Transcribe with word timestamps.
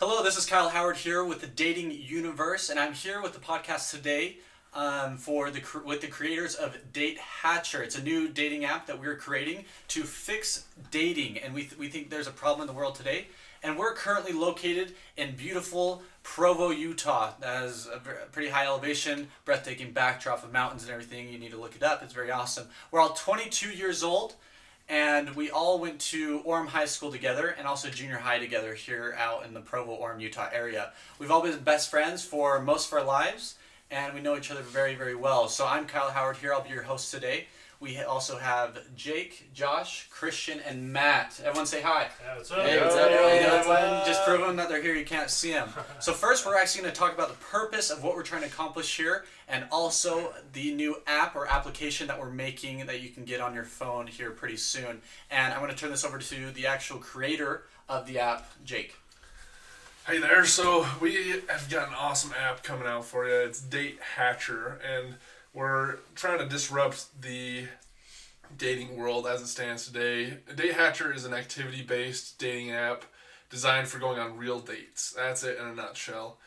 Hello, 0.00 0.22
this 0.22 0.36
is 0.36 0.46
Kyle 0.46 0.68
Howard 0.68 0.98
here 0.98 1.24
with 1.24 1.40
the 1.40 1.48
Dating 1.48 1.90
Universe, 1.90 2.70
and 2.70 2.78
I'm 2.78 2.92
here 2.92 3.20
with 3.20 3.32
the 3.32 3.40
podcast 3.40 3.90
today 3.90 4.36
um, 4.72 5.16
for 5.16 5.50
the 5.50 5.60
with 5.84 6.02
the 6.02 6.06
creators 6.06 6.54
of 6.54 6.76
Date 6.92 7.18
Hatcher. 7.18 7.82
It's 7.82 7.98
a 7.98 8.02
new 8.04 8.28
dating 8.28 8.64
app 8.64 8.86
that 8.86 9.00
we're 9.00 9.16
creating 9.16 9.64
to 9.88 10.04
fix 10.04 10.66
dating, 10.92 11.38
and 11.38 11.52
we 11.52 11.62
th- 11.62 11.76
we 11.76 11.88
think 11.88 12.10
there's 12.10 12.28
a 12.28 12.30
problem 12.30 12.60
in 12.60 12.72
the 12.72 12.78
world 12.78 12.94
today. 12.94 13.26
And 13.60 13.76
we're 13.76 13.92
currently 13.92 14.32
located 14.32 14.94
in 15.16 15.34
beautiful 15.34 16.04
Provo, 16.22 16.70
Utah. 16.70 17.32
That 17.40 17.62
has 17.62 17.88
a 17.92 17.98
pretty 17.98 18.50
high 18.50 18.66
elevation, 18.66 19.26
breathtaking 19.44 19.90
backdrop 19.90 20.44
of 20.44 20.52
mountains 20.52 20.84
and 20.84 20.92
everything. 20.92 21.28
You 21.28 21.40
need 21.40 21.50
to 21.50 21.60
look 21.60 21.74
it 21.74 21.82
up. 21.82 22.04
It's 22.04 22.14
very 22.14 22.30
awesome. 22.30 22.68
We're 22.92 23.00
all 23.00 23.14
22 23.14 23.70
years 23.70 24.04
old 24.04 24.36
and 24.88 25.34
we 25.36 25.50
all 25.50 25.78
went 25.78 25.98
to 26.00 26.40
Orem 26.40 26.66
High 26.66 26.86
School 26.86 27.12
together 27.12 27.48
and 27.58 27.66
also 27.66 27.88
junior 27.90 28.16
high 28.16 28.38
together 28.38 28.74
here 28.74 29.14
out 29.18 29.44
in 29.44 29.52
the 29.52 29.60
Provo, 29.60 29.96
Orem, 29.96 30.20
Utah 30.20 30.48
area. 30.52 30.92
We've 31.18 31.30
all 31.30 31.42
been 31.42 31.58
best 31.60 31.90
friends 31.90 32.24
for 32.24 32.60
most 32.60 32.88
of 32.88 32.94
our 32.94 33.04
lives, 33.04 33.56
and 33.90 34.14
we 34.14 34.20
know 34.20 34.36
each 34.36 34.50
other 34.50 34.62
very, 34.62 34.94
very 34.94 35.14
well. 35.14 35.48
So 35.48 35.66
I'm 35.66 35.86
Kyle 35.86 36.10
Howard 36.10 36.38
here. 36.38 36.54
I'll 36.54 36.62
be 36.62 36.70
your 36.70 36.82
host 36.82 37.10
today. 37.10 37.46
We 37.80 38.00
also 38.02 38.36
have 38.38 38.76
Jake, 38.96 39.50
Josh, 39.54 40.08
Christian, 40.10 40.58
and 40.66 40.92
Matt. 40.92 41.40
Everyone 41.44 41.64
say 41.64 41.80
hi. 41.80 42.08
Yeah, 42.24 42.36
what's 42.36 42.50
up? 42.50 42.66
Hey, 42.66 42.80
what's 42.80 42.96
Yo, 42.96 43.02
up, 43.02 43.08
everyone? 43.10 43.36
yo, 43.36 43.56
Everyone. 43.56 44.04
Just 44.06 44.24
prove 44.24 44.40
them 44.40 44.56
that 44.56 44.68
they're 44.68 44.82
here. 44.82 44.96
You 44.96 45.04
can't 45.04 45.30
see 45.30 45.52
them. 45.52 45.68
So 46.00 46.12
first, 46.12 46.44
we're 46.44 46.56
actually 46.56 46.82
going 46.82 46.92
to 46.94 46.98
talk 46.98 47.14
about 47.14 47.28
the 47.28 47.36
purpose 47.36 47.90
of 47.90 48.02
what 48.02 48.16
we're 48.16 48.24
trying 48.24 48.42
to 48.42 48.48
accomplish 48.48 48.96
here, 48.96 49.24
and 49.46 49.64
also 49.70 50.32
the 50.54 50.74
new 50.74 50.96
app 51.06 51.36
or 51.36 51.46
application 51.46 52.08
that 52.08 52.18
we're 52.18 52.30
making 52.30 52.86
that 52.86 53.00
you 53.00 53.10
can 53.10 53.24
get 53.24 53.40
on 53.40 53.54
your 53.54 53.64
phone 53.64 54.08
here 54.08 54.30
pretty 54.32 54.56
soon. 54.56 55.00
And 55.30 55.52
I'm 55.54 55.60
going 55.60 55.70
to 55.70 55.76
turn 55.76 55.90
this 55.90 56.04
over 56.04 56.18
to 56.18 56.50
the 56.50 56.66
actual 56.66 56.98
creator 56.98 57.62
of 57.88 58.06
the 58.06 58.18
app, 58.18 58.50
Jake. 58.64 58.96
Hey 60.04 60.18
there, 60.18 60.44
so 60.46 60.86
we 61.00 61.42
have 61.48 61.68
got 61.70 61.88
an 61.88 61.94
awesome 61.94 62.32
app 62.40 62.62
coming 62.64 62.88
out 62.88 63.04
for 63.04 63.28
you. 63.28 63.34
It's 63.34 63.60
Date 63.60 63.98
Hatcher, 64.16 64.80
and 64.82 65.14
we're 65.54 65.96
trying 66.14 66.38
to 66.38 66.46
disrupt 66.46 67.20
the 67.20 67.66
dating 68.56 68.96
world 68.96 69.26
as 69.26 69.42
it 69.42 69.46
stands 69.46 69.86
today. 69.86 70.38
Date 70.54 70.74
Hatcher 70.74 71.12
is 71.12 71.24
an 71.24 71.34
activity 71.34 71.82
based 71.82 72.38
dating 72.38 72.70
app 72.70 73.04
designed 73.50 73.88
for 73.88 73.98
going 73.98 74.18
on 74.18 74.36
real 74.36 74.60
dates. 74.60 75.12
That's 75.16 75.42
it 75.42 75.58
in 75.58 75.66
a 75.66 75.74
nutshell. 75.74 76.38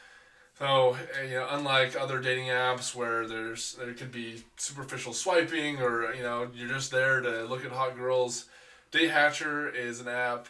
So, 0.59 0.95
uh, 1.19 1.23
you 1.23 1.35
know, 1.35 1.47
unlike 1.49 1.95
other 1.99 2.19
dating 2.19 2.47
apps 2.47 2.93
where 2.93 3.27
there's 3.27 3.73
there 3.75 3.93
could 3.93 4.11
be 4.11 4.43
superficial 4.57 5.13
swiping 5.13 5.81
or 5.81 6.13
you 6.13 6.21
know 6.21 6.47
you're 6.53 6.69
just 6.69 6.91
there 6.91 7.19
to 7.21 7.45
look 7.45 7.65
at 7.65 7.71
hot 7.71 7.97
girls, 7.97 8.45
Date 8.91 9.09
Hatcher 9.09 9.69
is 9.69 10.01
an 10.01 10.07
app 10.07 10.47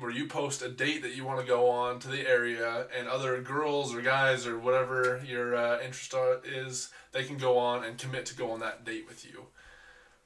where 0.00 0.10
you 0.10 0.26
post 0.26 0.62
a 0.62 0.68
date 0.68 1.02
that 1.02 1.14
you 1.16 1.24
want 1.24 1.40
to 1.40 1.46
go 1.46 1.68
on 1.68 1.98
to 2.00 2.08
the 2.08 2.28
area, 2.28 2.86
and 2.96 3.08
other 3.08 3.40
girls 3.40 3.94
or 3.94 4.00
guys 4.02 4.46
or 4.46 4.58
whatever 4.58 5.20
your 5.26 5.56
uh, 5.56 5.80
interest 5.80 6.14
are- 6.14 6.40
is, 6.44 6.90
they 7.12 7.24
can 7.24 7.36
go 7.38 7.58
on 7.58 7.84
and 7.84 7.98
commit 7.98 8.26
to 8.26 8.34
go 8.36 8.50
on 8.50 8.60
that 8.60 8.84
date 8.84 9.06
with 9.08 9.24
you. 9.24 9.46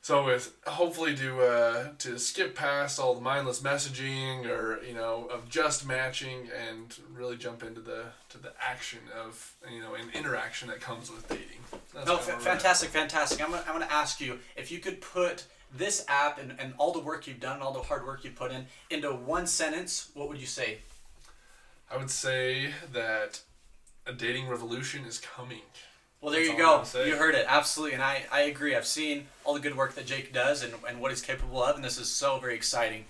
So 0.05 0.25
with 0.25 0.57
hopefully 0.67 1.15
to 1.17 1.43
uh, 1.43 1.89
to 1.99 2.19
skip 2.19 2.57
past 2.57 2.99
all 2.99 3.15
the 3.15 3.21
mindless 3.21 3.61
messaging 3.61 4.47
or 4.47 4.83
you 4.83 4.95
know 4.95 5.29
of 5.31 5.49
just 5.49 5.87
matching 5.87 6.49
and 6.69 6.93
really 7.15 7.37
jump 7.37 7.63
into 7.63 7.81
the 7.81 8.07
to 8.31 8.39
the 8.39 8.53
action 8.61 8.99
of 9.25 9.55
you 9.73 9.81
know 9.81 9.95
an 9.95 10.11
interaction 10.13 10.67
that 10.71 10.81
comes 10.81 11.09
with 11.09 11.29
dating. 11.29 11.47
That's 11.95 12.07
No, 12.09 12.17
kinda 12.17 12.23
fa- 12.25 12.27
where 12.31 12.37
we're 12.37 12.41
at. 12.41 12.43
fantastic, 12.63 12.89
fantastic. 12.91 13.41
I'm 13.45 13.51
gonna, 13.53 13.63
I'm 13.69 13.75
gonna 13.75 13.87
ask 13.93 14.21
you 14.21 14.41
if 14.57 14.73
you 14.73 14.81
could 14.81 15.01
put 15.01 15.45
this 15.75 16.05
app 16.09 16.39
and, 16.39 16.55
and 16.59 16.75
all 16.79 16.93
the 16.93 17.01
work 17.01 17.27
you've 17.27 17.41
done, 17.41 17.61
all 17.61 17.73
the 17.73 17.81
hard 17.81 18.05
work 18.07 18.25
you 18.25 18.31
put 18.31 18.53
in, 18.53 18.67
into 18.91 19.09
one 19.09 19.47
sentence, 19.47 20.11
what 20.15 20.29
would 20.29 20.39
you 20.39 20.47
say? 20.47 20.79
I 21.91 21.97
would 21.97 22.11
say 22.11 22.73
that 22.93 23.41
a 24.07 24.13
dating 24.13 24.49
revolution 24.49 25.05
is 25.05 25.19
coming. 25.19 25.61
Well, 26.21 26.33
there 26.33 26.41
That's 26.41 26.95
you 26.95 27.03
go. 27.05 27.05
You 27.05 27.17
heard 27.17 27.35
it. 27.35 27.47
Absolutely. 27.49 27.95
And 27.95 28.03
I, 28.03 28.23
I 28.31 28.43
agree. 28.43 28.77
I've 28.77 28.87
seen 28.87 29.27
all 29.45 29.55
the 29.55 29.61
good 29.61 29.77
work 29.77 29.95
that 29.97 30.07
Jake 30.07 30.33
does 30.33 30.63
and, 30.63 30.73
and 30.89 31.01
what 31.01 31.11
he's 31.11 31.21
capable 31.21 31.63
of, 31.63 31.75
and 31.77 31.85
this 31.85 31.99
is 31.99 32.09
so 32.09 32.39
very 32.39 32.55
exciting. 32.55 33.05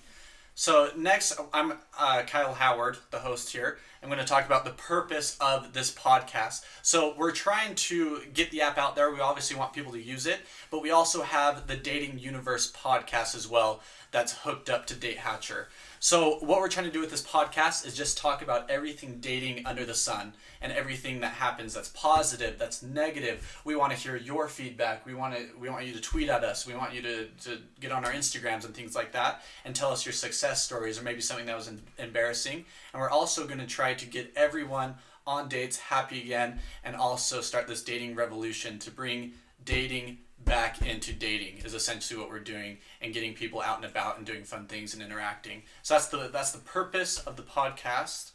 So, 0.54 0.90
next, 0.96 1.40
I'm 1.54 1.72
uh, 1.98 2.24
Kyle 2.26 2.52
Howard, 2.52 2.98
the 3.10 3.20
host 3.20 3.52
here. 3.52 3.78
I'm 4.02 4.10
going 4.10 4.20
to 4.20 4.26
talk 4.26 4.44
about 4.44 4.66
the 4.66 4.72
purpose 4.72 5.36
of 5.40 5.72
this 5.72 5.90
podcast. 5.90 6.62
So, 6.82 7.14
we're 7.16 7.32
trying 7.32 7.74
to 7.74 8.20
get 8.34 8.50
the 8.50 8.60
app 8.60 8.76
out 8.76 8.94
there. 8.94 9.10
We 9.10 9.20
obviously 9.20 9.56
want 9.56 9.72
people 9.72 9.92
to 9.92 10.02
use 10.02 10.26
it, 10.26 10.40
but 10.70 10.82
we 10.82 10.90
also 10.90 11.22
have 11.22 11.68
the 11.68 11.76
Dating 11.76 12.18
Universe 12.18 12.70
podcast 12.70 13.34
as 13.34 13.48
well 13.48 13.80
that's 14.10 14.40
hooked 14.40 14.68
up 14.68 14.86
to 14.88 14.94
Date 14.94 15.18
Hatcher. 15.18 15.68
So, 16.04 16.38
what 16.40 16.58
we're 16.58 16.66
trying 16.66 16.86
to 16.86 16.90
do 16.92 16.98
with 16.98 17.12
this 17.12 17.22
podcast 17.22 17.86
is 17.86 17.94
just 17.94 18.18
talk 18.18 18.42
about 18.42 18.68
everything 18.68 19.18
dating 19.20 19.64
under 19.64 19.84
the 19.84 19.94
sun 19.94 20.34
and 20.60 20.72
everything 20.72 21.20
that 21.20 21.34
happens 21.34 21.74
that's 21.74 21.90
positive, 21.90 22.58
that's 22.58 22.82
negative. 22.82 23.60
We 23.64 23.76
want 23.76 23.92
to 23.92 23.96
hear 23.96 24.16
your 24.16 24.48
feedback. 24.48 25.06
We 25.06 25.14
want 25.14 25.36
to 25.36 25.46
we 25.60 25.70
want 25.70 25.86
you 25.86 25.92
to 25.92 26.00
tweet 26.00 26.28
at 26.28 26.42
us. 26.42 26.66
We 26.66 26.74
want 26.74 26.92
you 26.92 27.02
to, 27.02 27.26
to 27.42 27.58
get 27.78 27.92
on 27.92 28.04
our 28.04 28.10
Instagrams 28.10 28.64
and 28.64 28.74
things 28.74 28.96
like 28.96 29.12
that 29.12 29.42
and 29.64 29.76
tell 29.76 29.92
us 29.92 30.04
your 30.04 30.12
success 30.12 30.64
stories 30.64 30.98
or 30.98 31.04
maybe 31.04 31.20
something 31.20 31.46
that 31.46 31.54
was 31.56 31.68
em- 31.68 31.80
embarrassing. 31.98 32.64
And 32.92 33.00
we're 33.00 33.08
also 33.08 33.46
going 33.46 33.60
to 33.60 33.66
try 33.68 33.94
to 33.94 34.04
get 34.04 34.32
everyone 34.34 34.96
on 35.24 35.48
dates 35.48 35.78
happy 35.78 36.20
again 36.20 36.58
and 36.82 36.96
also 36.96 37.40
start 37.40 37.68
this 37.68 37.84
dating 37.84 38.16
revolution 38.16 38.80
to 38.80 38.90
bring 38.90 39.34
dating 39.64 40.18
back 40.44 40.82
into 40.82 41.12
dating 41.12 41.58
is 41.64 41.74
essentially 41.74 42.18
what 42.18 42.30
we're 42.30 42.40
doing 42.40 42.78
and 43.00 43.14
getting 43.14 43.34
people 43.34 43.60
out 43.60 43.76
and 43.76 43.84
about 43.84 44.18
and 44.18 44.26
doing 44.26 44.44
fun 44.44 44.66
things 44.66 44.94
and 44.94 45.02
interacting. 45.02 45.62
So 45.82 45.94
that's 45.94 46.08
the 46.08 46.28
that's 46.32 46.52
the 46.52 46.60
purpose 46.60 47.18
of 47.18 47.36
the 47.36 47.42
podcast. 47.42 48.32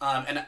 Um, 0.00 0.24
and 0.26 0.44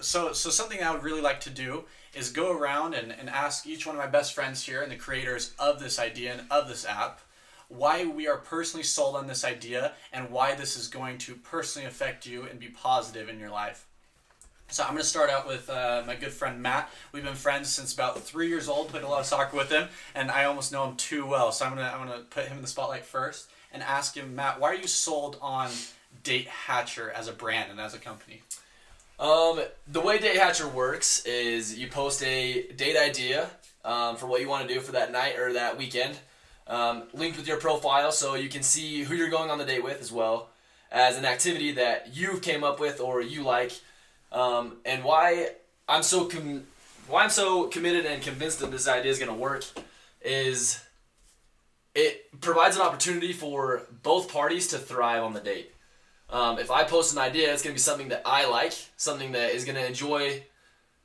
so 0.00 0.32
so 0.32 0.48
something 0.48 0.82
i 0.82 0.90
would 0.90 1.02
really 1.02 1.20
like 1.20 1.40
to 1.40 1.50
do 1.50 1.84
is 2.14 2.30
go 2.30 2.56
around 2.56 2.94
and, 2.94 3.12
and 3.12 3.28
ask 3.28 3.66
each 3.66 3.86
one 3.86 3.94
of 3.94 4.00
my 4.00 4.06
best 4.06 4.32
friends 4.32 4.64
here 4.64 4.80
and 4.80 4.90
the 4.90 4.96
creators 4.96 5.52
of 5.58 5.80
this 5.80 5.98
idea 5.98 6.32
and 6.32 6.50
of 6.50 6.66
this 6.66 6.86
app 6.86 7.20
why 7.68 8.06
we 8.06 8.26
are 8.26 8.38
personally 8.38 8.84
sold 8.84 9.16
on 9.16 9.26
this 9.26 9.44
idea 9.44 9.92
and 10.12 10.30
why 10.30 10.54
this 10.54 10.78
is 10.78 10.88
going 10.88 11.18
to 11.18 11.34
personally 11.34 11.86
affect 11.86 12.24
you 12.24 12.44
and 12.44 12.58
be 12.58 12.68
positive 12.68 13.28
in 13.28 13.38
your 13.38 13.50
life 13.50 13.86
so 14.68 14.82
I'm 14.82 14.90
going 14.90 15.02
to 15.02 15.08
start 15.08 15.30
out 15.30 15.46
with 15.46 15.70
uh, 15.70 16.02
my 16.06 16.16
good 16.16 16.32
friend 16.32 16.60
Matt. 16.60 16.90
We've 17.12 17.24
been 17.24 17.34
friends 17.34 17.68
since 17.68 17.94
about 17.94 18.20
three 18.20 18.48
years 18.48 18.68
old. 18.68 18.88
Played 18.88 19.04
a 19.04 19.08
lot 19.08 19.20
of 19.20 19.26
soccer 19.26 19.56
with 19.56 19.70
him, 19.70 19.88
and 20.14 20.30
I 20.30 20.44
almost 20.44 20.72
know 20.72 20.88
him 20.88 20.96
too 20.96 21.26
well. 21.26 21.52
So 21.52 21.64
I'm 21.64 21.74
going 21.74 21.86
to 21.86 21.92
I'm 21.92 22.06
going 22.06 22.18
to 22.18 22.24
put 22.24 22.46
him 22.46 22.56
in 22.56 22.62
the 22.62 22.68
spotlight 22.68 23.04
first 23.04 23.48
and 23.72 23.82
ask 23.82 24.16
him, 24.16 24.34
Matt, 24.34 24.60
why 24.60 24.70
are 24.70 24.74
you 24.74 24.86
sold 24.86 25.38
on 25.40 25.70
Date 26.22 26.48
Hatcher 26.48 27.10
as 27.10 27.28
a 27.28 27.32
brand 27.32 27.70
and 27.70 27.80
as 27.80 27.94
a 27.94 27.98
company? 27.98 28.42
Um, 29.18 29.60
the 29.88 30.00
way 30.00 30.18
Date 30.18 30.36
Hatcher 30.36 30.68
works 30.68 31.24
is 31.24 31.78
you 31.78 31.88
post 31.88 32.22
a 32.22 32.66
date 32.72 32.96
idea 32.96 33.48
um, 33.84 34.16
for 34.16 34.26
what 34.26 34.40
you 34.40 34.48
want 34.48 34.68
to 34.68 34.74
do 34.74 34.80
for 34.80 34.92
that 34.92 35.12
night 35.12 35.38
or 35.38 35.54
that 35.54 35.78
weekend, 35.78 36.18
um, 36.66 37.04
linked 37.14 37.38
with 37.38 37.48
your 37.48 37.56
profile 37.56 38.12
so 38.12 38.34
you 38.34 38.48
can 38.48 38.62
see 38.62 39.04
who 39.04 39.14
you're 39.14 39.30
going 39.30 39.50
on 39.50 39.58
the 39.58 39.64
date 39.64 39.82
with 39.82 40.00
as 40.00 40.12
well 40.12 40.48
as 40.92 41.16
an 41.16 41.24
activity 41.24 41.72
that 41.72 42.14
you 42.14 42.38
came 42.38 42.62
up 42.62 42.78
with 42.78 43.00
or 43.00 43.20
you 43.22 43.42
like. 43.42 43.72
Um, 44.32 44.78
and 44.84 45.04
why 45.04 45.50
I'm 45.88 46.02
so 46.02 46.26
com- 46.26 46.64
why 47.08 47.22
I'm 47.22 47.30
so 47.30 47.68
committed 47.68 48.06
and 48.06 48.22
convinced 48.22 48.60
that 48.60 48.70
this 48.70 48.88
idea 48.88 49.10
is 49.10 49.18
going 49.18 49.30
to 49.30 49.36
work 49.36 49.64
is 50.20 50.82
it 51.94 52.40
provides 52.40 52.76
an 52.76 52.82
opportunity 52.82 53.32
for 53.32 53.82
both 54.02 54.30
parties 54.30 54.68
to 54.68 54.78
thrive 54.78 55.22
on 55.22 55.32
the 55.32 55.40
date. 55.40 55.72
Um, 56.28 56.58
if 56.58 56.70
I 56.70 56.84
post 56.84 57.12
an 57.12 57.18
idea, 57.18 57.52
it's 57.52 57.62
going 57.62 57.72
to 57.72 57.76
be 57.76 57.80
something 57.80 58.08
that 58.08 58.22
I 58.26 58.48
like, 58.48 58.74
something 58.96 59.32
that 59.32 59.52
is 59.52 59.64
going 59.64 59.76
to 59.76 59.86
enjoy, 59.86 60.42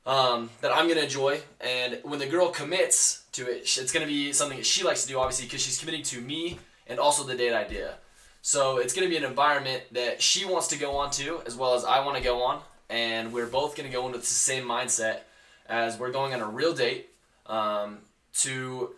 um, 0.04 0.50
that 0.60 0.72
I'm 0.72 0.86
going 0.86 0.98
to 0.98 1.04
enjoy. 1.04 1.40
And 1.60 2.00
when 2.02 2.18
the 2.18 2.26
girl 2.26 2.50
commits 2.50 3.24
to 3.32 3.48
it, 3.48 3.60
it's 3.62 3.92
going 3.92 4.04
to 4.04 4.12
be 4.12 4.32
something 4.32 4.58
that 4.58 4.66
she 4.66 4.82
likes 4.82 5.02
to 5.02 5.08
do, 5.08 5.18
obviously, 5.18 5.46
because 5.46 5.62
she's 5.62 5.78
committing 5.78 6.02
to 6.04 6.20
me 6.20 6.58
and 6.88 6.98
also 6.98 7.22
the 7.24 7.36
date 7.36 7.54
idea. 7.54 7.94
So 8.42 8.78
it's 8.78 8.92
going 8.92 9.06
to 9.06 9.10
be 9.10 9.16
an 9.16 9.24
environment 9.24 9.84
that 9.92 10.20
she 10.20 10.44
wants 10.44 10.66
to 10.68 10.78
go 10.78 10.96
on 10.96 11.12
to, 11.12 11.40
as 11.46 11.56
well 11.56 11.74
as 11.74 11.84
I 11.84 12.04
want 12.04 12.16
to 12.16 12.22
go 12.22 12.42
on. 12.42 12.60
And 12.90 13.32
we're 13.32 13.46
both 13.46 13.76
going 13.76 13.88
to 13.88 13.92
go 13.92 14.06
into 14.06 14.18
the 14.18 14.24
same 14.24 14.64
mindset 14.64 15.20
as 15.66 15.98
we're 15.98 16.10
going 16.12 16.34
on 16.34 16.40
a 16.40 16.46
real 16.46 16.74
date 16.74 17.08
um, 17.46 17.98
to 18.40 18.90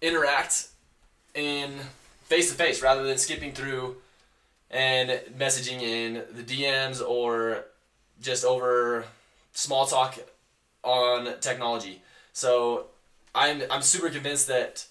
interact 0.00 0.68
in 1.34 1.72
face 2.24 2.50
to 2.50 2.56
face 2.56 2.82
rather 2.82 3.02
than 3.02 3.18
skipping 3.18 3.52
through 3.52 3.96
and 4.70 5.10
messaging 5.38 5.82
in 5.82 6.22
the 6.32 6.42
DMs 6.42 7.06
or 7.06 7.64
just 8.22 8.44
over 8.44 9.04
small 9.52 9.86
talk 9.86 10.18
on 10.82 11.38
technology. 11.40 12.02
So 12.32 12.86
I'm 13.34 13.62
I'm 13.70 13.82
super 13.82 14.10
convinced 14.10 14.48
that 14.48 14.86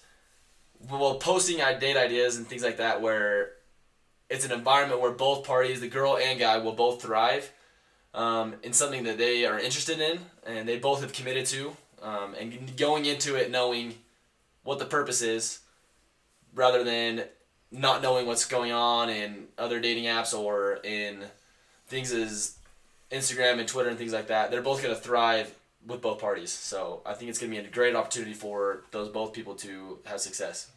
well 0.90 1.16
posting 1.16 1.60
i- 1.62 1.74
date 1.74 1.96
ideas 1.96 2.36
and 2.36 2.46
things 2.46 2.62
like 2.62 2.76
that 2.78 3.00
where 3.00 3.50
it's 4.30 4.44
an 4.44 4.52
environment 4.52 5.00
where 5.00 5.10
both 5.10 5.46
parties, 5.46 5.80
the 5.80 5.88
girl 5.88 6.16
and 6.16 6.38
guy, 6.38 6.58
will 6.58 6.72
both 6.72 7.02
thrive 7.02 7.52
um, 8.14 8.54
in 8.62 8.72
something 8.72 9.04
that 9.04 9.18
they 9.18 9.44
are 9.44 9.58
interested 9.58 10.00
in 10.00 10.18
and 10.46 10.68
they 10.68 10.78
both 10.78 11.00
have 11.00 11.12
committed 11.12 11.46
to, 11.46 11.76
um, 12.02 12.34
and 12.38 12.76
going 12.76 13.04
into 13.04 13.34
it 13.34 13.50
knowing 13.50 13.94
what 14.62 14.78
the 14.78 14.84
purpose 14.84 15.22
is, 15.22 15.60
rather 16.54 16.84
than 16.84 17.24
not 17.70 18.02
knowing 18.02 18.26
what's 18.26 18.44
going 18.44 18.72
on 18.72 19.10
in 19.10 19.46
other 19.58 19.80
dating 19.80 20.04
apps 20.04 20.36
or 20.36 20.78
in 20.84 21.24
things 21.88 22.12
as 22.12 22.56
Instagram 23.10 23.58
and 23.58 23.68
Twitter 23.68 23.90
and 23.90 23.98
things 23.98 24.12
like 24.12 24.28
that. 24.28 24.50
They're 24.50 24.62
both 24.62 24.82
going 24.82 24.94
to 24.94 25.00
thrive 25.00 25.54
with 25.86 26.00
both 26.00 26.20
parties. 26.20 26.50
So 26.50 27.02
I 27.04 27.14
think 27.14 27.28
it's 27.28 27.38
going 27.38 27.52
to 27.52 27.60
be 27.60 27.66
a 27.66 27.70
great 27.70 27.94
opportunity 27.94 28.32
for 28.32 28.84
those 28.90 29.08
both 29.08 29.32
people 29.32 29.54
to 29.56 29.98
have 30.06 30.20
success. 30.20 30.70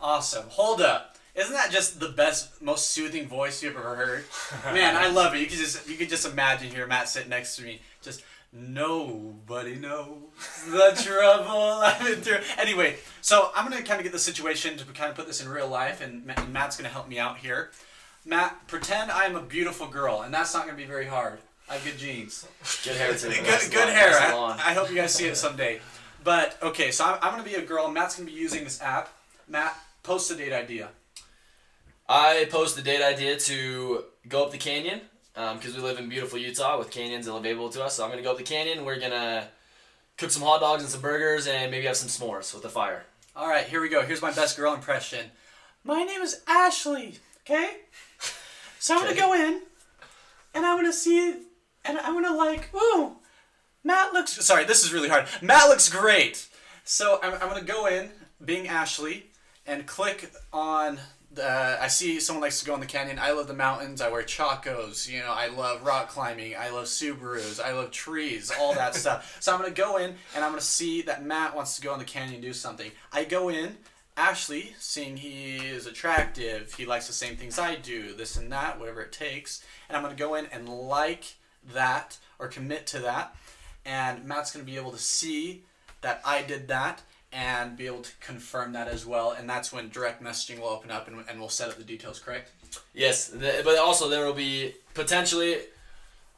Awesome. 0.00 0.44
Hold 0.48 0.80
up. 0.80 1.17
Isn't 1.34 1.52
that 1.52 1.70
just 1.70 2.00
the 2.00 2.08
best, 2.08 2.60
most 2.60 2.90
soothing 2.90 3.28
voice 3.28 3.62
you've 3.62 3.76
ever 3.76 3.94
heard? 3.94 4.24
Man, 4.74 4.96
I 4.96 5.08
love 5.08 5.34
it. 5.34 5.40
You 5.40 5.46
could 5.46 5.58
just 5.58 5.88
you 5.88 5.96
could 5.96 6.08
just 6.08 6.26
imagine 6.26 6.70
here 6.70 6.86
Matt 6.86 7.08
sitting 7.08 7.30
next 7.30 7.56
to 7.56 7.62
me, 7.62 7.80
just 8.02 8.22
nobody 8.52 9.76
knows 9.76 10.16
the 10.68 11.00
trouble 11.04 11.80
I've 11.82 12.00
been 12.04 12.20
through. 12.20 12.38
Anyway, 12.58 12.96
so 13.20 13.50
I'm 13.54 13.68
gonna 13.68 13.82
kind 13.82 14.00
of 14.00 14.04
get 14.04 14.12
the 14.12 14.18
situation 14.18 14.76
to 14.78 14.84
kind 14.86 15.10
of 15.10 15.16
put 15.16 15.26
this 15.26 15.42
in 15.42 15.48
real 15.48 15.68
life, 15.68 16.00
and, 16.00 16.24
Matt's 16.52 16.76
gonna 16.76 16.88
help 16.88 17.08
me 17.08 17.18
out 17.18 17.38
here. 17.38 17.70
Matt, 18.24 18.66
pretend 18.66 19.10
I'm 19.10 19.36
a 19.36 19.42
beautiful 19.42 19.86
girl, 19.86 20.22
and 20.22 20.32
that's 20.34 20.54
not 20.54 20.64
gonna 20.66 20.76
be 20.76 20.84
very 20.84 21.06
hard. 21.06 21.38
I 21.70 21.74
have 21.74 21.84
good 21.84 21.98
genes. 21.98 22.46
Good 22.82 22.96
hair 22.96 23.14
too. 23.14 23.28
Good, 23.28 23.70
good 23.70 23.86
long- 23.86 23.88
hair. 23.88 24.12
I. 24.14 24.70
I 24.70 24.72
hope 24.74 24.88
you 24.88 24.96
guys 24.96 25.14
see 25.14 25.26
it 25.26 25.36
someday. 25.36 25.80
But 26.24 26.56
okay, 26.62 26.90
so 26.90 27.04
I'm, 27.04 27.18
I'm 27.22 27.30
gonna 27.30 27.42
be 27.42 27.54
a 27.54 27.62
girl. 27.62 27.90
Matt's 27.90 28.16
gonna 28.16 28.26
be 28.28 28.36
using 28.36 28.64
this 28.64 28.82
app. 28.82 29.10
Matt, 29.46 29.76
post 30.02 30.30
a 30.30 30.34
date 30.34 30.52
idea. 30.52 30.88
I 32.08 32.46
posed 32.50 32.76
the 32.76 32.82
date 32.82 33.02
idea 33.02 33.38
to 33.38 34.04
go 34.28 34.44
up 34.44 34.50
the 34.50 34.58
canyon 34.58 35.02
um, 35.36 35.58
because 35.58 35.76
we 35.76 35.82
live 35.82 35.98
in 35.98 36.08
beautiful 36.08 36.38
Utah 36.38 36.78
with 36.78 36.90
canyons 36.90 37.26
available 37.26 37.68
to 37.70 37.84
us. 37.84 37.94
So 37.96 38.04
I'm 38.04 38.10
gonna 38.10 38.22
go 38.22 38.30
up 38.32 38.38
the 38.38 38.44
canyon. 38.44 38.84
We're 38.84 38.98
gonna 38.98 39.48
cook 40.16 40.30
some 40.30 40.42
hot 40.42 40.60
dogs 40.60 40.82
and 40.82 40.90
some 40.90 41.00
burgers 41.02 41.46
and 41.46 41.70
maybe 41.70 41.86
have 41.86 41.96
some 41.96 42.08
s'mores 42.08 42.52
with 42.54 42.62
the 42.62 42.68
fire. 42.70 43.04
All 43.36 43.48
right, 43.48 43.64
here 43.66 43.80
we 43.80 43.88
go. 43.88 44.02
Here's 44.02 44.22
my 44.22 44.32
best 44.32 44.56
girl 44.56 44.74
impression. 44.74 45.30
My 45.84 46.02
name 46.02 46.22
is 46.22 46.42
Ashley. 46.46 47.18
Okay. 47.42 47.76
So 48.80 48.94
I'm 48.96 49.02
Okay. 49.06 49.16
gonna 49.16 49.26
go 49.28 49.34
in, 49.34 49.62
and 50.54 50.64
I'm 50.66 50.76
gonna 50.76 50.92
see, 50.92 51.34
and 51.84 51.98
I'm 51.98 52.14
gonna 52.14 52.34
like, 52.36 52.70
ooh, 52.74 53.16
Matt 53.84 54.12
looks. 54.12 54.32
Sorry, 54.44 54.64
this 54.64 54.84
is 54.84 54.92
really 54.92 55.08
hard. 55.08 55.26
Matt 55.42 55.68
looks 55.68 55.88
great. 55.88 56.46
So 56.84 57.18
I'm, 57.22 57.34
I'm 57.34 57.48
gonna 57.48 57.62
go 57.62 57.86
in, 57.86 58.10
being 58.44 58.66
Ashley, 58.68 59.26
and 59.66 59.86
click 59.86 60.32
on. 60.52 60.98
The, 61.30 61.78
I 61.80 61.88
see 61.88 62.20
someone 62.20 62.42
likes 62.42 62.60
to 62.60 62.66
go 62.66 62.74
in 62.74 62.80
the 62.80 62.86
canyon. 62.86 63.18
I 63.18 63.32
love 63.32 63.48
the 63.48 63.54
mountains. 63.54 64.00
I 64.00 64.10
wear 64.10 64.22
chacos. 64.22 65.08
You 65.08 65.20
know, 65.20 65.30
I 65.30 65.48
love 65.48 65.84
rock 65.84 66.08
climbing. 66.08 66.56
I 66.56 66.70
love 66.70 66.86
Subarus. 66.86 67.62
I 67.62 67.72
love 67.72 67.90
trees. 67.90 68.50
All 68.58 68.74
that 68.74 68.94
stuff. 68.94 69.36
So 69.40 69.52
I'm 69.52 69.60
gonna 69.60 69.74
go 69.74 69.98
in 69.98 70.14
and 70.34 70.44
I'm 70.44 70.52
gonna 70.52 70.62
see 70.62 71.02
that 71.02 71.24
Matt 71.24 71.54
wants 71.54 71.76
to 71.76 71.82
go 71.82 71.92
in 71.92 71.98
the 71.98 72.04
canyon 72.04 72.34
and 72.34 72.42
do 72.42 72.52
something. 72.52 72.90
I 73.12 73.24
go 73.24 73.50
in. 73.50 73.76
Ashley, 74.16 74.74
seeing 74.80 75.16
he 75.16 75.58
is 75.58 75.86
attractive, 75.86 76.74
he 76.74 76.84
likes 76.84 77.06
the 77.06 77.12
same 77.12 77.36
things 77.36 77.56
I 77.56 77.76
do, 77.76 78.14
this 78.14 78.36
and 78.36 78.50
that, 78.50 78.80
whatever 78.80 79.00
it 79.00 79.12
takes, 79.12 79.64
and 79.88 79.96
I'm 79.96 80.02
gonna 80.02 80.16
go 80.16 80.34
in 80.34 80.46
and 80.46 80.68
like 80.68 81.36
that 81.72 82.18
or 82.40 82.48
commit 82.48 82.84
to 82.88 82.98
that, 82.98 83.36
and 83.84 84.24
Matt's 84.24 84.50
gonna 84.50 84.64
be 84.64 84.76
able 84.76 84.90
to 84.90 84.98
see 84.98 85.62
that 86.00 86.20
I 86.24 86.42
did 86.42 86.66
that 86.66 87.02
and 87.32 87.76
be 87.76 87.86
able 87.86 88.02
to 88.02 88.12
confirm 88.20 88.72
that 88.72 88.88
as 88.88 89.04
well, 89.04 89.32
and 89.32 89.48
that's 89.48 89.72
when 89.72 89.90
direct 89.90 90.22
messaging 90.22 90.58
will 90.58 90.68
open 90.68 90.90
up 90.90 91.08
and, 91.08 91.22
and 91.28 91.38
we'll 91.38 91.48
set 91.48 91.68
up 91.68 91.76
the 91.76 91.84
details. 91.84 92.18
Correct? 92.18 92.50
Yes, 92.94 93.30
th- 93.30 93.64
but 93.64 93.78
also 93.78 94.08
there 94.08 94.24
will 94.24 94.34
be 94.34 94.74
potentially. 94.94 95.56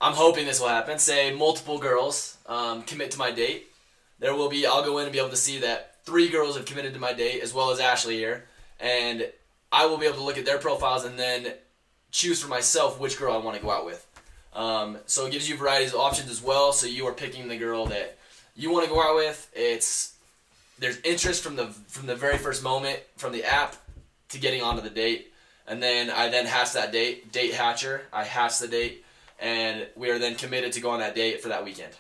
I'm 0.01 0.15
hoping 0.15 0.47
this 0.47 0.61
will 0.61 0.69
happen. 0.69 0.99
Say 0.99 1.33
multiple 1.33 1.79
girls 1.79 2.39
um, 2.47 2.83
commit 2.83 3.11
to 3.13 3.19
my 3.19 3.31
date. 3.31 3.69
There 4.19 4.35
will 4.35 4.49
be. 4.49 4.67
I'll 4.67 4.85
go 4.85 4.99
in 4.99 5.05
and 5.05 5.13
be 5.13 5.19
able 5.19 5.31
to 5.31 5.37
see 5.37 5.59
that 5.61 6.05
three 6.05 6.29
girls 6.29 6.57
have 6.57 6.65
committed 6.65 6.95
to 6.95 7.01
my 7.01 7.13
date, 7.13 7.43
as 7.43 7.55
well 7.55 7.71
as 7.71 7.81
Ashley 7.81 8.17
here, 8.17 8.47
and 8.81 9.31
I 9.71 9.87
will 9.87 9.99
be 9.99 10.07
able 10.07 10.17
to 10.17 10.25
look 10.25 10.39
at 10.39 10.45
their 10.45 10.59
profiles 10.59 11.05
and 11.05 11.19
then 11.19 11.53
choose 12.11 12.43
for 12.43 12.49
myself 12.49 12.99
which 12.99 13.19
girl 13.19 13.33
I 13.33 13.39
want 13.39 13.57
to 13.57 13.63
go 13.63 13.71
out 13.71 13.85
with. 13.85 14.07
Um, 14.53 14.99
so 15.07 15.27
it 15.27 15.33
gives 15.33 15.49
you 15.49 15.57
varieties 15.57 15.95
of 15.95 16.01
options 16.01 16.29
as 16.29 16.43
well. 16.43 16.73
So 16.73 16.87
you 16.87 17.07
are 17.07 17.13
picking 17.13 17.47
the 17.47 17.57
girl 17.57 17.87
that 17.87 18.19
you 18.57 18.73
want 18.73 18.85
to 18.85 18.91
go 18.91 19.01
out 19.01 19.15
with. 19.15 19.49
It's 19.55 20.15
there's 20.81 20.99
interest 21.03 21.43
from 21.43 21.57
the 21.57 21.67
from 21.89 22.07
the 22.07 22.17
very 22.17 22.39
first 22.39 22.65
moment 22.65 22.99
from 23.17 23.33
the 23.33 23.45
app 23.45 23.77
to 24.31 24.39
getting 24.39 24.63
onto 24.63 24.83
the 24.83 24.91
date, 24.91 25.33
and 25.67 25.83
then 25.83 26.11
I 26.11 26.29
then 26.29 26.47
hatch 26.47 26.73
that 26.73 26.91
date, 26.91 27.31
date 27.33 27.55
hatcher. 27.55 28.03
I 28.13 28.25
hatch 28.25 28.59
the 28.59 28.69
date, 28.69 29.05
and 29.39 29.87
we 29.95 30.11
are 30.11 30.19
then 30.19 30.35
committed 30.35 30.73
to 30.73 30.81
go 30.81 30.91
on 30.91 31.01
that 31.01 31.15
date 31.15 31.43
for 31.43 31.49
that 31.49 31.65
weekend. 31.65 31.93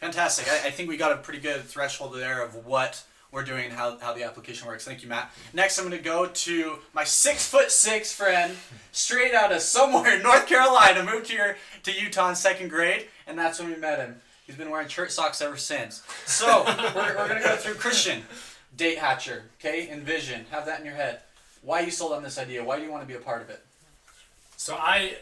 Fantastic. 0.00 0.48
I, 0.48 0.68
I 0.68 0.70
think 0.70 0.88
we 0.88 0.96
got 0.96 1.12
a 1.12 1.16
pretty 1.16 1.40
good 1.40 1.62
threshold 1.62 2.14
there 2.14 2.42
of 2.42 2.66
what 2.66 3.02
we're 3.32 3.44
doing 3.44 3.66
and 3.66 3.72
how, 3.72 3.96
how 3.98 4.12
the 4.12 4.24
application 4.24 4.66
works. 4.66 4.84
Thank 4.84 5.02
you, 5.02 5.08
Matt. 5.08 5.30
Next, 5.52 5.78
I'm 5.78 5.84
going 5.86 5.96
to 5.96 6.02
go 6.02 6.26
to 6.26 6.78
my 6.92 7.04
six 7.04 7.48
foot 7.48 7.70
six 7.70 8.12
friend, 8.12 8.56
straight 8.92 9.34
out 9.34 9.52
of 9.52 9.60
somewhere 9.60 10.16
in 10.16 10.22
North 10.22 10.46
Carolina, 10.46 11.04
moved 11.04 11.28
here 11.28 11.56
to 11.84 11.92
Utah 11.92 12.30
in 12.30 12.34
second 12.34 12.68
grade, 12.68 13.06
and 13.26 13.38
that's 13.38 13.60
when 13.60 13.68
we 13.70 13.76
met 13.76 13.98
him. 13.98 14.16
He's 14.50 14.58
been 14.58 14.70
wearing 14.70 14.88
shirt 14.88 15.12
socks 15.12 15.40
ever 15.40 15.56
since. 15.56 16.02
So, 16.26 16.64
we're, 16.96 17.16
we're 17.16 17.28
going 17.28 17.40
to 17.40 17.48
go 17.48 17.54
through 17.54 17.74
Christian, 17.74 18.24
date 18.76 18.98
hatcher, 18.98 19.44
okay? 19.60 19.88
Envision, 19.88 20.44
have 20.50 20.66
that 20.66 20.80
in 20.80 20.84
your 20.84 20.96
head. 20.96 21.20
Why 21.62 21.82
you 21.82 21.92
sold 21.92 22.12
on 22.12 22.24
this 22.24 22.36
idea? 22.36 22.64
Why 22.64 22.76
do 22.76 22.84
you 22.84 22.90
want 22.90 23.04
to 23.04 23.06
be 23.06 23.14
a 23.14 23.20
part 23.20 23.42
of 23.42 23.50
it? 23.50 23.64
So 24.56 24.74
I 24.74 25.18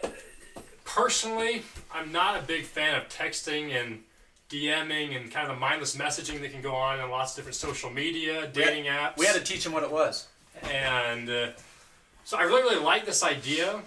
personally, 0.86 1.60
I'm 1.92 2.10
not 2.10 2.42
a 2.42 2.42
big 2.42 2.64
fan 2.64 2.94
of 2.94 3.10
texting 3.10 3.78
and 3.78 4.02
DMing 4.48 5.14
and 5.14 5.30
kind 5.30 5.46
of 5.46 5.56
the 5.56 5.60
mindless 5.60 5.94
messaging 5.94 6.40
that 6.40 6.50
can 6.50 6.62
go 6.62 6.74
on 6.74 6.98
in 6.98 7.10
lots 7.10 7.32
of 7.32 7.36
different 7.36 7.56
social 7.56 7.90
media, 7.90 8.48
dating 8.50 8.84
apps. 8.84 9.18
We 9.18 9.26
had 9.26 9.34
to 9.34 9.44
teach 9.44 9.66
him 9.66 9.72
what 9.72 9.82
it 9.82 9.92
was. 9.92 10.26
and 10.62 11.28
uh, 11.28 11.48
so 12.24 12.38
I 12.38 12.44
really, 12.44 12.62
really 12.62 12.82
like 12.82 13.04
this 13.04 13.22
idea 13.22 13.82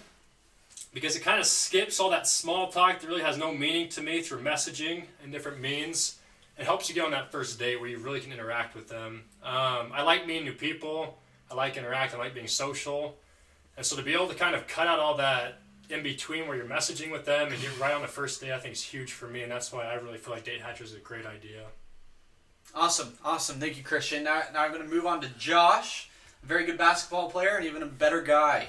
because 0.93 1.15
it 1.15 1.21
kind 1.21 1.39
of 1.39 1.45
skips 1.45 1.99
all 1.99 2.09
that 2.09 2.27
small 2.27 2.67
talk 2.67 2.99
that 2.99 3.07
really 3.07 3.21
has 3.21 3.37
no 3.37 3.53
meaning 3.53 3.89
to 3.89 4.01
me 4.01 4.21
through 4.21 4.41
messaging 4.41 5.05
and 5.23 5.31
different 5.31 5.59
means. 5.59 6.17
It 6.57 6.65
helps 6.65 6.89
you 6.89 6.95
get 6.95 7.05
on 7.05 7.11
that 7.11 7.31
first 7.31 7.57
date 7.57 7.79
where 7.79 7.89
you 7.89 7.97
really 7.97 8.19
can 8.19 8.31
interact 8.31 8.75
with 8.75 8.89
them. 8.89 9.23
Um, 9.43 9.91
I 9.93 10.03
like 10.03 10.27
meeting 10.27 10.45
new 10.45 10.53
people. 10.53 11.17
I 11.49 11.55
like 11.55 11.77
interacting. 11.77 12.19
I 12.19 12.23
like 12.23 12.33
being 12.33 12.47
social. 12.47 13.17
And 13.77 13.85
so 13.85 13.95
to 13.95 14.03
be 14.03 14.13
able 14.13 14.27
to 14.27 14.35
kind 14.35 14.53
of 14.53 14.67
cut 14.67 14.87
out 14.87 14.99
all 14.99 15.17
that 15.17 15.59
in 15.89 16.03
between 16.03 16.47
where 16.47 16.55
you're 16.55 16.65
messaging 16.65 17.11
with 17.11 17.25
them 17.25 17.51
and 17.51 17.61
you're 17.63 17.71
right 17.73 17.93
on 17.93 18.01
the 18.01 18.07
first 18.07 18.41
day, 18.41 18.53
I 18.53 18.57
think 18.57 18.73
is 18.73 18.83
huge 18.83 19.11
for 19.11 19.27
me. 19.27 19.43
And 19.43 19.51
that's 19.51 19.71
why 19.71 19.85
I 19.85 19.95
really 19.95 20.17
feel 20.17 20.33
like 20.33 20.43
Date 20.43 20.61
Hatcher 20.61 20.83
is 20.83 20.93
a 20.93 20.99
great 20.99 21.25
idea. 21.25 21.65
Awesome, 22.75 23.13
awesome. 23.23 23.59
Thank 23.59 23.77
you, 23.77 23.83
Christian. 23.83 24.23
Now, 24.23 24.43
now 24.53 24.63
I'm 24.63 24.71
going 24.71 24.83
to 24.83 24.89
move 24.93 25.05
on 25.05 25.21
to 25.21 25.27
Josh, 25.37 26.09
a 26.43 26.45
very 26.45 26.65
good 26.65 26.77
basketball 26.77 27.29
player 27.29 27.57
and 27.57 27.65
even 27.65 27.81
a 27.81 27.87
better 27.87 28.21
guy. 28.21 28.67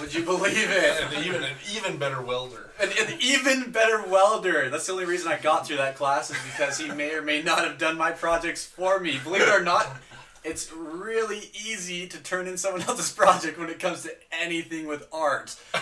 Would 0.00 0.14
you 0.14 0.22
believe 0.22 0.70
it? 0.70 1.02
and 1.02 1.26
even 1.26 1.42
an 1.42 1.56
even 1.74 1.96
better 1.96 2.20
welder. 2.20 2.70
An, 2.80 2.90
an 3.00 3.14
even 3.20 3.70
better 3.70 4.02
welder. 4.06 4.68
That's 4.68 4.86
the 4.86 4.92
only 4.92 5.06
reason 5.06 5.32
I 5.32 5.38
got 5.38 5.66
through 5.66 5.78
that 5.78 5.96
class 5.96 6.30
is 6.30 6.36
because 6.44 6.78
he 6.78 6.90
may 6.90 7.14
or 7.14 7.22
may 7.22 7.42
not 7.42 7.64
have 7.64 7.78
done 7.78 7.96
my 7.96 8.10
projects 8.10 8.64
for 8.66 9.00
me. 9.00 9.18
Believe 9.24 9.42
it 9.42 9.48
or 9.48 9.62
not, 9.62 9.96
it's 10.44 10.72
really 10.72 11.50
easy 11.52 12.06
to 12.06 12.18
turn 12.18 12.46
in 12.46 12.56
someone 12.56 12.82
else's 12.82 13.12
project 13.12 13.58
when 13.58 13.68
it 13.68 13.80
comes 13.80 14.02
to 14.02 14.10
anything 14.32 14.86
with 14.86 15.06
art. 15.12 15.56
you 15.74 15.80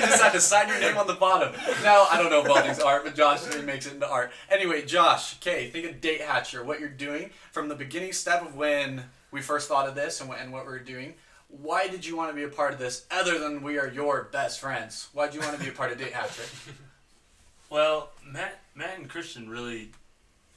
just 0.00 0.22
have 0.22 0.32
to 0.32 0.40
sign 0.40 0.68
your 0.68 0.80
name 0.80 0.96
on 0.96 1.06
the 1.06 1.14
bottom. 1.14 1.52
Now, 1.82 2.06
I 2.10 2.16
don't 2.16 2.30
know 2.30 2.40
if 2.40 2.48
welding's 2.48 2.80
art, 2.80 3.04
but 3.04 3.14
Josh 3.14 3.46
really 3.46 3.64
makes 3.64 3.86
it 3.86 3.94
into 3.94 4.08
art. 4.08 4.32
Anyway, 4.50 4.84
Josh, 4.84 5.36
okay, 5.36 5.68
think 5.70 5.86
of 5.86 6.00
Date 6.00 6.22
Hatcher, 6.22 6.64
what 6.64 6.80
you're 6.80 6.88
doing 6.88 7.30
from 7.52 7.68
the 7.68 7.74
beginning 7.74 8.12
step 8.12 8.42
of 8.42 8.56
when 8.56 9.04
we 9.30 9.40
first 9.40 9.68
thought 9.68 9.88
of 9.88 9.94
this 9.94 10.20
and, 10.20 10.28
what, 10.28 10.40
and 10.40 10.52
what 10.52 10.66
we 10.66 10.72
are 10.72 10.78
doing. 10.78 11.14
Why 11.50 11.88
did 11.88 12.06
you 12.06 12.16
want 12.16 12.30
to 12.30 12.36
be 12.36 12.44
a 12.44 12.48
part 12.48 12.72
of 12.72 12.78
this 12.78 13.06
other 13.10 13.38
than 13.38 13.62
we 13.62 13.78
are 13.78 13.88
your 13.88 14.28
best 14.32 14.60
friends? 14.60 15.08
Why 15.12 15.26
did 15.26 15.34
you 15.34 15.40
want 15.40 15.56
to 15.58 15.62
be 15.62 15.68
a 15.68 15.72
part 15.72 15.92
of 15.92 15.98
Date 15.98 16.12
Hatcher? 16.12 16.42
Well, 17.70 18.10
Matt, 18.26 18.58
Matt 18.74 18.98
and 18.98 19.08
Christian 19.08 19.48
really, 19.48 19.90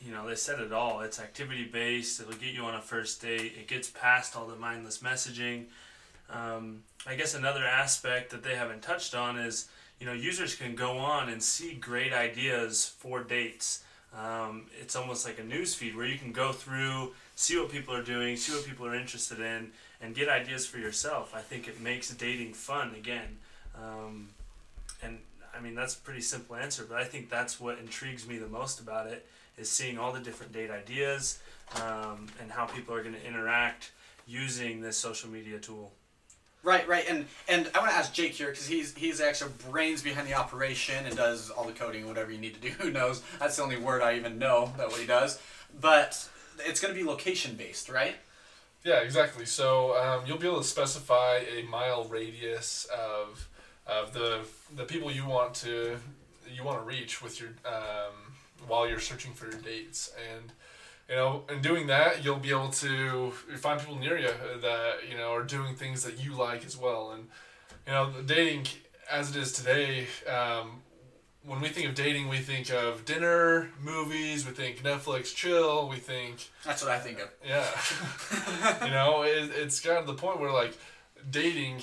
you 0.02 0.12
know, 0.12 0.28
they 0.28 0.34
said 0.34 0.60
it 0.60 0.74
all. 0.74 1.02
It's 1.02 1.20
activity 1.20 1.64
based. 1.64 2.20
It'll 2.20 2.34
get 2.34 2.56
you 2.56 2.64
on 2.64 2.74
a 2.74 2.82
first 2.82 3.22
date. 3.22 3.54
It 3.56 3.68
gets 3.68 3.88
past 3.88 4.36
all 4.36 4.48
the 4.48 4.56
mindless 4.56 4.98
messaging. 4.98 5.66
Um, 6.32 6.82
I 7.06 7.14
guess 7.14 7.36
another 7.36 7.64
aspect 7.64 8.32
that 8.32 8.42
they 8.44 8.56
haven't 8.56 8.82
touched 8.82 9.14
on 9.14 9.38
is, 9.38 9.68
you 10.00 10.08
know, 10.08 10.14
users 10.14 10.56
can 10.56 10.74
go 10.74 10.98
on 10.98 11.30
and 11.30 11.42
see 11.42 11.76
great 11.76 12.14
ideas 12.14 12.96
for 12.98 13.24
dates. 13.24 13.84
Um, 14.18 14.66
it's 14.80 14.96
almost 14.96 15.26
like 15.26 15.40
a 15.40 15.44
news 15.44 15.76
feed 15.76 15.96
where 15.96 16.06
you 16.06 16.18
can 16.18 16.32
go 16.32 16.52
through, 16.52 17.14
see 17.36 17.60
what 17.60 17.70
people 17.70 17.96
are 17.96 18.04
doing, 18.04 18.38
see 18.38 18.54
what 18.54 18.66
people 18.66 18.86
are 18.86 18.96
interested 18.96 19.40
in, 19.40 19.72
and 20.04 20.14
get 20.14 20.28
ideas 20.28 20.68
for 20.68 20.78
yourself. 20.78 21.34
I 21.34 21.40
think 21.40 21.68
it 21.68 21.80
makes 21.80 22.10
dating 22.10 22.54
fun 22.54 22.94
again. 22.96 23.38
Um, 23.76 24.30
and 25.02 25.20
I 25.58 25.62
mean 25.62 25.76
that's 25.76 25.96
a 25.96 26.00
pretty 26.00 26.22
simple 26.22 26.56
answer, 26.56 26.86
but 26.88 26.98
I 26.98 27.06
think 27.06 27.30
that's 27.30 27.60
what 27.60 27.80
intrigues 27.80 28.28
me 28.28 28.38
the 28.38 28.48
most 28.48 28.80
about 28.80 29.08
it 29.08 29.26
is 29.58 29.70
seeing 29.70 29.98
all 29.98 30.12
the 30.12 30.20
different 30.20 30.52
date 30.52 30.70
ideas 30.70 31.40
um, 31.76 32.28
and 32.42 32.52
how 32.52 32.66
people 32.66 32.94
are 32.94 33.02
going 33.02 33.16
to 33.16 33.26
interact 33.26 33.92
using 34.28 34.82
this 34.82 34.98
social 34.98 35.30
media 35.30 35.60
tool. 35.60 35.92
Right, 36.64 36.88
right, 36.88 37.04
and 37.10 37.26
and 37.50 37.70
I 37.76 37.80
want 37.80 37.92
to 37.92 37.98
ask 37.98 38.14
Jake 38.14 38.32
here 38.32 38.50
because 38.50 38.68
he's 38.68 38.96
he's 38.96 39.18
the 39.18 39.28
actual 39.28 39.50
brains 39.70 40.02
behind 40.02 40.28
the 40.28 40.34
operation 40.34 41.06
and 41.06 41.16
does 41.16 41.50
all 41.50 41.66
the 41.66 41.74
coding, 41.74 42.02
and 42.02 42.10
whatever 42.10 42.32
you 42.32 42.38
need 42.38 42.54
to 42.54 42.62
do. 42.62 42.70
Who 42.80 42.90
knows? 42.90 43.22
That's 43.40 43.58
the 43.58 43.64
only 43.64 43.78
word 43.78 44.02
I 44.02 44.16
even 44.16 44.38
know 44.38 44.72
that 44.78 44.90
what 44.90 45.00
he 45.00 45.06
does. 45.06 45.40
But 45.80 46.26
it's 46.60 46.80
going 46.80 46.94
to 46.94 47.00
be 47.00 47.06
location 47.06 47.56
based, 47.56 47.90
right? 47.90 48.16
Yeah, 48.84 49.00
exactly. 49.00 49.46
So 49.46 49.98
um, 49.98 50.24
you'll 50.26 50.38
be 50.38 50.48
able 50.48 50.60
to 50.62 50.68
specify 50.68 51.38
a 51.58 51.64
mile 51.64 52.04
radius 52.06 52.86
of 52.86 53.50
of 53.86 54.14
the 54.14 54.42
the 54.76 54.84
people 54.84 55.12
you 55.12 55.26
want 55.26 55.54
to 55.54 55.98
you 56.54 56.64
want 56.64 56.80
to 56.80 56.86
reach 56.86 57.22
with 57.22 57.40
your 57.40 57.50
um, 57.66 58.34
while 58.68 58.88
you're 58.88 59.00
searching 59.00 59.34
for 59.34 59.46
your 59.50 59.60
dates 59.60 60.14
and 60.34 60.52
you 61.10 61.16
know 61.16 61.44
in 61.50 61.62
doing 61.62 61.88
that 61.88 62.24
you'll 62.24 62.38
be 62.38 62.50
able 62.50 62.70
to 62.70 63.32
find 63.58 63.80
people 63.80 63.98
near 63.98 64.18
you 64.18 64.30
that 64.62 65.00
you 65.10 65.18
know 65.18 65.34
are 65.34 65.44
doing 65.44 65.76
things 65.76 66.02
that 66.04 66.24
you 66.24 66.34
like 66.34 66.66
as 66.66 66.78
well 66.78 67.12
and 67.12 67.28
you 67.86 67.92
know 67.92 68.10
dating 68.26 68.66
as 69.12 69.32
it 69.32 69.36
is 69.36 69.52
today 69.52 70.08
um, 70.30 70.82
when 71.46 71.60
we 71.62 71.68
think 71.70 71.88
of 71.90 71.94
dating 71.96 72.30
we 72.30 72.38
think 72.38 72.72
of 72.72 73.04
dinner 73.06 73.70
movies 73.82 74.46
we 74.46 74.52
think 74.54 74.82
netflix 74.82 75.36
chill 75.36 75.90
we 75.90 75.98
think 75.98 76.50
That's 76.66 76.82
what 76.82 76.92
I 76.92 77.00
think 77.00 77.20
of. 77.20 77.30
yeah. 77.46 77.66
you 78.86 78.92
know, 78.92 79.24
it, 79.24 79.52
it's 79.56 79.80
gotten 79.82 80.06
to 80.06 80.12
the 80.14 80.18
point 80.18 80.40
where 80.40 80.52
like 80.52 80.78
dating 81.30 81.82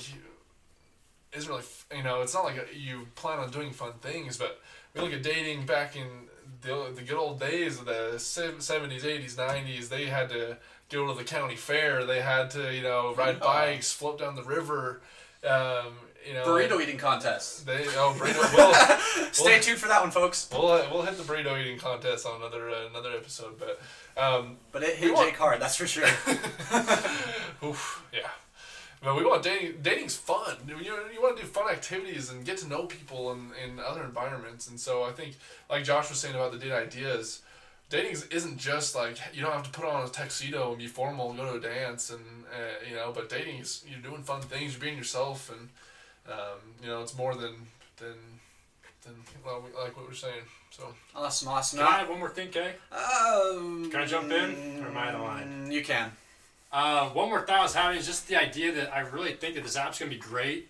isn't 1.33 1.49
really, 1.49 1.63
you 1.95 2.03
know, 2.03 2.21
it's 2.21 2.33
not 2.33 2.43
like 2.43 2.57
you 2.75 3.07
plan 3.15 3.39
on 3.39 3.49
doing 3.51 3.71
fun 3.71 3.93
things, 4.01 4.37
but 4.37 4.59
we 4.93 5.01
look 5.01 5.13
at 5.13 5.23
dating 5.23 5.65
back 5.65 5.95
in 5.95 6.07
the, 6.61 6.91
the 6.95 7.01
good 7.03 7.17
old 7.17 7.39
days 7.39 7.79
of 7.79 7.85
the 7.85 8.13
70s, 8.15 9.01
80s, 9.03 9.35
90s, 9.35 9.87
they 9.89 10.05
had 10.07 10.29
to 10.29 10.57
go 10.89 11.07
to 11.07 11.13
the 11.17 11.23
county 11.23 11.55
fair, 11.55 12.03
they 12.05 12.19
had 12.21 12.49
to, 12.51 12.73
you 12.75 12.81
know, 12.81 13.13
ride 13.15 13.37
Oh. 13.41 13.45
bikes, 13.45 13.93
float 13.93 14.19
down 14.19 14.35
the 14.35 14.43
river, 14.43 15.01
um, 15.47 15.93
you 16.27 16.33
know. 16.33 16.45
Burrito 16.45 16.81
eating 16.81 16.97
contest. 16.97 17.65
They, 17.65 17.85
oh, 17.89 18.15
burrito. 18.17 18.55
We'll, 18.55 18.73
Stay 19.31 19.51
Well- 19.53 19.61
tuned 19.61 19.79
for 19.79 19.87
that 19.87 20.01
one, 20.01 20.11
folks. 20.11 20.49
we'll, 20.51 20.67
uh, 20.69 20.87
we'll 20.91 21.01
hit 21.03 21.17
the 21.17 21.23
burrito 21.23 21.59
eating 21.59 21.77
contest 21.79 22.25
on 22.25 22.41
another 22.41 22.69
uh, 22.69 22.87
another 22.89 23.11
episode, 23.11 23.59
but 23.59 23.81
um, 24.21 24.57
But 24.71 24.83
it 24.83 24.95
hit 24.95 25.15
Jake 25.15 25.37
hard, 25.37 25.61
that's 25.61 25.75
for 25.77 25.87
sure. 25.87 26.05
Oof, 27.63 28.03
yeah. 28.13 28.29
But 29.03 29.15
we 29.15 29.25
want 29.25 29.41
dating. 29.41 29.81
Dating's 29.81 30.15
fun. 30.15 30.57
You, 30.67 30.77
you 30.77 31.21
want 31.21 31.37
to 31.37 31.41
do 31.43 31.47
fun 31.47 31.71
activities 31.71 32.29
and 32.29 32.45
get 32.45 32.57
to 32.59 32.67
know 32.67 32.85
people 32.85 33.31
in, 33.31 33.49
in 33.63 33.79
other 33.79 34.03
environments. 34.03 34.67
And 34.69 34.79
so 34.79 35.03
I 35.03 35.11
think, 35.11 35.37
like 35.71 35.83
Josh 35.83 36.09
was 36.09 36.19
saying 36.19 36.35
about 36.35 36.51
the 36.51 36.59
date 36.59 36.71
ideas, 36.71 37.41
dating 37.91 38.11
is- 38.13 38.27
isn't 38.27 38.57
just 38.57 38.95
like 38.95 39.17
you 39.33 39.41
don't 39.43 39.51
have 39.53 39.63
to 39.63 39.69
put 39.69 39.85
on 39.85 40.03
a 40.03 40.09
tuxedo 40.09 40.69
and 40.69 40.79
be 40.79 40.87
formal 40.87 41.29
and 41.29 41.37
go 41.37 41.45
to 41.51 41.57
a 41.59 41.61
dance 41.73 42.09
and 42.09 42.21
uh, 42.51 42.85
you 42.89 42.95
know. 42.95 43.11
But 43.13 43.29
dating 43.29 43.57
is 43.59 43.83
you're 43.87 43.99
doing 43.99 44.23
fun 44.23 44.41
things. 44.41 44.73
You're 44.73 44.81
being 44.81 44.97
yourself, 44.97 45.51
and 45.51 45.69
um, 46.27 46.59
you 46.81 46.87
know 46.87 47.01
it's 47.03 47.15
more 47.15 47.35
than 47.35 47.53
than 47.97 48.15
than 49.03 49.13
well, 49.45 49.61
we- 49.63 49.79
like 49.79 49.95
what 49.95 50.07
we're 50.07 50.13
saying. 50.15 50.41
So 50.71 50.83
Awesome, 51.15 51.49
awesome. 51.49 51.79
Can 51.79 51.87
I 51.87 51.99
add 52.01 52.09
one 52.09 52.19
more 52.19 52.29
thing, 52.29 52.49
Kay? 52.49 52.73
Um, 52.93 53.89
Can 53.91 53.99
I 54.01 54.05
jump 54.05 54.31
in, 54.31 54.81
or 54.81 54.87
am 54.87 54.97
I 54.97 55.09
out 55.09 55.15
of 55.15 55.21
line? 55.21 55.69
You 55.69 55.83
can. 55.83 56.11
Uh, 56.71 57.09
one 57.09 57.27
more 57.27 57.41
thought 57.45 57.59
I 57.59 57.63
was 57.63 57.75
having 57.75 57.97
is 57.99 58.05
just 58.07 58.29
the 58.29 58.37
idea 58.37 58.71
that 58.75 58.95
I 58.95 59.01
really 59.01 59.33
think 59.33 59.55
that 59.55 59.63
this 59.65 59.75
app's 59.75 59.99
going 59.99 60.09
to 60.09 60.15
be 60.15 60.21
great 60.21 60.69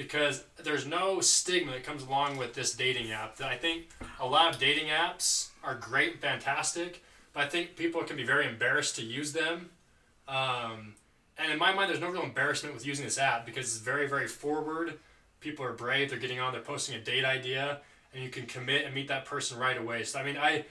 because 0.00 0.44
there's 0.56 0.86
no 0.86 1.20
stigma 1.20 1.72
that 1.72 1.84
comes 1.84 2.02
along 2.02 2.38
with 2.38 2.54
this 2.54 2.72
dating 2.72 3.12
app. 3.12 3.36
That 3.36 3.48
I 3.48 3.56
think 3.58 3.90
a 4.18 4.26
lot 4.26 4.54
of 4.54 4.58
dating 4.58 4.86
apps 4.86 5.48
are 5.62 5.74
great 5.74 6.22
fantastic, 6.22 7.04
but 7.34 7.44
I 7.44 7.48
think 7.48 7.76
people 7.76 8.02
can 8.04 8.16
be 8.16 8.24
very 8.24 8.46
embarrassed 8.46 8.96
to 8.96 9.02
use 9.02 9.34
them. 9.34 9.68
Um, 10.26 10.94
and 11.36 11.52
in 11.52 11.58
my 11.58 11.74
mind, 11.74 11.90
there's 11.90 12.00
no 12.00 12.08
real 12.08 12.22
embarrassment 12.22 12.74
with 12.74 12.86
using 12.86 13.04
this 13.04 13.18
app 13.18 13.44
because 13.44 13.66
it's 13.66 13.76
very, 13.76 14.08
very 14.08 14.26
forward. 14.26 14.98
People 15.40 15.66
are 15.66 15.74
brave. 15.74 16.08
They're 16.08 16.18
getting 16.18 16.40
on. 16.40 16.54
They're 16.54 16.62
posting 16.62 16.94
a 16.94 17.00
date 17.00 17.26
idea, 17.26 17.80
and 18.14 18.24
you 18.24 18.30
can 18.30 18.46
commit 18.46 18.86
and 18.86 18.94
meet 18.94 19.08
that 19.08 19.26
person 19.26 19.58
right 19.58 19.76
away. 19.76 20.04
So 20.04 20.18
I 20.18 20.24
mean, 20.24 20.38
I 20.38 20.64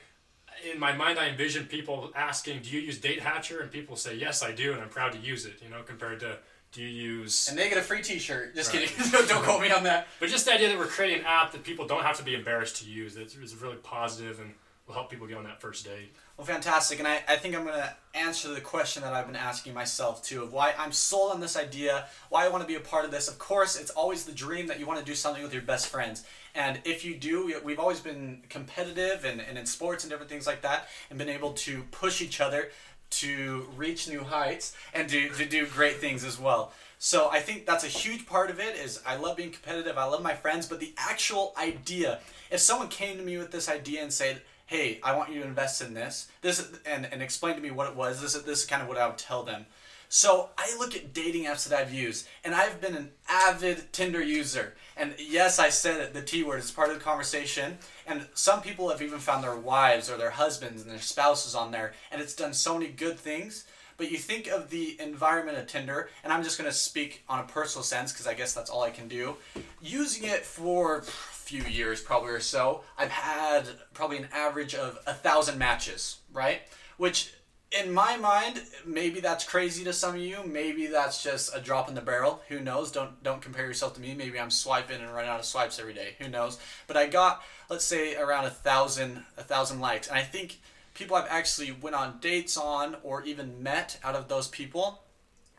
in 0.74 0.79
my 0.79 0.91
mind, 0.91 1.19
I 1.19 1.29
envision 1.29 1.67
people 1.67 2.12
asking, 2.15 2.63
"Do 2.63 2.71
you 2.71 2.81
use 2.81 2.98
Date 2.98 3.21
Hatcher?" 3.21 3.59
and 3.59 3.71
people 3.71 3.95
say, 3.95 4.15
"Yes, 4.15 4.41
I 4.41 4.53
do, 4.53 4.74
and 4.74 4.81
I'm 4.81 4.89
proud 4.89 5.12
to 5.12 5.19
use 5.19 5.45
it." 5.45 5.62
You 5.62 5.69
know, 5.69 5.83
compared 5.83 6.19
to, 6.21 6.39
"Do 6.71 6.81
you 6.81 6.88
use?" 6.88 7.47
And 7.49 7.57
they 7.57 7.69
get 7.69 7.77
a 7.77 7.81
free 7.81 8.01
T-shirt. 8.01 8.55
Just 8.55 8.73
Right. 8.73 8.88
kidding. 8.88 9.11
don't, 9.11 9.27
don't 9.29 9.43
quote 9.43 9.61
me 9.61 9.71
on 9.71 9.83
that. 9.83 10.07
But 10.19 10.29
just 10.29 10.45
the 10.45 10.53
idea 10.53 10.69
that 10.69 10.77
we're 10.77 10.88
creating 10.88 11.19
an 11.21 11.25
app 11.25 11.51
that 11.51 11.63
people 11.63 11.85
don't 11.88 12.03
have 12.03 12.17
to 12.17 12.23
be 12.23 12.35
embarrassed 12.35 12.77
to 12.83 12.85
use. 12.89 13.17
It's, 13.17 13.35
really 13.55 13.77
positive 13.77 14.39
and 14.39 14.53
will 14.88 14.95
help 14.95 15.09
people 15.09 15.27
get 15.27 15.38
on 15.38 15.43
that 15.43 15.61
first 15.61 15.85
date. 15.85 16.11
Well, 16.35 16.47
fantastic. 16.47 16.99
And 16.99 17.07
I, 17.07 17.21
I 17.27 17.35
think 17.35 17.55
I'm 17.55 17.63
going 17.63 17.75
to 17.75 17.95
answer 18.15 18.47
the 18.53 18.61
question 18.61 19.03
that 19.03 19.13
I've 19.13 19.27
been 19.27 19.35
asking 19.35 19.73
myself 19.73 20.23
too 20.23 20.41
of 20.41 20.51
why 20.51 20.73
I'm 20.79 20.91
sold 20.91 21.31
on 21.31 21.39
this 21.41 21.55
idea, 21.55 22.07
why 22.29 22.45
I 22.45 22.47
want 22.47 22.63
to 22.63 22.67
be 22.67 22.75
a 22.75 22.79
part 22.79 23.05
of 23.05 23.11
this. 23.11 23.27
Of 23.27 23.38
course, 23.38 23.79
it's 23.79 23.91
always 23.91 24.23
the 24.25 24.31
dream 24.31 24.65
that 24.67 24.79
you 24.79 24.88
want 24.88 24.97
to 24.99 25.05
do 25.05 25.13
something 25.13 25.43
with 25.43 25.53
your 25.53 25.61
best 25.61 25.88
friends. 25.88 26.23
And 26.55 26.81
if 26.85 27.05
you 27.05 27.13
do, 27.15 27.45
we- 27.45 27.59
we've 27.59 27.79
always 27.79 27.99
been 27.99 28.41
competitive 28.49 29.25
and, 29.25 29.39
and 29.41 29.57
in 29.57 29.65
sports 29.67 30.03
and 30.03 30.09
different 30.09 30.29
things 30.31 30.47
like 30.47 30.61
that 30.63 30.88
and 31.09 31.19
been 31.19 31.29
able 31.29 31.53
to 31.53 31.83
push 31.91 32.21
each 32.21 32.41
other 32.41 32.69
to 33.11 33.67
reach 33.75 34.07
new 34.07 34.23
heights 34.23 34.75
and 34.93 35.09
to, 35.09 35.29
to 35.29 35.45
do 35.45 35.65
great 35.67 35.97
things 35.97 36.23
as 36.23 36.39
well. 36.39 36.71
So 36.99 37.29
I 37.29 37.39
think 37.39 37.65
that's 37.65 37.83
a 37.85 37.87
huge 37.87 38.25
part 38.25 38.49
of 38.49 38.59
it 38.59 38.75
is 38.75 39.01
I 39.05 39.15
love 39.15 39.37
being 39.37 39.51
competitive, 39.51 39.97
I 39.97 40.03
love 40.05 40.21
my 40.21 40.33
friends, 40.33 40.67
but 40.67 40.79
the 40.79 40.93
actual 40.97 41.53
idea, 41.57 42.19
if 42.51 42.59
someone 42.59 42.89
came 42.89 43.17
to 43.17 43.23
me 43.23 43.37
with 43.37 43.51
this 43.51 43.69
idea 43.69 44.01
and 44.01 44.11
said, 44.11 44.41
hey, 44.65 44.99
I 45.01 45.15
want 45.15 45.31
you 45.31 45.41
to 45.41 45.47
invest 45.47 45.81
in 45.81 45.93
this, 45.93 46.27
this 46.41 46.69
and, 46.85 47.07
and 47.11 47.21
explain 47.21 47.55
to 47.55 47.61
me 47.61 47.71
what 47.71 47.89
it 47.89 47.95
was, 47.95 48.21
this, 48.21 48.35
is- 48.35 48.43
this 48.43 48.61
is 48.61 48.65
kind 48.65 48.81
of 48.81 48.87
what 48.87 48.97
I 48.97 49.07
would 49.07 49.17
tell 49.17 49.43
them. 49.43 49.65
So 50.09 50.49
I 50.57 50.75
look 50.77 50.95
at 50.95 51.13
dating 51.13 51.45
apps 51.45 51.69
that 51.69 51.79
I've 51.79 51.93
used, 51.93 52.27
and 52.43 52.53
I've 52.55 52.81
been 52.81 52.95
an 52.95 53.11
avid 53.29 53.93
Tinder 53.93 54.21
user. 54.21 54.73
And 54.99 55.15
yes, 55.17 55.59
I 55.59 55.69
said 55.69 56.01
it, 56.01 56.13
the 56.13 56.21
T 56.21 56.43
word 56.43 56.59
is 56.59 56.71
part 56.71 56.89
of 56.89 56.95
the 56.95 57.03
conversation. 57.03 57.77
And 58.05 58.27
some 58.33 58.61
people 58.61 58.89
have 58.89 59.01
even 59.01 59.19
found 59.19 59.43
their 59.43 59.55
wives 59.55 60.11
or 60.11 60.17
their 60.17 60.31
husbands 60.31 60.81
and 60.81 60.91
their 60.91 60.99
spouses 60.99 61.55
on 61.55 61.71
there, 61.71 61.93
and 62.11 62.21
it's 62.21 62.35
done 62.35 62.53
so 62.53 62.77
many 62.77 62.91
good 62.91 63.17
things. 63.17 63.65
But 63.95 64.11
you 64.11 64.17
think 64.17 64.47
of 64.47 64.69
the 64.69 64.99
environment 64.99 65.57
of 65.57 65.67
Tinder, 65.67 66.09
and 66.23 66.31
I'm 66.31 66.43
just 66.43 66.57
going 66.57 66.69
to 66.69 66.75
speak 66.75 67.23
on 67.29 67.39
a 67.39 67.43
personal 67.43 67.83
sense 67.83 68.11
because 68.11 68.27
I 68.27 68.33
guess 68.33 68.53
that's 68.53 68.69
all 68.69 68.83
I 68.83 68.91
can 68.91 69.07
do. 69.07 69.37
Using 69.81 70.23
it 70.29 70.45
for 70.45 70.97
a 70.97 71.03
few 71.03 71.63
years, 71.63 72.01
probably 72.01 72.31
or 72.31 72.39
so, 72.39 72.83
I've 72.97 73.11
had 73.11 73.67
probably 73.93 74.17
an 74.17 74.27
average 74.33 74.75
of 74.75 74.99
a 75.07 75.13
thousand 75.13 75.57
matches, 75.57 76.19
right? 76.33 76.61
Which 76.97 77.33
in 77.71 77.93
my 77.93 78.17
mind, 78.17 78.61
maybe 78.85 79.19
that's 79.19 79.43
crazy 79.43 79.83
to 79.83 79.93
some 79.93 80.15
of 80.15 80.21
you. 80.21 80.39
Maybe 80.45 80.88
that's 80.88 81.23
just 81.23 81.55
a 81.55 81.59
drop 81.59 81.88
in 81.88 81.95
the 81.95 82.01
barrel. 82.01 82.41
Who 82.49 82.59
knows? 82.59 82.91
Don't 82.91 83.21
don't 83.23 83.41
compare 83.41 83.65
yourself 83.65 83.93
to 83.95 84.01
me. 84.01 84.15
Maybe 84.15 84.39
I'm 84.39 84.49
swiping 84.49 85.01
and 85.01 85.13
running 85.13 85.29
out 85.29 85.39
of 85.39 85.45
swipes 85.45 85.79
every 85.79 85.93
day. 85.93 86.15
Who 86.19 86.29
knows? 86.29 86.57
But 86.88 86.97
I 86.97 87.07
got 87.07 87.43
let's 87.69 87.85
say 87.85 88.15
around 88.15 88.45
a 88.45 88.49
thousand 88.49 89.23
a 89.38 89.43
thousand 89.43 89.79
likes, 89.79 90.07
and 90.07 90.17
I 90.17 90.23
think 90.23 90.59
people 90.95 91.15
I've 91.15 91.27
actually 91.29 91.71
went 91.71 91.95
on 91.95 92.19
dates 92.19 92.57
on 92.57 92.97
or 93.03 93.23
even 93.23 93.61
met 93.61 93.99
out 94.03 94.15
of 94.15 94.27
those 94.27 94.47
people, 94.47 95.03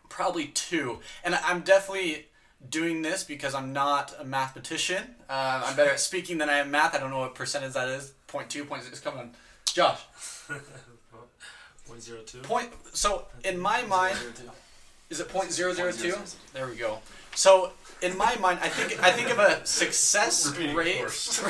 probably 0.09 0.47
two. 0.47 0.99
And 1.23 1.37
I'm 1.37 1.61
definitely 1.61 2.27
doing 2.69 3.03
this 3.03 3.23
because 3.23 3.55
I'm 3.55 3.73
not 3.73 4.15
a 4.19 4.25
mathematician. 4.25 5.15
Uh, 5.29 5.63
I'm 5.65 5.77
better 5.77 5.93
at 5.93 6.01
speaking 6.01 6.39
than 6.39 6.51
I 6.51 6.59
am 6.59 6.73
math. 6.73 6.95
I 6.95 6.99
don't 6.99 7.11
know 7.11 7.21
what 7.21 7.37
percentage 7.37 7.75
that 7.75 7.89
is. 7.89 8.13
Point 8.27 8.51
two, 8.51 8.65
point 8.65 8.83
six. 8.83 8.99
Come 8.99 9.17
on, 9.17 9.31
Josh. 9.65 10.01
Point 11.91 12.03
zero 12.05 12.21
two. 12.25 12.39
Point. 12.43 12.71
So 12.93 13.25
in 13.43 13.59
my 13.59 13.83
mind, 13.83 14.17
is 15.09 15.19
it 15.19 15.29
point 15.29 15.51
zero 15.51 15.73
zero 15.73 15.91
two? 15.91 16.15
There 16.55 16.69
we 16.69 16.77
go. 16.77 17.01
So 17.35 17.73
in 18.01 18.17
my 18.17 18.37
mind, 18.37 18.61
I 18.63 18.69
think 18.69 19.03
I 19.03 19.11
think 19.11 19.29
of 19.29 19.41
a 19.41 19.67
success 19.67 20.57
rate. 20.57 21.01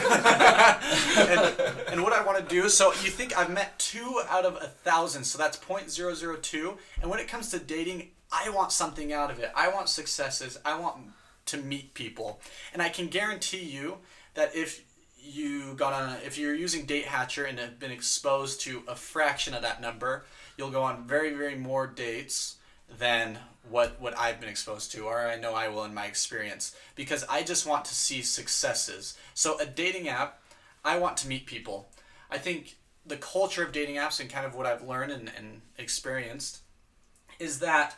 and, 1.19 1.93
and 1.93 2.03
what 2.03 2.15
I 2.15 2.25
want 2.25 2.39
to 2.39 2.45
do. 2.45 2.71
So 2.71 2.87
you 3.05 3.11
think 3.11 3.37
I've 3.37 3.51
met 3.51 3.79
two 3.79 4.23
out 4.31 4.47
of 4.47 4.55
a 4.57 4.69
thousand, 4.69 5.25
so 5.25 5.37
that's 5.37 5.59
point 5.59 5.91
zero 5.91 6.15
zero 6.15 6.37
two. 6.37 6.79
And 7.03 7.11
when 7.11 7.21
it 7.21 7.29
comes 7.29 7.51
to 7.51 7.59
dating, 7.59 8.09
I 8.33 8.49
want 8.49 8.73
something 8.73 9.13
out 9.13 9.31
of 9.31 9.41
it. 9.41 9.53
I 9.55 9.69
want 9.69 9.91
successes. 9.91 10.59
I 10.65 10.81
want 10.81 10.97
to 11.47 11.59
meet 11.59 11.93
people, 11.93 12.41
and 12.73 12.81
I 12.81 12.89
can 12.89 13.09
guarantee 13.09 13.65
you 13.65 13.99
that 14.33 14.57
if 14.57 14.85
you 15.23 15.75
got 15.75 15.93
on, 15.93 16.17
if 16.25 16.39
you're 16.39 16.55
using 16.55 16.87
Date 16.87 17.07
Hatcher 17.07 17.45
and 17.45 17.59
have 17.59 17.79
been 17.79 17.91
exposed 17.91 18.61
to 18.63 18.83
a 18.89 18.95
fraction 18.95 19.55
of 19.55 19.63
that 19.63 19.81
number, 19.81 20.25
you'll 20.57 20.71
go 20.71 20.83
on 20.83 21.07
very, 21.07 21.35
very 21.35 21.55
more 21.55 21.87
dates 21.87 22.57
than 22.99 23.39
what 23.69 24.01
what 24.01 24.19
I've 24.19 24.41
been 24.41 24.49
exposed 24.49 24.91
to, 24.93 25.05
or 25.05 25.21
I 25.21 25.37
know 25.37 25.55
I 25.55 25.69
will 25.69 25.85
in 25.85 25.95
my 25.95 26.07
experience, 26.07 26.75
because 26.97 27.25
I 27.29 27.43
just 27.43 27.67
want 27.67 27.85
to 27.87 27.95
see 27.95 28.23
successes. 28.23 29.17
So 29.35 29.59
a 29.61 29.67
dating 29.67 30.09
app, 30.09 30.41
I 30.85 30.99
want 30.99 31.17
to 31.19 31.29
meet 31.29 31.47
people. 31.47 31.89
I 32.31 32.39
think 32.39 32.77
the 33.07 33.17
culture 33.17 33.63
of 33.65 33.73
dating 33.73 33.97
apps 33.97 34.21
and 34.21 34.31
kind 34.31 34.47
of 34.47 34.55
what 34.55 34.67
I've 34.67 34.87
learned 34.87 35.13
and, 35.13 35.31
and 35.37 35.61
experienced 35.79 36.61
is 37.39 37.61
that 37.61 37.97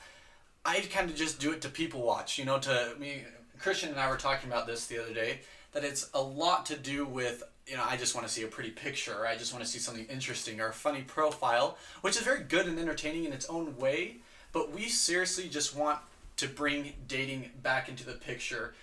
I 0.64 0.80
kind 0.80 1.10
of 1.10 1.16
just 1.16 1.40
do 1.40 1.52
it 1.52 1.60
to 1.62 1.68
people 1.68 2.02
watch. 2.02 2.38
You 2.38 2.44
know, 2.44 2.58
to 2.58 2.94
me, 2.98 3.24
Christian 3.58 3.90
and 3.90 3.98
I 3.98 4.08
were 4.10 4.16
talking 4.16 4.50
about 4.50 4.66
this 4.66 4.86
the 4.86 5.02
other 5.02 5.14
day. 5.14 5.40
That 5.72 5.84
it's 5.84 6.10
a 6.12 6.20
lot 6.20 6.66
to 6.66 6.76
do 6.76 7.06
with 7.06 7.42
you 7.66 7.76
know 7.76 7.84
I 7.84 7.96
just 7.96 8.14
want 8.14 8.26
to 8.26 8.32
see 8.32 8.42
a 8.42 8.48
pretty 8.48 8.70
picture, 8.70 9.14
or 9.14 9.26
I 9.26 9.36
just 9.36 9.52
want 9.52 9.64
to 9.64 9.70
see 9.70 9.78
something 9.78 10.06
interesting, 10.06 10.60
or 10.60 10.68
a 10.68 10.72
funny 10.72 11.02
profile, 11.02 11.78
which 12.02 12.16
is 12.16 12.22
very 12.22 12.42
good 12.42 12.66
and 12.66 12.78
entertaining 12.78 13.24
in 13.24 13.32
its 13.32 13.46
own 13.46 13.76
way. 13.78 14.16
But 14.52 14.72
we 14.72 14.88
seriously 14.88 15.48
just 15.48 15.74
want 15.74 15.98
to 16.36 16.48
bring 16.48 16.92
dating 17.08 17.50
back 17.62 17.88
into 17.88 18.04
the 18.04 18.12
picture. 18.12 18.74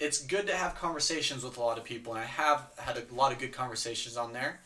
It's 0.00 0.22
good 0.22 0.46
to 0.46 0.56
have 0.56 0.74
conversations 0.76 1.42
with 1.42 1.56
a 1.56 1.60
lot 1.60 1.76
of 1.76 1.84
people, 1.84 2.14
and 2.14 2.22
I 2.22 2.26
have 2.26 2.70
had 2.78 2.96
a 2.96 3.14
lot 3.14 3.32
of 3.32 3.38
good 3.38 3.52
conversations 3.52 4.16
on 4.16 4.32
there. 4.32 4.60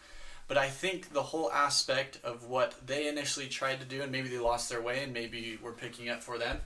But 0.47 0.59
I 0.59 0.69
think 0.69 1.12
the 1.12 1.23
whole 1.23 1.51
aspect 1.51 2.19
of 2.23 2.45
what 2.45 2.75
they 2.87 3.09
initially 3.09 3.47
tried 3.47 3.81
to 3.81 3.87
do, 3.87 4.03
and 4.03 4.12
maybe 4.12 4.29
they 4.29 4.39
lost 4.39 4.69
their 4.69 4.83
way, 4.83 5.03
and 5.03 5.12
maybe 5.12 5.59
we're 5.62 5.73
picking 5.73 6.11
up 6.11 6.23
for 6.23 6.37
them, 6.37 6.61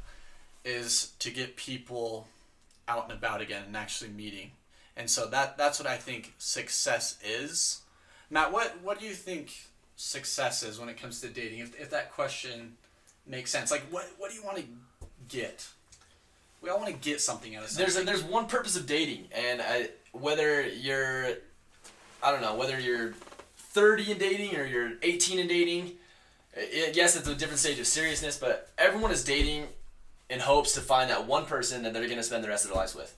is 0.65 1.13
to 1.21 1.31
get 1.31 1.57
people 1.57 2.27
out 2.89 3.05
and 3.05 3.13
about 3.13 3.41
again 3.41 3.63
and 3.67 3.77
actually 3.77 4.11
meeting. 4.11 4.51
And 4.97 5.11
so 5.11 5.27
that 5.27 5.59
that's 5.59 5.79
what 5.79 5.89
I 5.89 5.97
think 5.97 6.35
success 6.39 7.19
is. 7.25 7.83
Matt, 8.31 8.53
what 8.53 8.77
what 8.83 8.99
do 8.99 9.07
you 9.07 9.13
think 9.13 9.53
success 9.97 10.63
is 10.63 10.79
when 10.79 10.89
it 10.89 11.01
comes 11.01 11.21
to 11.21 11.29
dating? 11.29 11.61
If, 11.61 11.81
if 11.81 11.91
that 11.91 12.13
question 12.13 12.77
makes 13.27 13.51
sense, 13.51 13.71
like 13.71 13.83
what 13.91 14.07
what 14.19 14.31
do 14.31 14.37
you 14.37 14.45
want 14.45 14.59
to 14.59 14.65
get? 15.29 15.69
We 16.63 16.71
all 16.71 16.79
want 16.79 16.91
to 16.91 17.09
get 17.09 17.21
something 17.21 17.55
out 17.55 17.65
of 17.65 17.69
something. 17.71 17.85
There's 17.85 18.03
a, 18.03 18.05
there's 18.05 18.25
one 18.25 18.47
purpose 18.47 18.77
of 18.77 18.87
dating, 18.87 19.27
and 19.33 19.61
I, 19.63 19.91
whether 20.13 20.67
you're, 20.67 21.35
I 22.23 22.33
don't 22.33 22.41
know, 22.41 22.57
whether 22.57 22.81
you're 22.81 23.13
30 23.59 24.13
in 24.13 24.19
dating 24.19 24.57
or 24.57 24.65
you're 24.65 24.93
18 25.03 25.39
in 25.39 25.47
dating, 25.47 25.93
i 26.57 26.91
yes, 26.95 27.15
it's 27.15 27.29
a 27.29 27.35
different 27.35 27.61
stage 27.61 27.79
of 27.79 27.87
seriousness, 27.87 28.39
but 28.39 28.71
everyone 28.79 29.11
is 29.11 29.23
dating 29.23 29.67
in 30.31 30.41
hopes 30.41 30.73
to 30.73 30.81
find 30.81 31.11
that 31.11 31.27
one 31.27 31.45
person 31.45 31.83
that 31.83 31.93
they're 31.93 32.07
going 32.07 32.17
to 32.17 32.23
spend 32.23 32.43
the 32.43 32.49
rest 32.49 32.65
of 32.65 32.71
their 32.71 32.79
lives 32.79 32.95
with. 32.95 33.15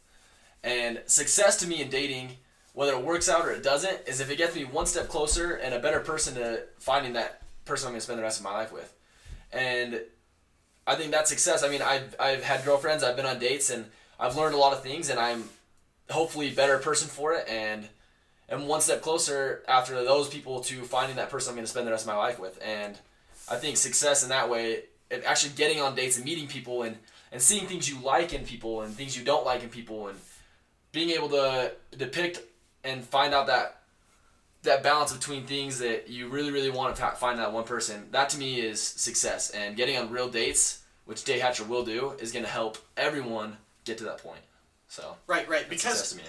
And 0.62 1.00
success 1.07 1.57
to 1.59 1.67
me 1.67 1.81
in 1.81 1.88
dating, 1.88 2.31
whether 2.73 2.93
it 2.93 3.03
works 3.03 3.29
out 3.29 3.47
or 3.47 3.53
it 3.53 3.62
doesn't, 3.62 4.07
is 4.07 4.21
if 4.21 4.31
it 4.31 4.38
gets 4.38 4.55
me 4.55 4.65
one 4.65 4.87
step 4.87 5.09
closer 5.09 5.55
and 5.55 5.75
a 5.75 5.79
better 5.79 6.00
person 6.00 6.35
to 6.35 6.62
finding 6.79 7.15
that 7.15 7.43
person 7.65 7.87
I'm 7.87 7.93
going 7.93 8.00
to 8.00 8.05
spend 8.05 8.19
the 8.19 8.23
rest 8.23 8.38
of 8.38 8.45
my 8.45 8.53
life 8.53 8.73
with. 8.73 8.93
And 9.53 10.00
I 10.87 10.95
think 10.95 11.12
that's 11.12 11.31
success. 11.31 11.62
I 11.62 11.69
mean, 11.69 11.83
I've, 11.83 12.17
I've 12.19 12.43
had 12.43 12.65
girlfriends, 12.65 13.05
I've 13.05 13.17
been 13.17 13.27
on 13.27 13.38
dates, 13.38 13.71
and 13.71 13.85
I've 14.19 14.37
learned 14.37 14.55
a 14.55 14.59
lot 14.59 14.73
of 14.73 14.83
things, 14.83 15.11
and 15.11 15.21
I'm 15.21 15.45
hopefully 16.11 16.49
a 16.49 16.53
better 16.53 16.79
person 16.79 17.09
for 17.09 17.35
it, 17.35 17.47
and 17.49 17.88
am 18.49 18.67
one 18.67 18.81
step 18.81 19.03
closer 19.03 19.62
after 19.69 20.03
those 20.03 20.29
people 20.29 20.61
to 20.62 20.83
finding 20.83 21.17
that 21.17 21.31
person 21.31 21.50
I'm 21.50 21.57
going 21.57 21.67
to 21.67 21.71
spend 21.71 21.87
the 21.87 21.91
rest 21.91 22.05
of 22.05 22.12
my 22.12 22.17
life 22.17 22.38
with. 22.38 22.59
And 22.65 22.97
I 23.50 23.57
think 23.57 23.77
success 23.77 24.23
in 24.23 24.31
that 24.31 24.49
way, 24.49 24.85
and 25.11 25.23
actually 25.25 25.53
getting 25.55 25.81
on 25.81 25.95
dates 25.95 26.17
and 26.17 26.25
meeting 26.25 26.49
people 26.49 26.83
and, 26.83 26.97
and 27.33 27.41
seeing 27.41 27.67
things 27.67 27.88
you 27.88 28.00
like 28.00 28.33
in 28.33 28.45
people 28.45 28.83
and 28.83 28.95
things 28.95 29.17
you 29.17 29.25
don't 29.25 29.45
like 29.45 29.62
in 29.62 29.69
people, 29.69 30.09
and 30.09 30.19
being 30.99 31.11
able 31.11 31.28
to 31.28 31.73
depict 31.97 32.40
and 32.83 33.05
find 33.05 33.33
out 33.33 33.47
that 33.47 33.83
that 34.62 34.83
balance 34.83 35.12
between 35.12 35.47
things 35.47 35.78
that 35.78 36.09
you 36.09 36.28
really 36.28 36.50
really 36.50 36.71
want 36.71 36.97
to 36.97 37.02
find 37.12 37.38
that 37.38 37.52
one 37.52 37.62
person 37.62 38.07
that 38.11 38.28
to 38.28 38.37
me 38.37 38.61
is 38.61 38.83
success 38.83 39.50
and 39.50 39.76
getting 39.76 39.97
on 39.97 40.11
real 40.11 40.28
dates 40.28 40.83
which 41.05 41.23
Date 41.23 41.40
Hatcher 41.40 41.64
will 41.64 41.85
do 41.85 42.14
is 42.19 42.33
going 42.33 42.45
to 42.45 42.50
help 42.50 42.78
everyone 42.97 43.57
get 43.85 43.97
to 43.99 44.05
that 44.05 44.19
point 44.19 44.40
so 44.88 45.17
right, 45.26 45.49
right, 45.49 45.69
because 45.69 46.17
me, 46.17 46.23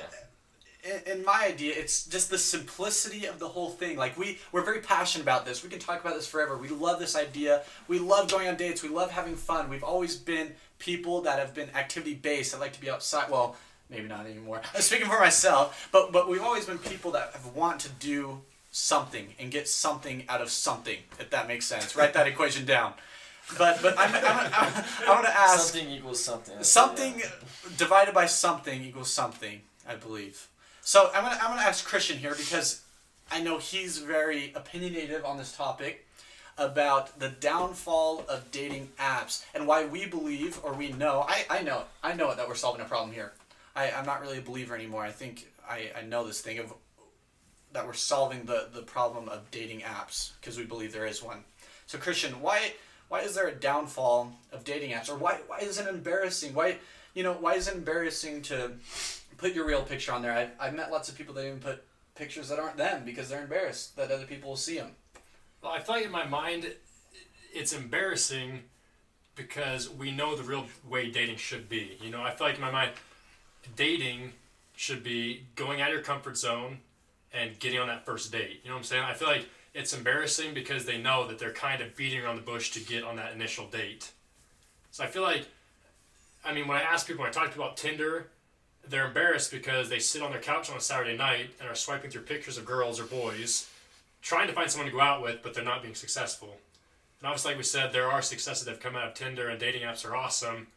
yeah. 0.83 1.01
in, 1.07 1.19
in 1.19 1.25
my 1.25 1.45
idea, 1.47 1.73
it's 1.75 2.05
just 2.05 2.29
the 2.29 2.37
simplicity 2.37 3.25
of 3.25 3.39
the 3.39 3.47
whole 3.47 3.69
thing. 3.69 3.97
Like 3.97 4.17
we 4.17 4.37
we're 4.51 4.65
very 4.65 4.81
passionate 4.81 5.23
about 5.23 5.45
this. 5.45 5.63
We 5.63 5.69
can 5.69 5.79
talk 5.79 6.01
about 6.01 6.13
this 6.13 6.27
forever. 6.27 6.57
We 6.57 6.67
love 6.67 6.99
this 6.99 7.15
idea. 7.15 7.63
We 7.87 7.99
love 7.99 8.29
going 8.29 8.49
on 8.49 8.57
dates. 8.57 8.83
We 8.83 8.89
love 8.89 9.11
having 9.11 9.35
fun. 9.35 9.69
We've 9.69 9.83
always 9.83 10.17
been 10.17 10.51
people 10.77 11.21
that 11.21 11.39
have 11.39 11.53
been 11.55 11.69
activity 11.73 12.15
based. 12.15 12.53
I 12.53 12.59
like 12.59 12.73
to 12.73 12.81
be 12.81 12.89
outside. 12.89 13.31
Well, 13.31 13.55
maybe 13.89 14.07
not 14.07 14.25
anymore. 14.25 14.61
I'm 14.73 14.81
speaking 14.89 15.07
for 15.07 15.19
myself, 15.19 15.89
but 15.91 16.11
but 16.11 16.29
we've 16.29 16.41
always 16.41 16.65
been 16.65 16.77
people 16.77 17.11
that 17.11 17.31
have 17.33 17.55
want 17.55 17.79
to 17.81 17.89
do 17.89 18.41
something 18.71 19.33
and 19.39 19.51
get 19.51 19.67
something 19.67 20.23
out 20.29 20.41
of 20.41 20.49
something. 20.49 20.97
If 21.19 21.29
that 21.31 21.47
makes 21.47 21.65
sense, 21.65 21.95
write 21.95 22.13
that 22.13 22.27
equation 22.27 22.65
down. 22.65 22.93
But 23.57 23.81
but 23.81 23.97
I'm, 23.97 24.13
I'm, 24.13 24.51
I'm, 24.53 24.83
I 25.07 25.09
want 25.09 25.25
to 25.25 25.35
ask 25.35 25.73
something 25.73 25.89
equals 25.91 26.23
something 26.23 26.63
something 26.63 27.19
yeah. 27.19 27.29
divided 27.77 28.13
by 28.13 28.27
something 28.27 28.83
equals 28.83 29.11
something, 29.11 29.61
I 29.87 29.95
believe. 29.95 30.47
So 30.81 31.09
I'm 31.13 31.23
gonna 31.23 31.39
I'm 31.41 31.49
gonna 31.49 31.61
ask 31.61 31.85
Christian 31.85 32.17
here 32.17 32.35
because 32.35 32.81
I 33.31 33.41
know 33.41 33.57
he's 33.57 33.99
very 33.99 34.53
opinionated 34.55 35.23
on 35.23 35.37
this 35.37 35.55
topic 35.55 36.05
about 36.57 37.17
the 37.19 37.29
downfall 37.29 38.25
of 38.27 38.51
dating 38.51 38.89
apps 38.99 39.45
and 39.55 39.65
why 39.65 39.85
we 39.85 40.05
believe 40.05 40.59
or 40.63 40.73
we 40.73 40.91
know 40.91 41.25
I, 41.27 41.45
I 41.49 41.61
know 41.61 41.83
I 42.03 42.13
know 42.13 42.31
it 42.31 42.37
that 42.37 42.47
we're 42.47 42.55
solving 42.55 42.81
a 42.81 42.85
problem 42.85 43.13
here. 43.13 43.31
I, 43.79 43.93
I'm 43.97 44.05
not 44.05 44.21
really 44.21 44.39
a 44.39 44.41
believer 44.41 44.75
anymore. 44.75 45.03
I 45.03 45.11
think 45.11 45.47
I, 45.67 45.91
I 45.97 46.01
know 46.01 46.27
this 46.27 46.41
thing 46.41 46.59
of 46.59 46.73
that 47.71 47.87
we're 47.87 47.93
solving 47.93 48.45
the, 48.45 48.67
the 48.73 48.81
problem 48.81 49.29
of 49.29 49.49
dating 49.51 49.81
apps 49.81 50.31
because 50.39 50.57
we 50.57 50.65
believe 50.65 50.91
there 50.91 51.05
is 51.05 51.23
one. 51.23 51.43
So 51.85 51.97
Christian, 51.97 52.41
why 52.41 52.73
why 53.07 53.21
is 53.21 53.35
there 53.35 53.47
a 53.47 53.55
downfall 53.55 54.33
of 54.51 54.65
dating 54.65 54.91
apps 54.91 55.09
or 55.09 55.15
why 55.15 55.39
why 55.47 55.59
is 55.59 55.79
it 55.79 55.87
embarrassing? 55.87 56.53
Why 56.53 56.77
you 57.13 57.23
know 57.23 57.33
why 57.33 57.55
is 57.55 57.69
it 57.69 57.75
embarrassing 57.75 58.41
to 58.43 58.73
put 59.37 59.53
your 59.53 59.65
real 59.65 59.83
picture 59.83 60.11
on 60.11 60.21
there? 60.21 60.33
I've, 60.33 60.51
I've 60.59 60.75
met 60.75 60.91
lots 60.91 61.07
of 61.07 61.17
people 61.17 61.33
that 61.35 61.45
even 61.45 61.59
put 61.59 61.81
pictures 62.15 62.49
that 62.49 62.59
aren't 62.59 62.75
them 62.75 63.05
because 63.05 63.29
they're 63.29 63.43
embarrassed 63.43 63.95
that 63.95 64.11
other 64.11 64.25
people 64.25 64.49
will 64.49 64.57
see 64.57 64.77
them. 64.77 64.91
Well, 65.61 65.71
I 65.71 65.79
feel 65.79 65.95
like 65.95 66.05
in 66.05 66.11
my 66.11 66.27
mind, 66.27 66.75
it's 67.53 67.71
embarrassing 67.71 68.63
because 69.35 69.89
we 69.89 70.11
know 70.11 70.35
the 70.35 70.43
real 70.43 70.65
way 70.85 71.09
dating 71.09 71.37
should 71.37 71.69
be. 71.69 71.97
You 72.01 72.09
know, 72.09 72.21
I 72.21 72.31
feel 72.31 72.47
like 72.47 72.55
in 72.55 72.61
my 72.61 72.71
mind, 72.71 72.91
dating 73.75 74.33
should 74.75 75.03
be 75.03 75.43
going 75.55 75.81
out 75.81 75.89
of 75.89 75.93
your 75.93 76.03
comfort 76.03 76.37
zone 76.37 76.79
and 77.33 77.57
getting 77.59 77.79
on 77.79 77.87
that 77.87 78.05
first 78.05 78.31
date. 78.31 78.61
You 78.63 78.69
know 78.69 78.75
what 78.75 78.79
I'm 78.79 78.85
saying? 78.85 79.03
I 79.03 79.13
feel 79.13 79.27
like 79.27 79.47
it's 79.73 79.93
embarrassing 79.93 80.53
because 80.53 80.85
they 80.85 80.97
know 80.97 81.27
that 81.27 81.37
they're 81.37 81.53
kind 81.53 81.81
of 81.81 81.95
beating 81.95 82.21
around 82.21 82.37
the 82.37 82.41
bush 82.41 82.71
to 82.71 82.79
get 82.79 83.03
on 83.03 83.15
that 83.17 83.33
initial 83.33 83.67
date. 83.67 84.11
So 84.91 85.03
I 85.03 85.07
feel 85.07 85.21
like, 85.21 85.45
I 86.43 86.53
mean, 86.53 86.67
when 86.67 86.77
I 86.77 86.81
ask 86.81 87.07
people, 87.07 87.23
when 87.23 87.29
I 87.29 87.33
talk 87.33 87.55
about 87.55 87.77
Tinder, 87.77 88.27
they're 88.87 89.07
embarrassed 89.07 89.51
because 89.51 89.89
they 89.89 89.99
sit 89.99 90.21
on 90.21 90.31
their 90.31 90.41
couch 90.41 90.69
on 90.69 90.77
a 90.77 90.81
Saturday 90.81 91.15
night 91.15 91.51
and 91.59 91.69
are 91.69 91.75
swiping 91.75 92.09
through 92.09 92.23
pictures 92.23 92.57
of 92.57 92.65
girls 92.65 92.99
or 92.99 93.03
boys, 93.03 93.69
trying 94.21 94.47
to 94.47 94.53
find 94.53 94.71
someone 94.71 94.89
to 94.89 94.95
go 94.95 95.01
out 95.01 95.21
with, 95.21 95.43
but 95.43 95.53
they're 95.53 95.63
not 95.63 95.83
being 95.83 95.95
successful. 95.95 96.57
And 97.19 97.27
obviously, 97.27 97.51
like 97.51 97.57
we 97.57 97.63
said, 97.63 97.91
there 97.91 98.09
are 98.09 98.21
successes 98.21 98.65
that 98.65 98.71
have 98.71 98.79
come 98.79 98.95
out 98.95 99.07
of 99.07 99.13
Tinder 99.13 99.49
and 99.49 99.59
dating 99.59 99.83
apps 99.83 100.09
are 100.09 100.15
awesome, 100.15 100.67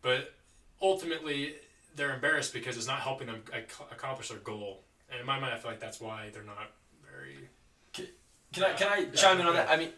but 0.00 0.32
ultimately, 0.80 1.54
they're 1.96 2.14
embarrassed 2.14 2.52
because 2.52 2.76
it's 2.76 2.86
not 2.86 3.00
helping 3.00 3.26
them 3.26 3.42
ac- 3.52 3.66
accomplish 3.90 4.28
their 4.28 4.38
goal. 4.38 4.82
And 5.10 5.20
in 5.20 5.26
my 5.26 5.38
mind, 5.38 5.54
I 5.54 5.58
feel 5.58 5.70
like 5.70 5.80
that's 5.80 6.00
why 6.00 6.30
they're 6.32 6.42
not 6.42 6.70
very. 7.04 7.48
Can 8.52 8.64
I 8.64 8.72
can 8.74 8.88
I 8.88 8.96
Yeah, 8.98 9.10
chime 9.14 9.40
in 9.40 9.46
on 9.46 9.54
that? 9.54 9.68
I 9.70 9.76
mean, 9.76 9.90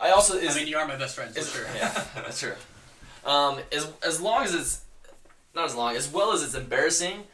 I 0.00 0.10
also 0.10 0.36
is 0.36 0.56
I 0.56 0.60
mean, 0.60 0.68
you 0.68 0.76
are 0.76 0.86
my 0.86 0.96
best 0.96 1.14
friend, 1.16 1.34
so 1.34 1.40
is 1.40 1.50
sure. 1.50 1.64
yeah, 1.76 2.04
that's 2.14 2.40
true. 2.40 2.54
Um, 3.24 3.58
as 3.72 3.86
as 4.02 4.20
long 4.20 4.44
as 4.44 4.54
it's 4.54 4.82
not 5.54 5.66
as 5.66 5.74
long 5.74 5.96
as 5.96 6.10
well 6.10 6.32
as 6.32 6.42
it's 6.42 6.54
embarrassing. 6.54 7.24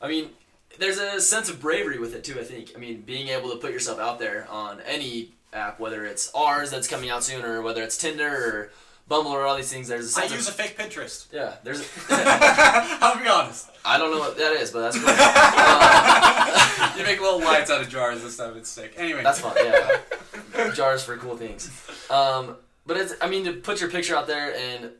I 0.00 0.08
mean, 0.08 0.30
there's 0.78 0.98
a 0.98 1.20
sense 1.20 1.48
of 1.48 1.60
bravery 1.60 1.98
with 1.98 2.14
it 2.14 2.24
too. 2.24 2.38
I 2.40 2.44
think. 2.44 2.72
I 2.74 2.78
mean, 2.78 3.02
being 3.02 3.28
able 3.28 3.50
to 3.50 3.56
put 3.56 3.72
yourself 3.72 3.98
out 3.98 4.18
there 4.18 4.46
on 4.50 4.80
any 4.82 5.32
app, 5.52 5.78
whether 5.80 6.04
it's 6.04 6.30
ours 6.34 6.70
that's 6.70 6.88
coming 6.88 7.10
out 7.10 7.22
soon, 7.24 7.44
or 7.44 7.62
whether 7.62 7.82
it's 7.82 7.96
Tinder 7.96 8.28
or 8.28 8.70
Bumble 9.08 9.30
or 9.30 9.44
all 9.46 9.56
these 9.56 9.70
things. 9.72 9.86
There's 9.88 10.16
a 10.16 10.18
I 10.18 10.22
sense 10.26 10.32
use 10.34 10.48
a 10.48 10.52
fake 10.52 10.76
Pinterest. 10.76 11.26
yeah. 11.32 11.54
There's 11.62 11.80
I'll 12.10 13.22
be 13.22 13.28
honest. 13.28 13.70
I 13.84 13.98
don't 13.98 14.10
know 14.10 14.18
what 14.18 14.36
that 14.36 14.52
is, 14.54 14.70
but 14.72 14.80
that's 14.80 14.96
cool. 15.00 15.08
Uh, 15.08 16.94
You 16.98 17.04
make 17.04 17.20
little 17.20 17.40
lights 17.40 17.70
out 17.70 17.80
of 17.80 17.88
jars 17.88 18.22
and 18.22 18.32
stuff. 18.32 18.56
It's 18.56 18.68
sick. 18.68 18.94
Anyway, 18.96 19.22
That's 19.22 19.40
fun, 19.40 19.54
yeah. 19.62 20.72
Jars 20.74 21.04
for 21.04 21.16
cool 21.18 21.36
things. 21.36 21.70
Um, 22.10 22.56
but 22.84 22.96
it's, 22.96 23.14
I 23.20 23.28
mean, 23.28 23.44
to 23.44 23.52
put 23.52 23.80
your 23.80 23.90
picture 23.90 24.16
out 24.16 24.26
there 24.26 24.54
and 24.56 24.90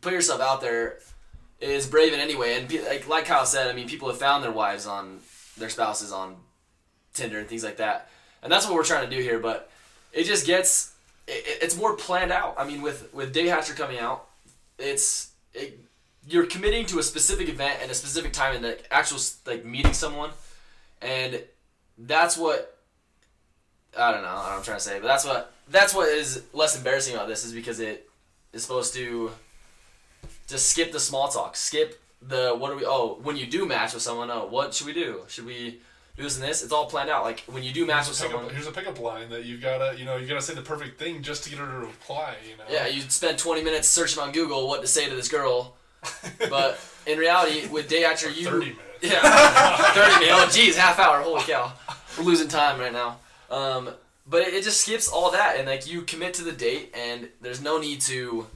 put 0.00 0.12
yourself 0.12 0.40
out 0.40 0.60
there 0.60 0.98
is 1.60 1.86
brave 1.86 2.12
in 2.12 2.18
any 2.20 2.34
way. 2.34 2.56
And 2.58 2.68
pe- 2.68 2.84
like, 2.84 3.06
like 3.08 3.26
Kyle 3.26 3.46
said, 3.46 3.68
I 3.68 3.72
mean, 3.74 3.86
people 3.88 4.08
have 4.08 4.18
found 4.18 4.42
their 4.42 4.50
wives 4.52 4.86
on 4.86 5.20
their 5.56 5.68
spouses 5.68 6.10
on 6.12 6.36
Tinder 7.14 7.38
and 7.38 7.48
things 7.48 7.62
like 7.62 7.76
that. 7.76 8.08
And 8.42 8.50
that's 8.50 8.66
what 8.66 8.74
we're 8.74 8.82
trying 8.84 9.08
to 9.08 9.14
do 9.16 9.22
here. 9.22 9.38
But 9.38 9.70
it 10.12 10.24
just 10.24 10.46
gets, 10.46 10.91
it, 11.26 11.58
it's 11.62 11.76
more 11.76 11.96
planned 11.96 12.32
out. 12.32 12.54
I 12.58 12.64
mean, 12.64 12.82
with, 12.82 13.12
with 13.12 13.32
Date 13.32 13.48
Hatcher 13.48 13.74
coming 13.74 13.98
out, 13.98 14.26
it's, 14.78 15.30
it, 15.54 15.78
you're 16.26 16.46
committing 16.46 16.86
to 16.86 16.98
a 16.98 17.02
specific 17.02 17.48
event 17.48 17.78
and 17.82 17.90
a 17.90 17.94
specific 17.94 18.32
time 18.32 18.56
and 18.56 18.64
the 18.64 18.92
actual, 18.92 19.18
like, 19.46 19.64
meeting 19.64 19.92
someone. 19.92 20.30
And 21.00 21.42
that's 21.98 22.36
what 22.36 22.78
I 23.96 24.10
don't 24.12 24.22
know 24.22 24.34
what 24.34 24.52
I'm 24.52 24.62
trying 24.62 24.78
to 24.78 24.82
say, 24.82 24.98
but 24.98 25.06
that's 25.06 25.24
what 25.24 25.52
that's 25.68 25.94
what 25.94 26.08
is 26.08 26.42
less 26.52 26.76
embarrassing 26.76 27.14
about 27.14 27.28
this 27.28 27.44
is 27.44 27.52
because 27.52 27.80
it 27.80 28.08
is 28.52 28.62
supposed 28.62 28.94
to 28.94 29.30
just 30.46 30.70
skip 30.70 30.92
the 30.92 31.00
small 31.00 31.28
talk, 31.28 31.56
skip 31.56 32.00
the 32.20 32.54
what 32.56 32.70
do 32.70 32.76
we 32.76 32.84
oh 32.86 33.18
when 33.22 33.36
you 33.36 33.46
do 33.46 33.66
match 33.66 33.92
with 33.92 34.02
someone 34.02 34.30
oh 34.30 34.46
what 34.46 34.72
should 34.72 34.86
we 34.86 34.92
do 34.92 35.22
should 35.28 35.44
we 35.44 35.80
do 36.16 36.22
this 36.22 36.36
and 36.36 36.44
this 36.46 36.62
it's 36.62 36.72
all 36.72 36.86
planned 36.86 37.08
out 37.08 37.24
like 37.24 37.40
when 37.40 37.62
you 37.62 37.72
do 37.72 37.86
match 37.86 38.08
with 38.08 38.16
someone 38.16 38.48
here's 38.50 38.66
a 38.66 38.72
pickup 38.72 39.00
line 39.00 39.30
that 39.30 39.44
you've 39.44 39.62
gotta, 39.62 39.98
you 39.98 40.04
know, 40.04 40.16
you 40.16 40.26
gotta 40.26 40.42
say 40.42 40.54
the 40.54 40.62
perfect 40.62 40.98
thing 40.98 41.22
just 41.22 41.44
to 41.44 41.50
get 41.50 41.58
her 41.58 41.66
to 41.66 41.86
reply. 41.86 42.34
You 42.48 42.56
know. 42.56 42.64
yeah 42.70 42.86
you 42.86 43.00
spend 43.02 43.38
20 43.38 43.62
minutes 43.62 43.88
searching 43.88 44.22
on 44.22 44.32
Google 44.32 44.68
what 44.68 44.80
to 44.82 44.86
say 44.86 45.08
to 45.08 45.14
this 45.14 45.28
girl 45.28 45.76
but 46.50 46.80
in 47.06 47.18
reality 47.18 47.66
with 47.68 47.88
Date 47.88 48.02
Hatcher 48.02 48.30
you 48.30 48.44
Thirty 48.44 48.66
minutes. 48.66 48.78
Yeah, 49.02 49.20
thirty 49.94 50.26
minutes. 50.26 50.32
Oh, 50.32 50.48
geez, 50.52 50.76
half 50.76 50.98
hour. 50.98 51.20
Holy 51.20 51.42
cow, 51.42 51.72
we're 52.16 52.24
losing 52.24 52.48
time 52.48 52.78
right 52.78 52.92
now. 52.92 53.18
Um, 53.50 53.90
but 54.28 54.42
it, 54.42 54.54
it 54.54 54.64
just 54.64 54.80
skips 54.80 55.08
all 55.08 55.32
that, 55.32 55.56
and 55.56 55.66
like 55.66 55.90
you 55.90 56.02
commit 56.02 56.34
to 56.34 56.44
the 56.44 56.52
date, 56.52 56.94
and 56.94 57.28
there's 57.40 57.60
no 57.60 57.78
need 57.78 58.00
to 58.02 58.46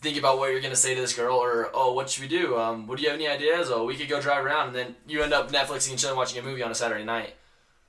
think 0.00 0.16
about 0.16 0.38
what 0.38 0.50
you're 0.50 0.60
gonna 0.60 0.76
say 0.76 0.94
to 0.94 1.00
this 1.00 1.14
girl, 1.14 1.36
or 1.36 1.70
oh, 1.74 1.92
what 1.92 2.08
should 2.10 2.22
we 2.22 2.28
do? 2.28 2.56
Um, 2.58 2.86
what 2.86 2.96
do 2.96 3.02
you 3.02 3.10
have 3.10 3.18
any 3.18 3.28
ideas? 3.28 3.70
Oh, 3.70 3.84
we 3.84 3.96
could 3.96 4.08
go 4.08 4.20
drive 4.20 4.44
around, 4.44 4.68
and 4.68 4.76
then 4.76 4.96
you 5.06 5.22
end 5.22 5.32
up 5.32 5.50
Netflixing 5.50 5.90
and 5.90 5.98
chilling, 5.98 6.16
watching 6.16 6.38
a 6.38 6.42
movie 6.42 6.62
on 6.62 6.70
a 6.70 6.74
Saturday 6.74 7.04
night, 7.04 7.34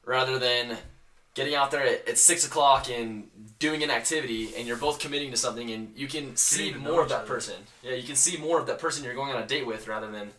rather 0.06 0.38
than 0.38 0.78
getting 1.34 1.56
out 1.56 1.72
there 1.72 1.82
at, 1.84 2.08
at 2.10 2.18
six 2.18 2.46
o'clock 2.46 2.90
and 2.90 3.30
doing 3.60 3.84
an 3.84 3.90
activity, 3.90 4.54
and 4.58 4.68
you're 4.68 4.76
both 4.78 5.00
committing 5.00 5.32
to 5.32 5.38
something, 5.38 5.72
and 5.72 5.94
you 5.96 6.08
can 6.08 6.36
see 6.36 6.74
more 6.74 7.02
of 7.02 7.10
that 7.10 7.26
person. 7.26 7.56
Yeah, 7.82 7.94
you 7.94 8.04
can 8.04 8.18
see 8.18 8.38
more 8.38 8.60
of 8.60 8.68
that 8.68 8.80
person 8.80 9.04
you're 9.04 9.14
going 9.14 9.32
on 9.32 9.42
a 9.42 9.48
date 9.48 9.66
with, 9.66 9.88
rather 9.88 10.12
than 10.12 10.32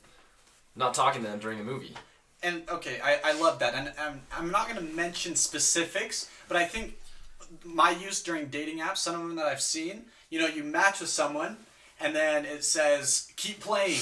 not 0.76 0.92
talking 0.92 1.22
to 1.22 1.28
them 1.28 1.38
during 1.38 1.60
a 1.60 1.64
movie. 1.64 1.94
and 2.42 2.62
okay, 2.68 2.98
I, 3.02 3.20
I 3.24 3.32
love 3.40 3.58
that, 3.60 3.74
and 3.74 3.92
I'm, 3.98 4.20
I'm 4.32 4.50
not 4.50 4.68
going 4.68 4.84
to 4.84 4.94
mention 4.94 5.36
specifics, 5.36 6.28
but 6.48 6.56
I 6.56 6.64
think 6.64 6.98
my 7.64 7.90
use 7.90 8.22
during 8.22 8.46
dating 8.46 8.80
apps, 8.80 8.98
some 8.98 9.14
of 9.14 9.20
them 9.20 9.36
that 9.36 9.46
I've 9.46 9.60
seen, 9.60 10.06
you 10.32 10.38
know, 10.38 10.46
you 10.46 10.64
match 10.64 11.00
with 11.00 11.10
someone, 11.10 11.58
and 12.00 12.16
then 12.16 12.46
it 12.46 12.64
says 12.64 13.30
keep 13.36 13.60
playing, 13.60 14.00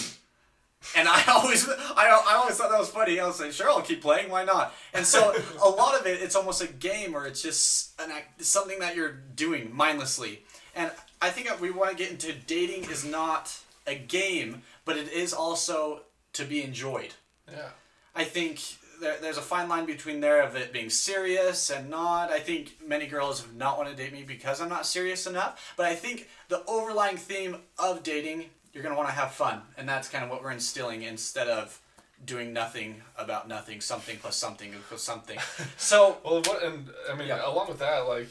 and 0.97 1.09
I 1.09 1.25
always 1.29 1.69
I, 1.69 2.23
I 2.29 2.35
always 2.37 2.57
thought 2.57 2.71
that 2.71 2.79
was 2.79 2.89
funny. 2.89 3.19
I 3.19 3.27
was 3.27 3.41
like, 3.41 3.51
sure, 3.51 3.69
I'll 3.69 3.83
keep 3.83 4.01
playing. 4.01 4.31
Why 4.31 4.45
not? 4.45 4.73
And 4.95 5.05
so 5.05 5.35
a 5.61 5.69
lot 5.69 6.01
of 6.01 6.07
it, 6.07 6.23
it's 6.23 6.37
almost 6.37 6.63
a 6.63 6.69
game, 6.69 7.17
or 7.17 7.27
it's 7.27 7.43
just 7.43 8.01
an 8.01 8.13
act, 8.13 8.45
something 8.45 8.79
that 8.79 8.95
you're 8.95 9.21
doing 9.35 9.75
mindlessly. 9.75 10.45
And 10.77 10.93
I 11.21 11.31
think 11.31 11.61
we 11.61 11.73
want 11.73 11.91
to 11.91 11.97
get 11.97 12.13
into 12.13 12.33
dating 12.47 12.89
is 12.89 13.05
not 13.05 13.59
a 13.89 13.97
game, 13.97 14.63
but 14.85 14.97
it 14.97 15.13
is 15.13 15.35
also 15.35 16.03
to 16.35 16.45
be 16.45 16.63
enjoyed. 16.63 17.15
Yeah. 17.51 17.71
I 18.15 18.23
think 18.23 18.61
there, 19.01 19.17
there's 19.21 19.39
a 19.39 19.43
fine 19.43 19.69
line 19.69 19.87
between 19.87 20.21
there 20.21 20.43
of 20.43 20.57
it 20.57 20.73
being 20.73 20.91
serious 20.91 21.71
and 21.71 21.89
not. 21.91 22.31
I 22.31 22.39
think 22.41 22.77
many 22.87 23.07
girls 23.07 23.41
have 23.41 23.55
not 23.55 23.79
want 23.79 23.89
to 23.91 23.97
date 23.97 24.13
me 24.13 24.23
because 24.23 24.61
I'm 24.61 24.69
not 24.69 24.87
serious 24.87 25.27
enough. 25.27 25.75
But 25.77 25.87
I 25.87 25.95
think 25.95 26.29
the 26.49 26.63
overlying 26.67 27.17
theme 27.17 27.57
of 27.79 28.03
dating, 28.03 28.47
you're 28.73 28.83
going 28.83 28.95
to 28.95 28.99
want 28.99 29.09
to 29.09 29.15
have 29.15 29.33
fun. 29.33 29.63
And 29.77 29.89
that's 29.89 30.09
kind 30.09 30.25
of 30.25 30.31
what 30.31 30.43
we're 30.43 30.53
instilling 30.53 31.03
instead 31.03 31.49
of 31.49 31.81
doing 32.25 32.53
nothing 32.53 33.03
about 33.17 33.49
nothing, 33.49 33.81
something 33.81 34.19
plus 34.19 34.37
something 34.37 34.73
equals 34.75 35.03
something. 35.03 35.39
So, 35.79 36.19
Well, 36.25 36.43
what 36.43 36.63
and 36.63 36.89
I 37.11 37.15
mean, 37.17 37.29
Yeah. 37.29 37.49
along 37.49 37.69
with 37.69 37.79
that, 37.79 38.01
like, 38.07 38.29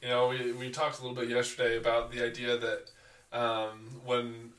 you 0.00 0.08
know, 0.08 0.28
we 0.28 0.52
we 0.52 0.70
talked 0.70 1.00
a 1.00 1.02
little 1.02 1.16
bit 1.20 1.28
yesterday 1.28 1.76
about 1.76 2.12
the 2.12 2.24
idea 2.24 2.56
that 2.58 2.90
um, 3.32 4.00
when, 4.04 4.52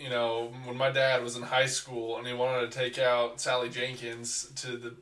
you 0.00 0.08
know, 0.08 0.50
when 0.64 0.76
my 0.76 0.90
dad 0.90 1.22
was 1.22 1.36
in 1.36 1.42
high 1.42 1.66
school 1.66 2.16
and 2.18 2.26
he 2.26 2.32
wanted 2.32 2.70
to 2.70 2.78
take 2.78 2.98
out 2.98 3.40
Sally 3.40 3.68
Jenkins 3.68 4.50
to 4.56 4.76
the 4.76 4.94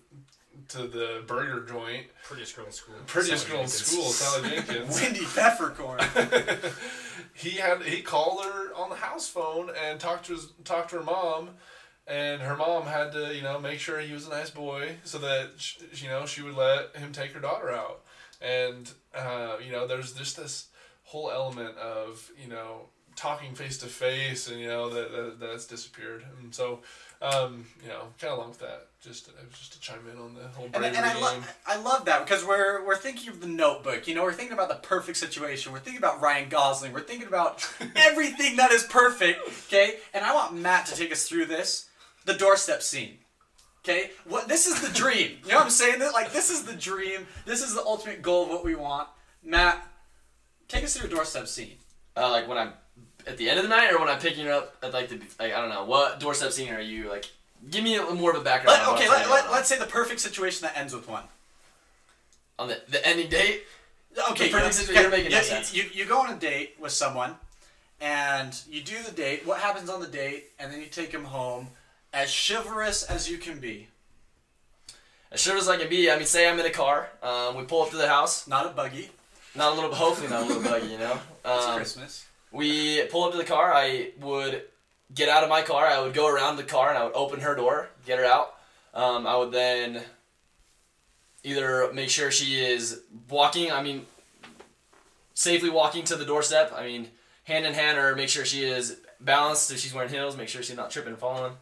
to 0.69 0.87
the 0.87 1.23
burger 1.27 1.65
joint, 1.65 2.07
Prettiest 2.25 2.55
girl 2.57 2.67
in 2.67 2.73
school. 2.73 2.95
prettiest 3.07 3.47
Sally 3.47 3.53
girl 3.55 3.63
in 3.63 3.69
school, 3.69 4.05
Sally 4.05 4.51
Jenkins. 4.57 5.01
Wendy 5.01 5.25
Peppercorn. 5.35 6.01
he 7.35 7.51
had 7.51 7.83
he 7.83 8.03
called 8.03 8.45
her 8.45 8.75
on 8.75 8.91
the 8.91 8.97
house 8.97 9.29
phone 9.29 9.71
and 9.83 9.99
talked 10.01 10.27
to 10.27 10.33
his 10.35 10.53
talked 10.65 10.91
to 10.91 10.97
her 10.97 11.03
mom 11.03 11.51
and 12.07 12.43
her 12.43 12.57
mom 12.57 12.85
had 12.85 13.13
to 13.13 13.35
you 13.35 13.43
know 13.43 13.59
make 13.59 13.79
sure 13.79 14.01
he 14.01 14.13
was 14.13 14.27
a 14.27 14.31
nice 14.31 14.51
boy 14.51 14.97
so 15.05 15.19
that 15.19 15.51
sh 15.59 15.79
you 15.95 16.09
know 16.09 16.27
she 16.27 16.43
would 16.43 16.57
let 16.57 16.95
him 16.97 17.13
take 17.13 17.33
her 17.33 17.41
daughter 17.41 17.71
out 17.71 18.01
and 18.43 18.93
uh, 19.15 19.57
you 19.65 19.71
know 19.71 19.87
there's 19.87 20.13
just 20.13 20.37
this 20.37 20.67
whole 21.05 21.31
element 21.31 21.77
of 21.79 22.31
you 22.43 22.49
know 22.49 22.83
talking 23.19 23.55
face 23.55 23.79
to 23.79 23.87
face 23.87 24.49
and 24.49 24.61
you 24.61 24.69
know 24.69 24.89
that, 24.89 25.11
that 25.13 25.41
that's 25.41 25.67
disappeared 25.67 26.25
and 26.41 26.55
so 26.55 26.81
um, 27.21 27.67
you 27.83 27.89
know 27.89 28.03
kind 28.21 28.33
of 28.33 28.39
along 28.39 28.49
with 28.51 28.61
that 28.61 28.87
just 29.03 29.29
just 29.53 29.73
to 29.73 29.81
chime 29.81 29.99
in 30.13 30.19
on 30.21 30.35
the 30.35 30.47
whole 30.49 30.67
And, 30.73 30.85
and 30.85 30.97
I, 30.99 31.13
game. 31.15 31.23
lo- 31.23 31.41
I 31.67 31.77
love 31.81 32.05
that 32.05 32.25
because 32.25 32.45
we're, 32.45 32.85
we're 32.87 32.97
thinking 32.97 33.29
of 33.31 33.41
the 33.41 33.47
notebook. 33.47 34.07
You 34.09 34.15
know, 34.15 34.23
we're 34.23 34.33
thinking 34.33 34.55
about 34.55 34.69
the 34.69 34.75
perfect 34.77 35.19
situation. 35.19 35.73
We're 35.73 35.79
thinking 35.79 35.99
about 35.99 36.21
Ryan 36.21 36.49
Gosling. 36.49 36.93
We're 36.93 37.01
thinking 37.03 37.29
about 37.29 37.69
everything 37.97 38.57
that 38.57 38.71
is 38.73 38.83
perfect. 38.85 39.41
Okay? 39.67 39.97
And 40.15 40.25
I 40.25 40.35
want 40.35 40.55
Matt 40.55 40.87
to 40.87 40.97
take 40.97 41.11
us 41.13 41.29
through 41.29 41.47
this 41.47 41.89
the 42.25 42.35
doorstep 42.35 42.83
scene. 42.83 43.19
Okay? 43.85 44.11
What 44.25 44.49
This 44.49 44.67
is 44.67 44.81
the 44.81 44.93
dream. 44.93 45.39
You 45.45 45.51
know 45.51 45.57
what 45.59 45.65
I'm 45.65 45.71
saying? 45.71 46.01
That 46.01 46.13
Like, 46.13 46.33
this 46.33 46.51
is 46.51 46.65
the 46.65 46.75
dream. 46.75 47.27
This 47.47 47.63
is 47.63 47.75
the 47.75 47.83
ultimate 47.83 48.21
goal 48.21 48.45
of 48.45 48.49
what 48.51 48.65
we 48.65 48.75
want. 48.75 49.09
Matt, 49.45 49.87
take 50.67 50.83
us 50.85 50.97
through 50.97 51.07
a 51.09 51.11
doorstep 51.11 51.47
scene. 51.49 51.77
Uh, 52.17 52.31
like 52.31 52.49
when 52.49 52.59
I'm 52.59 52.73
at 53.29 53.37
the 53.37 53.49
end 53.49 53.59
of 53.59 53.65
the 53.65 53.69
night, 53.69 53.93
or 53.93 53.99
when 54.01 54.09
I'm 54.09 54.19
picking 54.19 54.47
her 54.47 54.53
up 54.53 54.77
at 54.83 54.93
like 54.93 55.09
the 55.09 55.17
like 55.39 55.53
I 55.53 55.61
don't 55.61 55.69
know 55.71 55.85
what 55.85 56.19
doorstep 56.21 56.53
scene 56.53 56.73
are 56.73 56.81
you 56.81 57.09
like? 57.09 57.31
Give 57.71 57.83
me 57.85 57.97
a, 57.97 58.03
more 58.15 58.31
of 58.31 58.41
a 58.41 58.45
background. 58.45 58.79
Let, 58.81 58.89
okay, 58.95 59.09
let, 59.09 59.29
let, 59.29 59.51
let's 59.51 59.69
say 59.69 59.79
the 59.79 59.85
perfect 59.87 60.21
situation 60.21 60.63
that 60.63 60.77
ends 60.77 60.95
with 60.95 61.09
one. 61.09 61.25
on 62.59 62.69
the 62.69 62.81
the 62.89 63.05
ending 63.07 63.29
date. 63.29 63.63
Okay, 64.31 64.47
The 64.51 64.59
perfect 64.59 64.91
you're 64.91 65.11
making 65.11 65.31
no 65.31 65.43
sense. 65.43 65.75
You, 65.75 65.85
you 65.93 66.05
go 66.05 66.19
on 66.21 66.31
a 66.33 66.37
date 66.37 66.75
with 66.81 66.91
someone, 66.93 67.35
and 68.01 68.59
you 68.69 68.81
do 68.83 68.97
the 69.05 69.13
date. 69.13 69.47
What 69.47 69.59
happens 69.61 69.89
on 69.91 70.01
the 70.01 70.07
date, 70.09 70.47
and 70.59 70.73
then 70.73 70.81
you 70.81 70.87
take 70.87 71.13
him 71.13 71.25
home, 71.25 71.69
as 72.13 72.29
chivalrous 72.33 73.05
as 73.05 73.31
you 73.31 73.39
can 73.39 73.61
be. 73.61 73.89
As 75.31 75.41
sure 75.41 75.57
as 75.57 75.69
I 75.69 75.77
can 75.77 75.89
be. 75.89 76.11
I 76.11 76.17
mean, 76.17 76.27
say 76.27 76.49
I'm 76.49 76.59
in 76.59 76.67
a 76.67 76.71
car. 76.71 77.11
Um, 77.23 77.57
we 77.57 77.65
pull 77.65 77.83
up 77.83 77.91
to 77.91 77.97
the 77.97 78.09
house. 78.09 78.49
Not 78.49 78.67
a 78.67 78.71
buggy. 78.71 79.11
Not 79.55 79.73
a 79.73 79.75
little, 79.75 79.95
hopefully 79.95 80.29
not 80.29 80.43
a 80.43 80.47
little 80.47 80.63
buggy, 80.63 80.87
you 80.89 80.99
know. 80.99 81.19
It's 81.45 81.67
Um, 81.67 81.77
Christmas. 81.77 82.27
We 82.53 83.03
pull 83.07 83.25
up 83.25 83.33
to 83.33 83.39
the 83.39 83.45
car. 83.45 83.73
I 83.73 84.13
would 84.21 84.63
get 85.15 85.29
out 85.29 85.43
of 85.43 85.49
my 85.49 85.63
car. 85.63 85.87
I 85.87 86.01
would 86.01 86.15
go 86.15 86.29
around 86.29 86.57
the 86.57 86.65
car 86.65 86.89
and 86.91 86.99
I 86.99 87.05
would 87.05 87.15
open 87.15 87.41
her 87.41 87.55
door, 87.55 87.89
get 88.05 88.19
her 88.19 88.25
out. 88.25 88.55
Um, 88.95 89.27
I 89.27 89.37
would 89.37 89.53
then 89.53 90.03
either 91.45 91.93
make 91.93 92.11
sure 92.11 92.31
she 92.31 92.61
is 92.61 93.01
walking. 93.29 93.71
I 93.71 93.83
mean, 93.83 94.07
safely 95.35 95.71
walking 95.71 96.05
to 96.05 96.17
the 96.17 96.25
doorstep. 96.25 96.73
I 96.75 96.85
mean, 96.85 97.09
hand 97.45 97.65
in 97.65 97.75
hand, 97.75 97.99
or 97.99 98.17
make 98.17 98.29
sure 98.29 98.45
she 98.45 98.65
is 98.65 98.99
balanced. 99.21 99.71
If 99.71 99.79
she's 99.79 99.95
wearing 99.95 100.11
heels, 100.11 100.37
make 100.37 100.49
sure 100.49 100.63
she's 100.63 100.77
not 100.77 100.91
tripping 100.91 101.13
and 101.13 101.19
falling. 101.19 101.53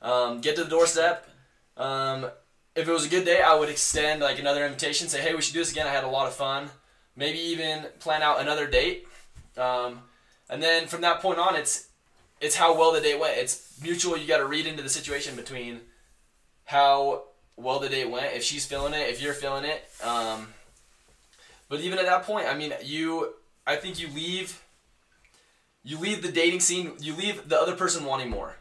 Um, 0.00 0.40
get 0.40 0.56
to 0.56 0.64
the 0.64 0.70
doorstep. 0.70 1.28
Um, 1.76 2.26
if 2.74 2.88
it 2.88 2.92
was 2.92 3.06
a 3.06 3.08
good 3.08 3.24
day, 3.24 3.42
I 3.42 3.54
would 3.54 3.68
extend 3.68 4.20
like 4.20 4.38
another 4.38 4.64
invitation. 4.64 5.08
Say, 5.08 5.20
hey, 5.20 5.34
we 5.34 5.42
should 5.42 5.54
do 5.54 5.60
this 5.60 5.72
again. 5.72 5.86
I 5.86 5.90
had 5.90 6.04
a 6.04 6.08
lot 6.08 6.26
of 6.26 6.34
fun. 6.34 6.70
Maybe 7.16 7.38
even 7.38 7.86
plan 7.98 8.22
out 8.22 8.40
another 8.40 8.66
date. 8.66 9.06
Um, 9.56 10.00
and 10.50 10.62
then 10.62 10.86
from 10.86 11.00
that 11.02 11.20
point 11.20 11.38
on, 11.38 11.56
it's 11.56 11.88
it's 12.40 12.56
how 12.56 12.76
well 12.76 12.92
the 12.92 13.00
date 13.00 13.18
went. 13.18 13.36
It's 13.36 13.80
mutual. 13.82 14.16
You 14.16 14.26
got 14.26 14.38
to 14.38 14.46
read 14.46 14.66
into 14.66 14.82
the 14.82 14.88
situation 14.88 15.36
between 15.36 15.80
how 16.64 17.24
well 17.56 17.78
the 17.78 17.88
date 17.88 18.10
went. 18.10 18.34
If 18.34 18.42
she's 18.42 18.66
feeling 18.66 18.94
it, 18.94 19.08
if 19.08 19.20
you're 19.20 19.34
feeling 19.34 19.64
it. 19.64 19.88
Um, 20.02 20.48
but 21.68 21.80
even 21.80 21.98
at 21.98 22.06
that 22.06 22.22
point, 22.22 22.46
I 22.46 22.54
mean, 22.54 22.72
you. 22.82 23.34
I 23.66 23.76
think 23.76 24.00
you 24.00 24.08
leave. 24.08 24.62
You 25.82 25.98
leave 25.98 26.22
the 26.22 26.32
dating 26.32 26.60
scene. 26.60 26.92
You 27.00 27.14
leave 27.14 27.48
the 27.48 27.60
other 27.60 27.74
person 27.74 28.04
wanting 28.04 28.30
more. 28.30 28.56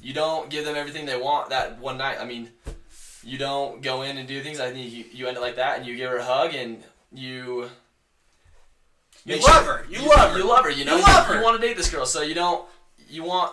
You 0.00 0.12
don't 0.12 0.50
give 0.50 0.64
them 0.64 0.76
everything 0.76 1.06
they 1.06 1.18
want 1.18 1.50
that 1.50 1.78
one 1.78 1.98
night. 1.98 2.18
I 2.20 2.24
mean, 2.24 2.50
you 3.22 3.38
don't 3.38 3.82
go 3.82 4.02
in 4.02 4.18
and 4.18 4.28
do 4.28 4.42
things. 4.42 4.60
I 4.60 4.70
think 4.70 4.92
you, 4.92 5.04
you 5.12 5.26
end 5.26 5.36
it 5.36 5.40
like 5.40 5.56
that, 5.56 5.78
and 5.78 5.86
you 5.86 5.96
give 5.96 6.10
her 6.10 6.18
a 6.18 6.24
hug, 6.24 6.54
and 6.54 6.82
you. 7.12 7.68
You 9.26 9.36
love 9.40 9.64
sure- 9.64 9.76
her. 9.78 9.86
You 9.90 10.08
love 10.08 10.32
her. 10.32 10.38
You 10.38 10.48
love 10.48 10.64
her. 10.64 10.70
You 10.70 10.84
know. 10.84 10.96
You 10.96 11.02
love 11.02 11.26
her. 11.26 11.36
You 11.36 11.42
want 11.42 11.60
to 11.60 11.66
date 11.66 11.76
this 11.76 11.90
girl, 11.90 12.06
so 12.06 12.22
you 12.22 12.34
don't. 12.34 12.66
You 13.08 13.24
want 13.24 13.52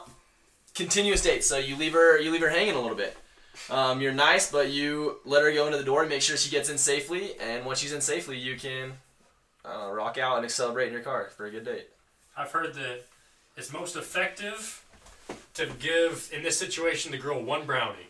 continuous 0.76 1.22
dates, 1.22 1.48
so 1.48 1.58
you 1.58 1.76
leave 1.76 1.94
her. 1.94 2.20
You 2.20 2.32
leave 2.32 2.42
her 2.42 2.50
hanging 2.50 2.76
a 2.76 2.80
little 2.80 2.98
bit. 2.98 3.18
Um, 3.70 4.02
you're 4.02 4.14
nice, 4.14 4.52
but 4.52 4.70
you 4.72 5.18
let 5.26 5.44
her 5.44 5.52
go 5.52 5.66
into 5.66 5.78
the 5.78 5.84
door 5.84 6.02
and 6.02 6.10
make 6.10 6.22
sure 6.22 6.38
she 6.38 6.50
gets 6.50 6.70
in 6.70 6.78
safely. 6.78 7.32
And 7.40 7.66
once 7.66 7.80
she's 7.80 7.94
in 7.94 8.02
safely, 8.02 8.38
you 8.38 8.56
can 8.56 8.94
uh, 9.66 9.90
rock 9.92 10.18
out 10.18 10.40
and 10.40 10.52
celebrate 10.52 10.88
in 10.88 10.94
your 10.94 11.02
car 11.02 11.30
for 11.36 11.46
a 11.46 11.52
good 11.52 11.66
date. 11.66 11.88
I've 12.38 12.52
heard 12.52 12.74
that 12.74 13.04
it's 13.56 13.72
most 13.72 13.96
effective 13.96 14.84
to 15.54 15.68
give, 15.80 16.30
in 16.34 16.42
this 16.42 16.58
situation, 16.58 17.12
the 17.12 17.18
girl 17.18 17.42
one 17.42 17.66
brownie. 17.66 18.08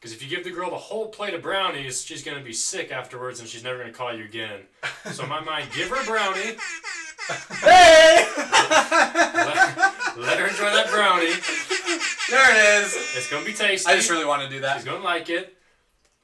Because 0.00 0.14
if 0.14 0.22
you 0.22 0.28
give 0.28 0.44
the 0.44 0.50
girl 0.50 0.70
the 0.70 0.76
whole 0.78 1.08
plate 1.08 1.34
of 1.34 1.42
brownies, 1.42 2.02
she's 2.02 2.24
going 2.24 2.38
to 2.38 2.42
be 2.44 2.54
sick 2.54 2.90
afterwards 2.90 3.38
and 3.40 3.46
she's 3.48 3.62
never 3.62 3.78
going 3.78 3.92
to 3.92 3.96
call 3.96 4.14
you 4.14 4.24
again. 4.24 4.60
So, 5.12 5.24
in 5.24 5.28
my 5.28 5.40
mind, 5.40 5.68
give 5.74 5.90
her 5.90 6.00
a 6.00 6.04
brownie, 6.06 6.56
Hey! 7.60 8.26
let, 8.36 10.18
let 10.18 10.38
her 10.38 10.46
enjoy 10.46 10.70
that 10.72 10.88
brownie. 10.90 11.32
there 12.30 12.50
it 12.80 12.84
is. 12.84 12.94
It's 13.16 13.28
going 13.30 13.44
to 13.44 13.50
be 13.50 13.56
tasty. 13.56 13.90
I 13.90 13.94
just 13.96 14.10
really 14.10 14.24
want 14.24 14.42
to 14.42 14.48
do 14.48 14.60
that. 14.60 14.76
She's 14.76 14.84
going 14.84 14.98
to 14.98 15.04
like 15.04 15.28
it. 15.28 15.56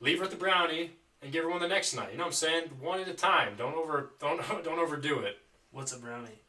Leave 0.01 0.19
her 0.19 0.25
at 0.25 0.31
the 0.31 0.37
brownie 0.37 0.93
and 1.23 1.31
give 1.33 1.45
her 1.45 1.51
one 1.51 1.61
the 1.61 1.69
next 1.69 1.95
night. 1.95 2.11
You 2.13 2.19
know 2.19 2.25
what 2.25 2.29
I'm 2.29 2.33
saying? 2.35 2.65
One 2.81 3.01
at 3.01 3.09
a 3.09 3.15
time. 3.15 3.55
Don't 3.57 3.75
over 3.75 4.13
don't 4.21 4.41
don't 4.65 4.79
overdo 4.79 5.21
it. 5.21 5.39
What's 5.71 5.93
a 5.93 5.99
brownie? 5.99 6.41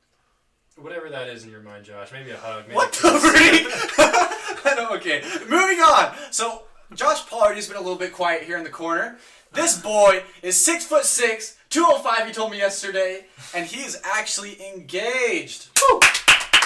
Whatever 0.78 1.10
that 1.10 1.28
is 1.28 1.44
in 1.44 1.50
your 1.50 1.62
mind, 1.62 1.86
Josh. 1.86 2.12
Maybe 2.12 2.32
a 2.32 2.38
hug. 2.38 2.64
Maybe 2.68 2.76
What 2.76 2.92
the 2.94 3.10
freak? 3.20 3.68
I 4.66 4.76
know, 4.76 4.96
okay. 4.96 5.22
Moving 5.50 5.80
on. 5.80 6.14
So, 6.32 6.64
Josh 6.94 7.26
Pollardy's 7.28 7.68
been 7.68 7.78
a 7.78 7.82
little 7.82 7.98
bit 7.98 8.14
quiet 8.14 8.44
here 8.44 8.58
in 8.58 8.64
the 8.64 8.70
corner. 8.70 9.18
This 9.54 9.80
boy 9.80 10.24
is 10.42 10.56
six 10.56 10.86
foot 10.86 11.04
six, 11.04 11.58
205, 11.70 12.28
he 12.28 12.34
told 12.34 12.52
me 12.52 12.58
yesterday, 12.58 13.26
and 13.54 13.66
he 13.66 13.82
is 13.82 14.00
actually 14.04 14.58
engaged. 14.74 15.68
Woo! 15.76 16.00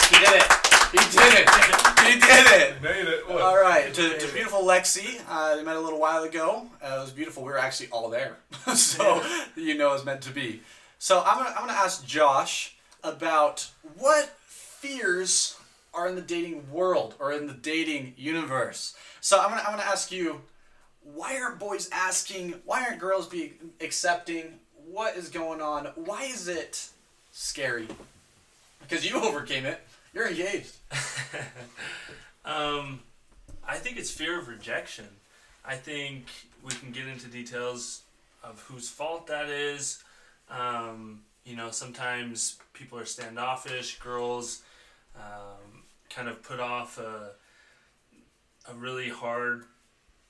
He 0.09 0.17
did 0.19 0.35
it. 0.35 0.43
He 0.91 0.97
did 0.97 1.33
it. 1.33 1.49
He 2.05 2.19
did 2.19 2.61
it. 2.61 2.81
Made 2.81 3.07
it. 3.07 3.27
What? 3.27 3.41
All 3.41 3.59
right, 3.59 3.93
to, 3.93 4.19
to 4.19 4.33
beautiful 4.33 4.61
Lexi. 4.61 5.21
Uh, 5.27 5.55
they 5.55 5.63
met 5.63 5.75
a 5.75 5.79
little 5.79 5.99
while 5.99 6.23
ago. 6.23 6.67
Uh, 6.83 6.97
it 6.97 7.01
was 7.01 7.11
beautiful. 7.11 7.43
We 7.43 7.51
were 7.51 7.57
actually 7.57 7.89
all 7.91 8.09
there, 8.09 8.37
so 8.75 9.23
you 9.55 9.77
know 9.77 9.93
it's 9.93 10.05
meant 10.05 10.21
to 10.21 10.31
be. 10.31 10.61
So 10.99 11.23
I'm 11.25 11.37
gonna 11.37 11.49
I'm 11.51 11.67
gonna 11.67 11.79
ask 11.79 12.05
Josh 12.05 12.75
about 13.03 13.69
what 13.97 14.35
fears 14.45 15.55
are 15.93 16.07
in 16.07 16.15
the 16.15 16.21
dating 16.21 16.71
world 16.71 17.15
or 17.19 17.31
in 17.33 17.47
the 17.47 17.53
dating 17.53 18.13
universe. 18.17 18.95
So 19.19 19.39
I'm 19.39 19.49
gonna 19.49 19.61
I'm 19.61 19.71
gonna 19.77 19.89
ask 19.89 20.11
you, 20.11 20.41
why 21.03 21.39
aren't 21.39 21.59
boys 21.59 21.89
asking? 21.91 22.55
Why 22.65 22.83
aren't 22.85 22.99
girls 22.99 23.27
be 23.27 23.53
accepting? 23.81 24.59
What 24.89 25.15
is 25.15 25.29
going 25.29 25.61
on? 25.61 25.85
Why 25.95 26.23
is 26.23 26.47
it 26.47 26.89
scary? 27.31 27.87
Because 28.81 29.09
you 29.09 29.15
overcame 29.21 29.65
it. 29.65 29.81
You're 30.13 30.27
engaged. 30.27 30.75
Um, 32.43 33.01
I 33.67 33.77
think 33.77 33.97
it's 33.97 34.11
fear 34.11 34.39
of 34.39 34.47
rejection. 34.47 35.05
I 35.63 35.75
think 35.75 36.25
we 36.63 36.71
can 36.71 36.91
get 36.91 37.07
into 37.07 37.27
details 37.27 38.01
of 38.43 38.59
whose 38.61 38.89
fault 38.89 39.27
that 39.27 39.49
is. 39.49 40.03
Um, 40.49 41.21
you 41.45 41.55
know, 41.55 41.71
sometimes 41.71 42.57
people 42.73 42.97
are 42.97 43.05
standoffish. 43.05 43.99
Girls 43.99 44.63
um, 45.15 45.80
kind 46.13 46.27
of 46.27 46.41
put 46.43 46.59
off 46.59 46.97
a, 46.97 47.31
a 48.69 48.73
really 48.75 49.09
hard, 49.09 49.65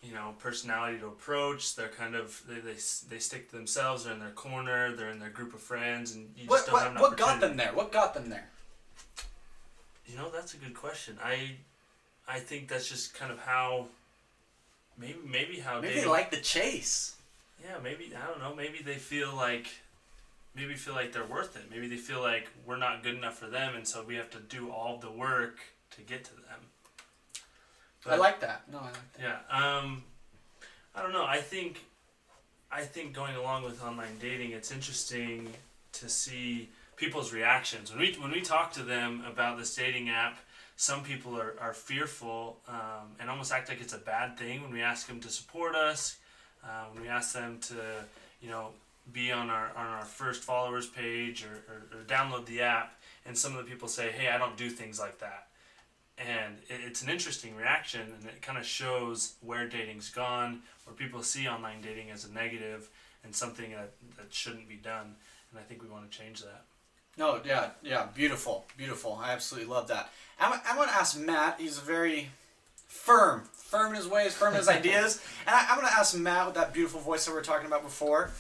you 0.01 0.13
know, 0.13 0.33
personality 0.39 0.99
to 0.99 1.07
approach. 1.07 1.75
They're 1.75 1.87
kind 1.89 2.15
of 2.15 2.41
they, 2.47 2.59
they, 2.59 2.77
they 3.09 3.19
stick 3.19 3.49
to 3.49 3.55
themselves. 3.55 4.03
They're 4.03 4.13
in 4.13 4.19
their 4.19 4.29
corner. 4.31 4.95
They're 4.95 5.09
in 5.11 5.19
their 5.19 5.29
group 5.29 5.53
of 5.53 5.59
friends, 5.61 6.13
and 6.15 6.29
you 6.35 6.47
just 6.47 6.49
What, 6.49 6.65
don't 6.65 6.79
have 6.79 6.93
what, 6.93 6.95
an 6.95 7.01
what 7.01 7.17
got 7.17 7.39
them 7.41 7.57
there? 7.57 7.73
What 7.73 7.91
got 7.91 8.13
them 8.13 8.29
there? 8.29 8.49
You 10.07 10.17
know, 10.17 10.29
that's 10.29 10.53
a 10.53 10.57
good 10.57 10.73
question. 10.73 11.17
I 11.23 11.51
I 12.27 12.39
think 12.39 12.67
that's 12.67 12.87
just 12.89 13.13
kind 13.13 13.31
of 13.31 13.39
how 13.39 13.87
maybe 14.97 15.19
maybe 15.25 15.59
how 15.59 15.81
Maybe 15.81 16.01
they 16.01 16.05
like 16.05 16.31
the 16.31 16.37
chase. 16.37 17.15
yeah, 17.63 17.77
maybe 17.81 18.11
I 18.15 18.25
don't 18.27 18.39
know, 18.39 18.53
maybe 18.55 18.79
they 18.83 18.95
feel 18.95 19.33
like 19.35 19.67
maybe 20.55 20.75
feel 20.75 20.93
like 20.93 21.11
they're 21.13 21.25
worth 21.25 21.55
it. 21.55 21.63
Maybe 21.69 21.87
they 21.87 21.97
feel 21.97 22.21
like 22.21 22.49
we're 22.65 22.77
not 22.77 23.03
good 23.03 23.15
enough 23.15 23.37
for 23.37 23.47
them 23.47 23.75
and 23.75 23.87
so 23.87 24.03
we 24.03 24.15
have 24.15 24.29
to 24.31 24.39
do 24.39 24.71
all 24.71 24.97
the 24.97 25.11
work 25.11 25.59
to 25.91 26.01
get 26.01 26.23
to 26.25 26.35
them. 26.35 26.59
But, 28.03 28.13
I 28.13 28.17
like 28.17 28.39
that. 28.41 28.63
No, 28.71 28.79
I 28.79 28.83
like 28.83 29.13
that. 29.13 29.21
Yeah. 29.21 29.77
Um, 29.77 30.03
I 30.95 31.01
don't 31.01 31.13
know. 31.13 31.25
I 31.25 31.37
think, 31.37 31.85
I 32.71 32.81
think 32.81 33.13
going 33.13 33.35
along 33.35 33.63
with 33.63 33.83
online 33.83 34.17
dating, 34.19 34.51
it's 34.51 34.71
interesting 34.71 35.47
to 35.93 36.09
see 36.09 36.69
people's 36.95 37.33
reactions 37.33 37.91
when 37.91 37.99
we 37.99 38.13
when 38.21 38.31
we 38.31 38.41
talk 38.41 38.71
to 38.73 38.83
them 38.83 39.23
about 39.27 39.57
this 39.57 39.75
dating 39.75 40.09
app. 40.09 40.37
Some 40.75 41.03
people 41.03 41.39
are, 41.39 41.55
are 41.61 41.73
fearful 41.73 42.57
um, 42.67 43.15
and 43.19 43.29
almost 43.29 43.51
act 43.51 43.69
like 43.69 43.81
it's 43.81 43.93
a 43.93 43.99
bad 43.99 44.37
thing 44.37 44.63
when 44.63 44.71
we 44.71 44.81
ask 44.81 45.07
them 45.07 45.19
to 45.19 45.29
support 45.29 45.75
us. 45.75 46.17
Uh, 46.63 46.85
when 46.91 47.03
we 47.03 47.09
ask 47.09 47.33
them 47.33 47.59
to, 47.59 47.75
you 48.41 48.49
know, 48.49 48.69
be 49.13 49.31
on 49.31 49.49
our 49.49 49.71
on 49.75 49.87
our 49.87 50.05
first 50.05 50.43
followers 50.43 50.87
page 50.87 51.45
or, 51.45 51.63
or, 51.73 51.99
or 51.99 52.03
download 52.03 52.45
the 52.45 52.61
app, 52.61 52.99
and 53.25 53.37
some 53.37 53.55
of 53.55 53.63
the 53.63 53.69
people 53.69 53.87
say, 53.87 54.11
"Hey, 54.11 54.29
I 54.29 54.37
don't 54.37 54.57
do 54.57 54.69
things 54.69 54.99
like 54.99 55.19
that." 55.19 55.47
and 56.17 56.57
it- 56.67 56.81
it's 56.81 57.01
an 57.01 57.09
interesting 57.09 57.55
reaction 57.55 58.01
and 58.01 58.25
it 58.27 58.41
kind 58.41 58.57
of 58.57 58.65
shows 58.65 59.33
where 59.41 59.65
dating's 59.67 60.09
gone 60.09 60.61
where 60.85 60.93
people 60.93 61.23
see 61.23 61.47
online 61.47 61.81
dating 61.81 62.11
as 62.11 62.25
a 62.25 62.31
negative 62.31 62.89
and 63.23 63.33
something 63.33 63.71
that, 63.71 63.91
that 64.17 64.31
shouldn't 64.31 64.67
be 64.67 64.75
done 64.75 65.15
and 65.49 65.59
i 65.59 65.63
think 65.63 65.81
we 65.81 65.87
want 65.87 66.09
to 66.11 66.15
change 66.15 66.41
that 66.41 66.63
No, 67.17 67.39
yeah, 67.45 67.69
yeah, 67.81 68.05
beautiful, 68.13 68.65
beautiful. 68.77 69.19
I 69.23 69.31
absolutely 69.31 69.69
love 69.73 69.87
that. 69.87 70.09
I'm, 70.39 70.59
I'm 70.67 70.75
going 70.75 70.89
to 70.89 70.95
ask 70.95 71.17
Matt. 71.17 71.59
He's 71.59 71.77
very 71.79 72.29
firm, 72.87 73.43
firm 73.53 73.91
in 73.91 73.95
his 73.97 74.07
ways, 74.07 74.33
firm 74.33 74.53
in 74.53 74.59
his 74.59 74.67
ideas. 74.79 75.21
And 75.47 75.55
I, 75.55 75.65
I'm 75.69 75.75
going 75.79 75.87
to 75.87 75.93
ask 75.97 76.15
Matt 76.15 76.45
with 76.45 76.55
that 76.55 76.73
beautiful 76.73 76.99
voice 76.99 77.25
that 77.25 77.31
we 77.31 77.35
were 77.37 77.43
talking 77.43 77.67
about 77.67 77.83
before. 77.83 78.31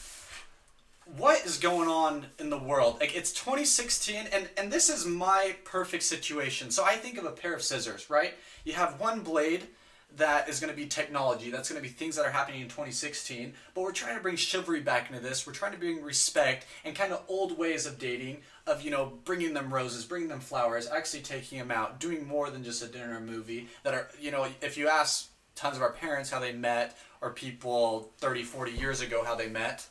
What 1.17 1.45
is 1.45 1.57
going 1.57 1.89
on 1.89 2.27
in 2.39 2.49
the 2.49 2.57
world? 2.57 3.01
Like 3.01 3.15
it's 3.15 3.33
2016, 3.33 4.27
and 4.31 4.49
and 4.57 4.71
this 4.71 4.89
is 4.89 5.05
my 5.05 5.55
perfect 5.65 6.03
situation. 6.03 6.71
So 6.71 6.85
I 6.85 6.95
think 6.95 7.17
of 7.17 7.25
a 7.25 7.31
pair 7.31 7.53
of 7.53 7.61
scissors, 7.61 8.09
right? 8.09 8.33
You 8.63 8.73
have 8.73 8.99
one 8.99 9.19
blade 9.19 9.67
that 10.15 10.47
is 10.47 10.61
going 10.61 10.71
to 10.71 10.75
be 10.75 10.85
technology. 10.85 11.51
That's 11.51 11.69
going 11.69 11.81
to 11.81 11.87
be 11.87 11.93
things 11.93 12.15
that 12.15 12.25
are 12.25 12.31
happening 12.31 12.61
in 12.61 12.67
2016. 12.67 13.53
But 13.73 13.81
we're 13.81 13.91
trying 13.91 14.15
to 14.15 14.21
bring 14.21 14.37
chivalry 14.37 14.81
back 14.81 15.09
into 15.09 15.21
this. 15.21 15.45
We're 15.45 15.53
trying 15.53 15.73
to 15.73 15.77
bring 15.77 16.01
respect 16.01 16.65
and 16.85 16.95
kind 16.95 17.11
of 17.11 17.23
old 17.27 17.57
ways 17.57 17.85
of 17.85 17.99
dating, 17.99 18.37
of 18.65 18.81
you 18.81 18.91
know 18.91 19.13
bringing 19.25 19.53
them 19.53 19.73
roses, 19.73 20.05
bringing 20.05 20.29
them 20.29 20.39
flowers, 20.39 20.87
actually 20.87 21.23
taking 21.23 21.59
them 21.59 21.71
out, 21.71 21.99
doing 21.99 22.25
more 22.25 22.49
than 22.49 22.63
just 22.63 22.83
a 22.83 22.87
dinner 22.87 23.17
or 23.17 23.19
movie. 23.19 23.67
That 23.83 23.93
are 23.93 24.07
you 24.19 24.31
know 24.31 24.47
if 24.61 24.77
you 24.77 24.87
ask 24.87 25.29
tons 25.55 25.75
of 25.75 25.81
our 25.81 25.91
parents 25.91 26.29
how 26.29 26.39
they 26.39 26.53
met, 26.53 26.97
or 27.19 27.31
people 27.31 28.11
30, 28.19 28.43
40 28.43 28.71
years 28.71 29.01
ago 29.01 29.25
how 29.25 29.35
they 29.35 29.49
met, 29.49 29.87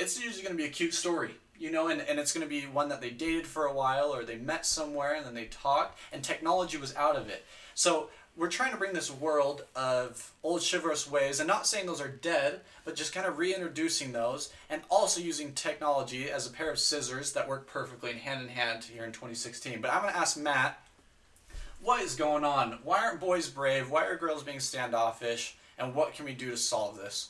it's 0.00 0.22
usually 0.22 0.42
going 0.42 0.56
to 0.56 0.62
be 0.62 0.68
a 0.68 0.72
cute 0.72 0.94
story. 0.94 1.34
You 1.58 1.70
know, 1.70 1.88
and, 1.88 2.00
and 2.00 2.18
it's 2.18 2.32
going 2.32 2.44
to 2.44 2.48
be 2.48 2.62
one 2.62 2.88
that 2.88 3.02
they 3.02 3.10
dated 3.10 3.46
for 3.46 3.66
a 3.66 3.74
while 3.74 4.14
or 4.14 4.24
they 4.24 4.36
met 4.36 4.64
somewhere 4.64 5.14
and 5.14 5.26
then 5.26 5.34
they 5.34 5.44
talked 5.44 5.98
and 6.10 6.24
technology 6.24 6.78
was 6.78 6.96
out 6.96 7.16
of 7.16 7.28
it. 7.28 7.44
So 7.74 8.08
we're 8.34 8.48
trying 8.48 8.72
to 8.72 8.78
bring 8.78 8.94
this 8.94 9.10
world 9.10 9.64
of 9.76 10.32
old 10.42 10.62
chivalrous 10.62 11.10
ways 11.10 11.38
and 11.38 11.46
not 11.46 11.66
saying 11.66 11.84
those 11.84 12.00
are 12.00 12.08
dead, 12.08 12.60
but 12.86 12.96
just 12.96 13.12
kind 13.12 13.26
of 13.26 13.36
reintroducing 13.36 14.12
those 14.12 14.50
and 14.70 14.80
also 14.88 15.20
using 15.20 15.52
technology 15.52 16.30
as 16.30 16.46
a 16.46 16.50
pair 16.50 16.70
of 16.70 16.78
scissors 16.78 17.34
that 17.34 17.46
work 17.46 17.66
perfectly 17.66 18.10
and 18.10 18.20
hand 18.20 18.40
in 18.40 18.48
hand 18.48 18.84
here 18.84 19.04
in 19.04 19.12
2016. 19.12 19.82
But 19.82 19.92
I'm 19.92 20.00
going 20.00 20.14
to 20.14 20.18
ask 20.18 20.38
Matt, 20.38 20.82
what 21.82 22.02
is 22.02 22.14
going 22.14 22.44
on? 22.44 22.78
Why 22.84 23.04
aren't 23.04 23.20
boys 23.20 23.50
brave? 23.50 23.90
Why 23.90 24.06
are 24.06 24.16
girls 24.16 24.42
being 24.42 24.60
standoffish? 24.60 25.56
And 25.78 25.94
what 25.94 26.14
can 26.14 26.24
we 26.24 26.32
do 26.32 26.50
to 26.50 26.56
solve 26.56 26.96
this? 26.96 27.28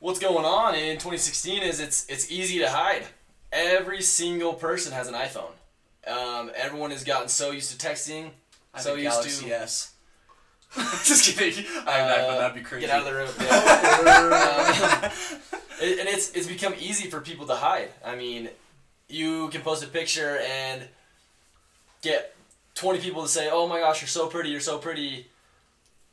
What's 0.00 0.18
going 0.18 0.44
on 0.44 0.74
in 0.74 0.94
2016 0.96 1.62
is 1.62 1.80
it's 1.80 2.06
it's 2.08 2.30
easy 2.30 2.58
to 2.58 2.68
hide. 2.70 3.04
Every 3.52 4.02
single 4.02 4.52
person 4.54 4.92
has 4.92 5.08
an 5.08 5.14
iPhone. 5.14 5.52
Um, 6.06 6.50
everyone 6.54 6.90
has 6.90 7.04
gotten 7.04 7.28
so 7.28 7.50
used 7.52 7.78
to 7.78 7.86
texting, 7.86 8.30
I 8.74 8.80
so 8.80 8.90
think 8.94 9.04
used 9.04 9.16
Galaxy 9.16 9.46
to 9.48 9.54
S. 9.60 9.90
Just 11.04 11.36
kidding. 11.38 11.64
I, 11.86 12.00
I, 12.00 12.06
but 12.08 12.18
Uh, 12.20 12.38
that'd 12.38 12.54
be 12.56 12.60
crazy. 12.62 12.86
Get 12.86 12.94
out 12.94 13.00
of 13.00 13.04
the 13.06 13.14
room. 13.14 13.30
Yeah. 13.40 15.04
Um, 15.04 15.10
it- 15.80 15.98
and 16.00 16.08
it's 16.08 16.32
it's 16.32 16.46
become 16.48 16.74
easy 16.78 17.08
for 17.08 17.20
people 17.20 17.46
to 17.46 17.54
hide. 17.54 17.90
I 18.04 18.16
mean, 18.16 18.50
you 19.08 19.48
can 19.48 19.62
post 19.62 19.82
a 19.84 19.86
picture 19.86 20.38
and 20.38 20.88
get 22.02 22.34
20 22.74 22.98
people 22.98 23.22
to 23.22 23.28
say, 23.28 23.48
"Oh 23.50 23.66
my 23.68 23.78
gosh, 23.80 24.02
you're 24.02 24.08
so 24.08 24.26
pretty, 24.26 24.50
you're 24.50 24.60
so 24.60 24.78
pretty," 24.78 25.28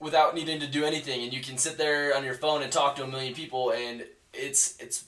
without 0.02 0.34
needing 0.34 0.60
to 0.60 0.68
do 0.68 0.84
anything, 0.84 1.24
and 1.24 1.32
you 1.32 1.42
can 1.42 1.58
sit 1.58 1.78
there 1.78 2.16
on 2.18 2.26
your 2.26 2.34
phone 2.34 2.64
and 2.64 2.72
talk 2.72 2.96
to 2.96 3.04
a 3.04 3.08
million 3.08 3.34
people, 3.34 3.72
and 3.72 4.04
it's 4.34 4.76
it's 4.80 5.06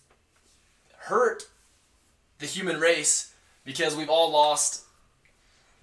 hurt 0.97 1.47
the 2.39 2.45
human 2.45 2.79
race 2.79 3.34
because 3.65 3.95
we've 3.95 4.10
all 4.10 4.32
lost 4.32 4.84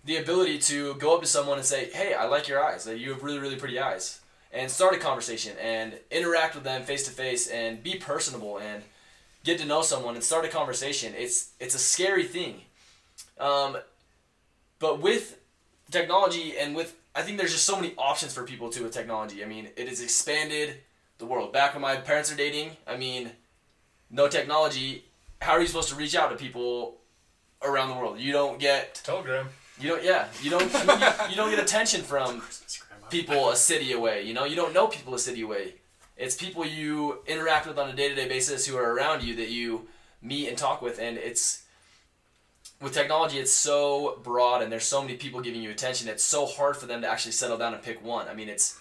the 0.04 0.16
ability 0.16 0.58
to 0.58 0.94
go 0.94 1.14
up 1.14 1.20
to 1.20 1.26
someone 1.26 1.58
and 1.58 1.66
say, 1.66 1.90
"Hey, 1.90 2.14
I 2.14 2.24
like 2.26 2.48
your 2.48 2.64
eyes. 2.64 2.86
You 2.86 3.10
have 3.10 3.22
really, 3.22 3.40
really 3.40 3.56
pretty 3.56 3.78
eyes," 3.80 4.20
and 4.52 4.70
start 4.70 4.94
a 4.94 4.98
conversation 4.98 5.58
and 5.58 5.98
interact 6.10 6.54
with 6.54 6.64
them 6.64 6.84
face 6.84 7.04
to 7.06 7.10
face 7.10 7.48
and 7.48 7.82
be 7.82 7.96
personable 7.96 8.58
and 8.58 8.84
get 9.42 9.58
to 9.58 9.66
know 9.66 9.82
someone 9.82 10.14
and 10.14 10.22
start 10.22 10.44
a 10.44 10.48
conversation. 10.48 11.14
It's 11.16 11.50
it's 11.58 11.74
a 11.74 11.80
scary 11.80 12.24
thing, 12.24 12.62
um, 13.38 13.76
but 14.78 15.00
with 15.00 15.36
technology 15.90 16.56
and 16.56 16.76
with 16.76 16.94
I 17.20 17.22
think 17.22 17.36
there's 17.36 17.52
just 17.52 17.66
so 17.66 17.76
many 17.76 17.92
options 17.98 18.32
for 18.32 18.44
people 18.44 18.70
too 18.70 18.82
with 18.82 18.92
technology. 18.92 19.44
I 19.44 19.46
mean, 19.46 19.68
it 19.76 19.88
has 19.88 20.00
expanded 20.00 20.76
the 21.18 21.26
world. 21.26 21.52
Back 21.52 21.74
when 21.74 21.82
my 21.82 21.96
parents 21.96 22.32
are 22.32 22.34
dating, 22.34 22.70
I 22.86 22.96
mean, 22.96 23.30
no 24.10 24.26
technology. 24.26 25.04
How 25.42 25.52
are 25.52 25.60
you 25.60 25.66
supposed 25.66 25.90
to 25.90 25.96
reach 25.96 26.14
out 26.14 26.30
to 26.30 26.36
people 26.36 26.96
around 27.62 27.90
the 27.90 27.94
world? 27.96 28.18
You 28.18 28.32
don't 28.32 28.58
get 28.58 29.02
Telegram. 29.04 29.48
you 29.78 29.90
don't 29.90 30.02
yeah 30.02 30.28
you 30.42 30.48
don't 30.50 30.72
you, 30.72 31.06
you 31.28 31.36
don't 31.36 31.50
get 31.50 31.58
attention 31.58 32.00
from 32.00 32.42
people 33.10 33.50
a 33.50 33.56
city 33.56 33.92
away. 33.92 34.22
You 34.22 34.32
know, 34.32 34.44
you 34.44 34.56
don't 34.56 34.72
know 34.72 34.86
people 34.86 35.14
a 35.14 35.18
city 35.18 35.42
away. 35.42 35.74
It's 36.16 36.34
people 36.34 36.64
you 36.64 37.18
interact 37.26 37.66
with 37.66 37.78
on 37.78 37.90
a 37.90 37.94
day 37.94 38.08
to 38.08 38.14
day 38.14 38.28
basis 38.28 38.66
who 38.66 38.78
are 38.78 38.94
around 38.94 39.22
you 39.22 39.36
that 39.36 39.50
you 39.50 39.88
meet 40.22 40.48
and 40.48 40.56
talk 40.56 40.80
with, 40.80 40.98
and 40.98 41.18
it's 41.18 41.64
with 42.80 42.92
technology. 42.92 43.38
It's 43.38 43.52
so 43.52 44.18
broad, 44.22 44.62
and 44.62 44.72
there's 44.72 44.84
so 44.84 45.02
many 45.02 45.16
people 45.16 45.40
giving 45.40 45.62
you 45.62 45.70
attention. 45.70 46.08
It's 46.08 46.24
so 46.24 46.46
hard 46.46 46.76
for 46.76 46.86
them 46.86 47.02
to 47.02 47.08
actually 47.08 47.32
settle 47.32 47.58
down 47.58 47.74
and 47.74 47.82
pick 47.82 48.04
one. 48.04 48.28
I 48.28 48.34
mean, 48.34 48.48
it's 48.48 48.78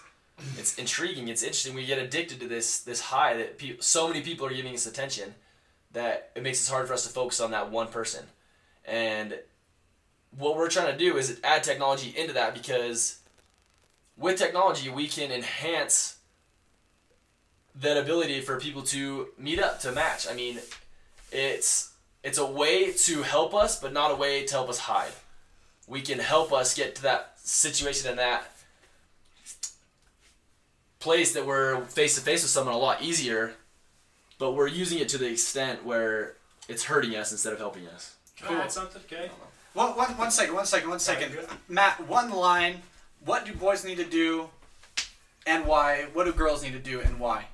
it's 0.56 0.78
intriguing. 0.78 1.28
It's 1.28 1.42
interesting. 1.42 1.74
We 1.74 1.86
get 1.86 1.98
addicted 1.98 2.40
to 2.40 2.48
this 2.48 2.80
this 2.80 3.00
high 3.00 3.36
that 3.36 3.58
pe- 3.58 3.78
so 3.80 4.08
many 4.08 4.22
people 4.22 4.46
are 4.46 4.54
giving 4.54 4.74
us 4.74 4.86
attention 4.86 5.34
that 5.92 6.30
it 6.34 6.42
makes 6.42 6.66
it 6.66 6.70
hard 6.70 6.86
for 6.86 6.94
us 6.94 7.06
to 7.06 7.12
focus 7.12 7.40
on 7.40 7.50
that 7.50 7.70
one 7.70 7.88
person. 7.88 8.24
And 8.84 9.38
what 10.36 10.56
we're 10.56 10.70
trying 10.70 10.92
to 10.92 10.98
do 10.98 11.16
is 11.16 11.40
add 11.42 11.64
technology 11.64 12.14
into 12.16 12.32
that 12.34 12.54
because 12.54 13.18
with 14.16 14.38
technology 14.38 14.88
we 14.88 15.08
can 15.08 15.32
enhance 15.32 16.18
that 17.74 17.96
ability 17.96 18.40
for 18.40 18.60
people 18.60 18.82
to 18.82 19.28
meet 19.38 19.58
up 19.58 19.80
to 19.80 19.90
match 19.92 20.26
i 20.28 20.34
mean 20.34 20.58
it's 21.32 21.89
it's 22.22 22.38
a 22.38 22.46
way 22.46 22.92
to 22.92 23.22
help 23.22 23.54
us 23.54 23.80
but 23.80 23.92
not 23.92 24.10
a 24.10 24.14
way 24.14 24.44
to 24.44 24.54
help 24.54 24.68
us 24.68 24.78
hide 24.80 25.12
we 25.86 26.00
can 26.00 26.18
help 26.18 26.52
us 26.52 26.74
get 26.74 26.94
to 26.94 27.02
that 27.02 27.32
situation 27.38 28.08
and 28.10 28.18
that 28.18 28.52
place 30.98 31.32
that 31.32 31.46
we're 31.46 31.80
face 31.86 32.14
to 32.14 32.20
face 32.20 32.42
with 32.42 32.50
someone 32.50 32.74
a 32.74 32.78
lot 32.78 33.02
easier 33.02 33.54
but 34.38 34.52
we're 34.52 34.68
using 34.68 34.98
it 34.98 35.08
to 35.08 35.18
the 35.18 35.30
extent 35.30 35.84
where 35.84 36.34
it's 36.68 36.84
hurting 36.84 37.16
us 37.16 37.32
instead 37.32 37.52
of 37.52 37.58
helping 37.58 37.86
us 37.88 38.16
Can 38.36 38.56
I 38.56 38.62
add 38.62 38.72
something, 38.72 39.02
okay? 39.06 39.30
One, 39.74 39.96
one, 39.96 40.08
one 40.16 40.30
second, 40.30 40.54
one 40.54 40.66
second, 40.66 40.88
one 40.88 40.98
second. 40.98 41.32
good. 41.32 41.46
Matt, 41.68 42.06
one 42.08 42.30
line. 42.30 42.82
What 43.24 43.44
do 43.44 43.52
boys 43.54 43.84
need 43.84 43.98
to 43.98 44.04
do 44.04 44.48
and 45.46 45.66
why? 45.66 46.06
What 46.12 46.24
do 46.24 46.32
girls 46.32 46.62
need 46.62 46.72
to 46.72 46.78
do 46.78 47.00
and 47.00 47.20
why? 47.20 47.46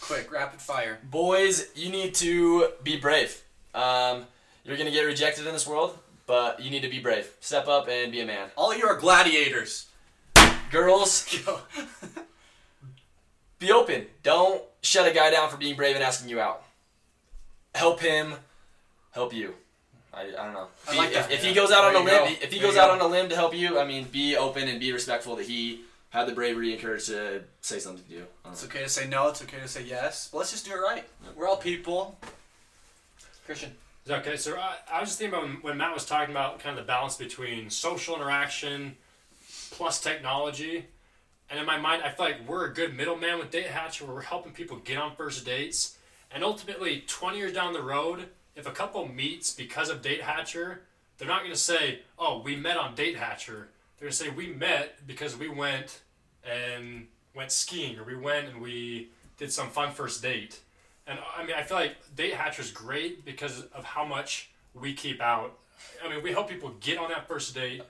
Quick, 0.00 0.32
rapid 0.32 0.60
fire. 0.60 0.98
boys, 1.10 1.68
you 1.74 1.90
need 1.90 2.14
to 2.16 2.68
be 2.82 2.96
brave. 2.98 3.42
Um, 3.74 4.24
you're 4.64 4.76
gonna 4.76 4.90
get 4.90 5.02
rejected 5.02 5.46
in 5.46 5.52
this 5.52 5.66
world, 5.66 5.96
but 6.26 6.60
you 6.60 6.70
need 6.70 6.82
to 6.82 6.88
be 6.88 6.98
brave. 6.98 7.30
Step 7.40 7.68
up 7.68 7.88
and 7.88 8.10
be 8.10 8.20
a 8.20 8.26
man. 8.26 8.48
All 8.56 8.76
you 8.76 8.86
are 8.86 8.96
gladiators. 8.96 9.86
Girls, 10.70 11.26
be 13.58 13.70
open. 13.72 14.06
Don't 14.22 14.62
shut 14.82 15.06
a 15.06 15.12
guy 15.14 15.30
down 15.30 15.50
for 15.50 15.56
being 15.56 15.76
brave 15.76 15.94
and 15.96 16.04
asking 16.04 16.28
you 16.30 16.40
out. 16.40 16.62
Help 17.74 18.00
him, 18.00 18.34
help 19.12 19.32
you. 19.34 19.54
I, 20.12 20.22
I 20.22 20.44
don't 20.44 20.54
know. 20.54 20.66
I 20.88 20.96
like 20.96 21.12
if, 21.12 21.30
if 21.30 21.44
he 21.44 21.54
goes 21.54 21.70
out 21.70 21.84
on 21.84 21.94
a 21.94 21.98
limb, 22.04 22.06
go. 22.06 22.24
if 22.24 22.52
he 22.52 22.58
There 22.58 22.68
goes 22.68 22.76
out 22.76 22.88
go. 22.88 23.04
on 23.04 23.10
a 23.10 23.12
limb 23.12 23.28
to 23.28 23.36
help 23.36 23.54
you, 23.54 23.78
I 23.78 23.84
mean, 23.84 24.04
be 24.10 24.36
open 24.36 24.66
and 24.68 24.80
be 24.80 24.92
respectful 24.92 25.36
that 25.36 25.46
he 25.46 25.82
had 26.10 26.26
the 26.26 26.32
bravery 26.32 26.72
and 26.72 26.82
courage 26.82 27.06
to 27.06 27.42
say 27.60 27.78
something 27.78 28.04
to 28.04 28.12
you. 28.12 28.26
It's 28.46 28.64
okay 28.64 28.82
to 28.82 28.88
say 28.88 29.08
no. 29.08 29.28
It's 29.28 29.42
okay 29.42 29.58
to 29.60 29.68
say 29.68 29.84
yes. 29.84 30.28
But 30.30 30.38
let's 30.38 30.50
just 30.50 30.66
do 30.66 30.72
it 30.72 30.76
right. 30.76 31.04
We're 31.36 31.48
all 31.48 31.56
people. 31.56 32.18
Christian. 33.46 33.72
Okay, 34.08 34.36
so 34.36 34.56
I, 34.56 34.76
I 34.92 35.00
was 35.00 35.10
just 35.10 35.18
thinking 35.18 35.38
about 35.38 35.48
when, 35.48 35.56
when 35.62 35.76
Matt 35.76 35.94
was 35.94 36.04
talking 36.04 36.32
about 36.32 36.58
kind 36.58 36.76
of 36.76 36.84
the 36.84 36.86
balance 36.86 37.16
between 37.16 37.70
social 37.70 38.16
interaction 38.16 38.96
plus 39.70 40.00
technology. 40.00 40.86
And 41.48 41.60
in 41.60 41.66
my 41.66 41.78
mind, 41.78 42.02
I 42.02 42.10
feel 42.10 42.26
like 42.26 42.48
we're 42.48 42.66
a 42.66 42.74
good 42.74 42.96
middleman 42.96 43.38
with 43.38 43.50
Date 43.50 43.66
Hatcher 43.66 44.04
where 44.04 44.14
we're 44.14 44.22
helping 44.22 44.52
people 44.52 44.78
get 44.78 44.98
on 44.98 45.14
first 45.14 45.44
dates. 45.44 45.96
And 46.32 46.42
ultimately, 46.42 47.04
20 47.06 47.38
years 47.38 47.52
down 47.52 47.72
the 47.72 47.82
road, 47.82 48.26
if 48.56 48.66
a 48.66 48.72
couple 48.72 49.06
meets 49.06 49.52
because 49.52 49.90
of 49.90 50.02
Date 50.02 50.22
Hatcher, 50.22 50.82
they're 51.18 51.28
not 51.28 51.40
going 51.40 51.52
to 51.52 51.58
say, 51.58 52.00
oh, 52.18 52.40
we 52.40 52.56
met 52.56 52.76
on 52.76 52.94
Date 52.94 53.16
Hatcher. 53.16 53.68
They're 54.00 54.06
going 54.06 54.12
to 54.12 54.16
say, 54.16 54.30
we 54.30 54.46
met 54.46 55.06
because 55.06 55.36
we 55.36 55.48
went 55.48 56.00
and 56.42 57.06
went 57.36 57.52
skiing 57.52 57.98
or 57.98 58.04
we 58.04 58.16
went 58.16 58.48
and 58.48 58.60
we 58.60 59.10
did 59.36 59.52
some 59.52 59.68
fun 59.68 59.92
first 59.92 60.22
date. 60.22 60.58
And 61.06 61.18
I 61.36 61.44
mean, 61.44 61.54
I 61.54 61.62
feel 61.62 61.76
like 61.76 61.96
Date 62.16 62.34
Hatcher 62.34 62.62
is 62.62 62.70
great 62.70 63.24
because 63.24 63.66
of 63.74 63.84
how 63.84 64.04
much 64.04 64.50
we 64.74 64.94
keep 64.94 65.20
out. 65.20 65.58
I 66.04 66.08
mean, 66.08 66.22
we 66.22 66.32
help 66.32 66.48
people 66.48 66.74
get 66.80 66.98
on 66.98 67.10
that 67.10 67.28
first 67.28 67.54
date, 67.54 67.82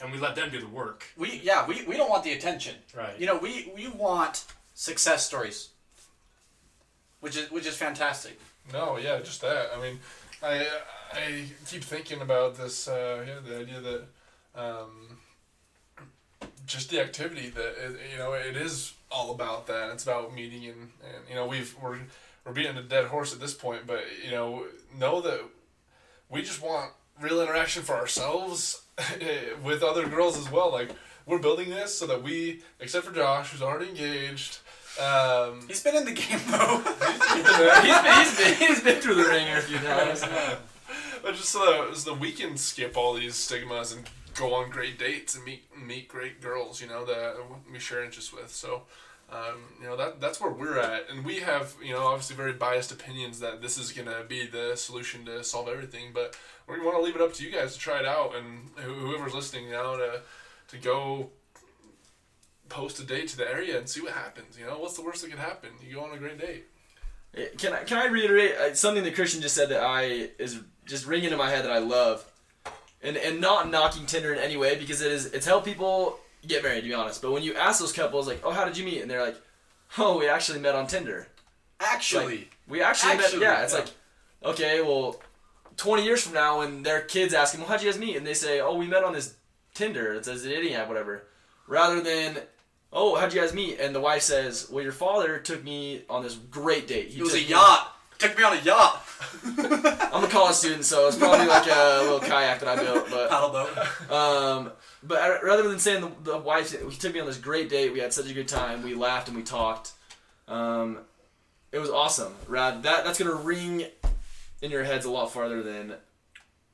and 0.00 0.12
we 0.12 0.18
let 0.18 0.34
them 0.34 0.50
do 0.50 0.60
the 0.60 0.66
work. 0.66 1.04
We 1.16 1.40
yeah 1.42 1.66
we, 1.66 1.84
we 1.84 1.96
don't 1.96 2.10
want 2.10 2.24
the 2.24 2.32
attention. 2.32 2.76
Right. 2.96 3.18
You 3.18 3.26
know 3.26 3.36
we 3.36 3.70
we 3.74 3.88
want 3.88 4.44
success 4.74 5.26
stories. 5.26 5.70
Which 7.20 7.36
is 7.36 7.50
which 7.50 7.66
is 7.66 7.76
fantastic. 7.76 8.38
No, 8.72 8.96
yeah, 8.96 9.18
just 9.20 9.40
that. 9.42 9.70
I 9.76 9.80
mean, 9.80 9.98
I 10.42 10.66
I 11.12 11.44
keep 11.66 11.82
thinking 11.82 12.20
about 12.20 12.56
this. 12.56 12.88
Uh, 12.88 13.24
yeah, 13.26 13.40
the 13.46 13.60
idea 13.60 13.80
that 13.80 14.04
um, 14.54 15.18
just 16.68 16.90
the 16.90 17.00
activity 17.00 17.48
that 17.48 17.74
it, 17.84 17.98
you 18.12 18.18
know 18.18 18.34
it 18.34 18.56
is 18.56 18.92
all 19.10 19.32
about 19.32 19.66
that. 19.66 19.90
It's 19.90 20.04
about 20.04 20.34
meeting 20.34 20.66
and, 20.66 20.90
and 21.02 21.28
you 21.28 21.34
know 21.34 21.46
we've 21.46 21.74
we're 21.82 21.98
we're 22.44 22.52
beating 22.52 22.76
a 22.76 22.82
dead 22.82 23.06
horse 23.06 23.32
at 23.32 23.40
this 23.40 23.54
point, 23.54 23.86
but 23.86 24.04
you 24.24 24.30
know 24.30 24.66
know 24.96 25.20
that 25.22 25.40
we 26.30 26.42
just 26.42 26.62
want 26.62 26.92
real 27.20 27.40
interaction 27.40 27.82
for 27.82 27.94
ourselves 27.94 28.82
with 29.64 29.82
other 29.82 30.06
girls 30.06 30.38
as 30.38 30.50
well. 30.52 30.70
Like 30.70 30.90
we're 31.26 31.38
building 31.38 31.70
this 31.70 31.98
so 31.98 32.06
that 32.06 32.22
we, 32.22 32.62
except 32.80 33.06
for 33.06 33.14
Josh, 33.14 33.50
who's 33.50 33.62
already 33.62 33.90
engaged. 33.90 34.58
Um, 35.00 35.60
He's 35.68 35.82
been 35.82 35.96
in 35.96 36.04
the 36.04 36.12
game 36.12 36.40
though. 36.48 36.78
he's, 37.34 37.56
been, 37.56 38.14
he's, 38.14 38.38
been, 38.38 38.54
he's 38.54 38.80
been 38.82 39.00
through 39.00 39.14
the 39.14 39.24
ringer 39.24 39.58
a 39.58 39.62
few 39.62 39.78
times. 39.78 40.24
But 41.22 41.34
just 41.34 41.48
so 41.48 41.58
that, 41.60 41.96
so 41.96 42.12
that 42.12 42.20
we 42.20 42.32
can 42.32 42.56
skip 42.56 42.96
all 42.96 43.14
these 43.14 43.34
stigmas 43.34 43.92
and 43.92 44.08
go 44.38 44.54
on 44.54 44.70
great 44.70 44.98
dates 44.98 45.34
and 45.34 45.44
meet 45.44 45.64
meet 45.76 46.08
great 46.08 46.40
girls, 46.40 46.80
you 46.80 46.88
know, 46.88 47.04
that 47.04 47.36
we 47.70 47.78
share 47.78 48.04
interests 48.04 48.32
with. 48.32 48.50
So, 48.50 48.82
um, 49.30 49.74
you 49.80 49.86
know, 49.86 49.96
that 49.96 50.20
that's 50.20 50.40
where 50.40 50.50
we're 50.50 50.78
at, 50.78 51.10
and 51.10 51.24
we 51.24 51.40
have, 51.40 51.74
you 51.82 51.92
know, 51.92 52.06
obviously 52.06 52.36
very 52.36 52.52
biased 52.52 52.92
opinions 52.92 53.40
that 53.40 53.60
this 53.60 53.76
is 53.78 53.92
gonna 53.92 54.24
be 54.28 54.46
the 54.46 54.76
solution 54.76 55.24
to 55.26 55.44
solve 55.44 55.68
everything. 55.68 56.12
But 56.14 56.36
we 56.68 56.80
want 56.80 56.96
to 56.96 57.02
leave 57.02 57.16
it 57.16 57.22
up 57.22 57.32
to 57.34 57.44
you 57.44 57.50
guys 57.50 57.74
to 57.74 57.78
try 57.78 57.98
it 57.98 58.06
out, 58.06 58.34
and 58.34 58.70
whoever's 58.76 59.34
listening 59.34 59.70
now 59.70 59.96
to 59.96 60.20
to 60.68 60.76
go 60.78 61.30
post 62.68 63.00
a 63.00 63.04
date 63.04 63.28
to 63.28 63.36
the 63.36 63.50
area 63.50 63.78
and 63.78 63.88
see 63.88 64.00
what 64.00 64.12
happens. 64.12 64.58
You 64.58 64.66
know, 64.66 64.78
what's 64.78 64.96
the 64.96 65.02
worst 65.02 65.22
that 65.22 65.30
could 65.30 65.38
happen? 65.38 65.70
You 65.82 65.94
go 65.94 66.04
on 66.04 66.12
a 66.14 66.18
great 66.18 66.38
date. 66.38 66.66
Can 67.58 67.72
I 67.72 67.84
can 67.84 67.98
I 67.98 68.06
reiterate 68.06 68.56
uh, 68.56 68.74
something 68.74 69.04
that 69.04 69.14
Christian 69.14 69.42
just 69.42 69.54
said 69.54 69.68
that 69.68 69.82
I 69.82 70.30
is 70.38 70.60
just 70.86 71.06
ringing 71.06 71.30
in 71.30 71.38
my 71.38 71.50
head 71.50 71.64
that 71.64 71.70
I 71.70 71.78
love, 71.78 72.24
and 73.02 73.16
and 73.16 73.40
not 73.40 73.70
knocking 73.70 74.06
Tinder 74.06 74.32
in 74.32 74.38
any 74.38 74.56
way 74.56 74.76
because 74.76 75.00
it 75.00 75.12
is 75.12 75.26
it's 75.26 75.46
helped 75.46 75.66
people 75.66 76.18
get 76.46 76.62
married 76.62 76.82
to 76.82 76.88
be 76.88 76.94
honest. 76.94 77.22
But 77.22 77.32
when 77.32 77.42
you 77.42 77.54
ask 77.54 77.80
those 77.80 77.92
couples 77.92 78.26
like, 78.26 78.40
oh, 78.44 78.50
how 78.50 78.64
did 78.64 78.76
you 78.76 78.84
meet? 78.84 79.00
And 79.00 79.10
they're 79.10 79.24
like, 79.24 79.36
oh, 79.98 80.18
we 80.18 80.28
actually 80.28 80.60
met 80.60 80.74
on 80.74 80.86
Tinder. 80.86 81.28
Actually. 81.80 82.48
We 82.66 82.82
actually, 82.82 83.12
Actually, 83.12 83.40
met. 83.40 83.46
Yeah, 83.46 83.62
it's 83.62 83.72
yeah. 83.72 83.80
like, 83.80 83.88
okay, 84.44 84.80
well, 84.80 85.20
twenty 85.76 86.04
years 86.04 86.22
from 86.22 86.34
now, 86.34 86.58
when 86.58 86.82
their 86.82 87.00
kids 87.02 87.32
ask 87.32 87.52
them, 87.52 87.62
well, 87.62 87.70
how'd 87.70 87.82
you 87.82 87.90
guys 87.90 87.98
meet? 87.98 88.16
And 88.16 88.26
they 88.26 88.34
say, 88.34 88.60
oh, 88.60 88.74
we 88.76 88.86
met 88.86 89.04
on 89.04 89.14
this 89.14 89.36
Tinder. 89.74 90.14
It 90.14 90.24
says 90.24 90.42
the 90.42 90.50
dating 90.50 90.74
app, 90.74 90.88
whatever. 90.88 91.24
Rather 91.66 92.00
than, 92.00 92.38
oh, 92.92 93.14
how'd 93.14 93.32
you 93.32 93.40
guys 93.40 93.54
meet? 93.54 93.78
And 93.78 93.94
the 93.94 94.00
wife 94.00 94.22
says, 94.22 94.68
well, 94.70 94.82
your 94.82 94.92
father 94.92 95.38
took 95.38 95.62
me 95.62 96.02
on 96.10 96.22
this 96.22 96.34
great 96.34 96.88
date. 96.88 97.08
He 97.08 97.20
it 97.20 97.22
was 97.22 97.34
a 97.34 97.42
yacht. 97.42 97.94
Took 98.18 98.36
me 98.36 98.42
on 98.44 98.56
a 98.56 98.60
yacht. 98.60 99.04
I'm 100.12 100.24
a 100.24 100.28
college 100.28 100.54
student, 100.56 100.84
so 100.84 101.06
it's 101.06 101.16
probably 101.16 101.46
like 101.46 101.66
a 101.66 102.00
little 102.02 102.20
kayak 102.20 102.60
that 102.60 102.68
I 102.68 102.82
built. 102.82 103.08
But 103.10 103.30
Paddle 103.30 103.50
boat. 103.50 104.10
um, 104.10 104.72
but 105.02 105.18
I- 105.20 105.40
rather 105.42 105.68
than 105.68 105.78
saying 105.78 106.00
the, 106.24 106.32
the 106.32 106.38
wife, 106.38 106.72
he 106.72 106.96
took 106.96 107.14
me 107.14 107.20
on 107.20 107.26
this 107.26 107.38
great 107.38 107.68
date. 107.68 107.92
We 107.92 108.00
had 108.00 108.12
such 108.12 108.28
a 108.30 108.34
good 108.34 108.48
time. 108.48 108.82
We 108.82 108.94
laughed 108.94 109.28
and 109.28 109.36
we 109.36 109.42
talked. 109.44 109.92
Um, 110.48 110.98
it 111.72 111.78
was 111.78 111.90
awesome. 111.90 112.34
Rad. 112.46 112.82
That 112.82 113.04
that's 113.04 113.18
gonna 113.18 113.34
ring 113.34 113.84
in 114.62 114.70
your 114.70 114.82
heads 114.84 115.04
a 115.04 115.10
lot 115.10 115.32
farther 115.32 115.62
than 115.62 115.94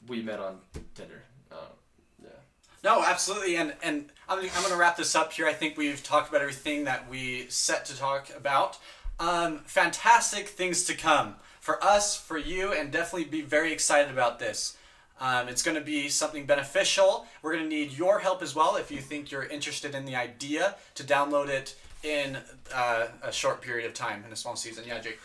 we 0.07 0.23
met 0.23 0.41
on 0.41 0.59
Tinder. 0.95 1.23
Uh, 1.53 1.57
yeah. 2.23 2.29
No, 2.83 3.03
absolutely, 3.05 3.57
and 3.57 3.75
and 3.83 4.11
I'm, 4.29 4.39
I'm 4.39 4.47
going 4.49 4.71
to 4.71 4.77
wrap 4.77 4.97
this 4.97 5.15
up 5.15 5.33
here. 5.33 5.47
I 5.47 5.53
think 5.53 5.77
we've 5.77 6.03
talked 6.03 6.29
about 6.31 6.41
everything 6.41 6.85
that 6.85 7.11
we 7.11 7.47
set 7.49 7.85
to 7.87 7.99
talk 7.99 8.29
about. 8.37 8.79
Um, 9.19 9.61
fantastic 9.65 10.49
things 10.49 10.85
to 10.85 10.95
come 10.95 11.37
for 11.61 11.83
us, 11.83 12.17
for 12.17 12.37
you, 12.37 12.73
and 12.73 12.91
definitely 12.91 13.29
be 13.29 13.43
very 13.43 13.73
excited 13.73 14.11
about 14.11 14.39
this. 14.39 14.77
Um, 15.21 15.49
it's 15.49 15.63
going 15.63 15.77
to 15.77 15.85
be 15.85 16.09
something 16.09 16.45
beneficial. 16.45 17.27
We're 17.41 17.53
going 17.53 17.65
to 17.65 17.69
need 17.69 17.93
your 17.93 18.19
help 18.19 18.43
as 18.43 18.55
well 18.55 18.77
if 18.77 18.91
you 18.91 18.99
think 18.99 19.31
you're 19.31 19.45
interested 19.45 19.95
in 19.95 20.05
the 20.05 20.17
idea 20.17 20.75
to 20.97 21.05
download 21.05 21.49
it 21.49 21.77
in 22.03 22.39
uh, 22.75 23.07
a 23.23 23.33
short 23.33 23.63
period 23.63 23.87
of 23.87 23.95
time 23.95 24.25
in 24.27 24.33
a 24.33 24.37
small 24.37 24.57
season. 24.57 24.85
Yeah, 24.87 25.01
Jake. 25.01 25.19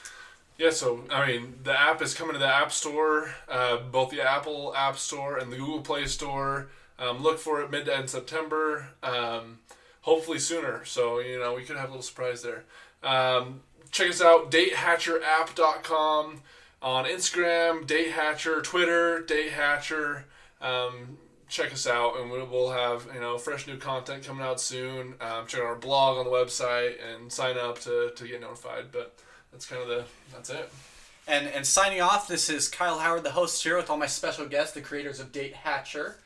Yeah, 0.57 0.71
so 0.71 1.05
I 1.09 1.25
mean, 1.25 1.55
the 1.63 1.77
app 1.77 2.01
is 2.01 2.13
coming 2.13 2.33
to 2.33 2.39
the 2.39 2.53
App 2.53 2.71
Store, 2.71 3.33
uh, 3.47 3.77
both 3.77 4.11
the 4.11 4.21
Apple 4.21 4.73
App 4.75 4.97
Store 4.97 5.37
and 5.37 5.51
the 5.51 5.57
Google 5.57 5.81
Play 5.81 6.05
Store. 6.05 6.67
Um, 6.99 7.23
look 7.23 7.39
for 7.39 7.61
it 7.61 7.71
mid 7.71 7.85
to 7.85 7.95
end 7.95 8.09
September, 8.09 8.89
um, 9.01 9.59
hopefully 10.01 10.37
sooner. 10.37 10.83
So 10.83 11.19
you 11.19 11.39
know 11.39 11.53
we 11.53 11.63
could 11.63 11.77
have 11.77 11.87
a 11.87 11.91
little 11.91 12.03
surprise 12.03 12.41
there. 12.41 12.65
Um, 13.03 13.61
check 13.91 14.09
us 14.09 14.21
out, 14.21 14.51
datehatcherapp.com 14.51 16.41
on 16.81 17.05
Instagram, 17.05 17.85
datehatcher, 17.85 18.63
Twitter, 18.63 19.23
datehatcher. 19.27 20.23
Um, 20.61 21.17
check 21.47 21.73
us 21.73 21.87
out, 21.87 22.19
and 22.19 22.31
we'll, 22.31 22.45
we'll 22.45 22.71
have 22.71 23.07
you 23.13 23.19
know 23.19 23.37
fresh 23.37 23.67
new 23.67 23.77
content 23.77 24.23
coming 24.23 24.45
out 24.45 24.61
soon. 24.61 25.15
Um, 25.19 25.47
check 25.47 25.61
out 25.61 25.65
our 25.65 25.75
blog 25.75 26.17
on 26.17 26.25
the 26.25 26.31
website 26.31 26.95
and 27.13 27.31
sign 27.31 27.57
up 27.57 27.79
to, 27.81 28.11
to 28.15 28.27
get 28.27 28.41
notified. 28.41 28.91
But 28.91 29.17
that's 29.51 29.65
kind 29.65 29.81
of 29.81 29.87
the 29.87 30.05
that's 30.31 30.49
it. 30.49 30.71
And 31.27 31.47
and 31.47 31.65
signing 31.65 32.01
off, 32.01 32.27
this 32.27 32.49
is 32.49 32.67
Kyle 32.67 32.99
Howard, 32.99 33.23
the 33.23 33.31
host 33.31 33.63
here, 33.63 33.77
with 33.77 33.89
all 33.89 33.97
my 33.97 34.07
special 34.07 34.45
guests, 34.47 34.73
the 34.73 34.81
creators 34.81 35.19
of 35.19 35.31
Date 35.31 35.53
Hatcher. 35.53 36.17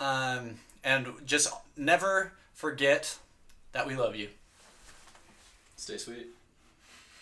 Um, 0.00 0.56
and 0.84 1.08
just 1.26 1.52
never 1.76 2.32
forget 2.52 3.18
that 3.72 3.86
we 3.86 3.96
love 3.96 4.14
you. 4.14 4.28
Stay 5.76 5.96
sweet. 5.96 6.28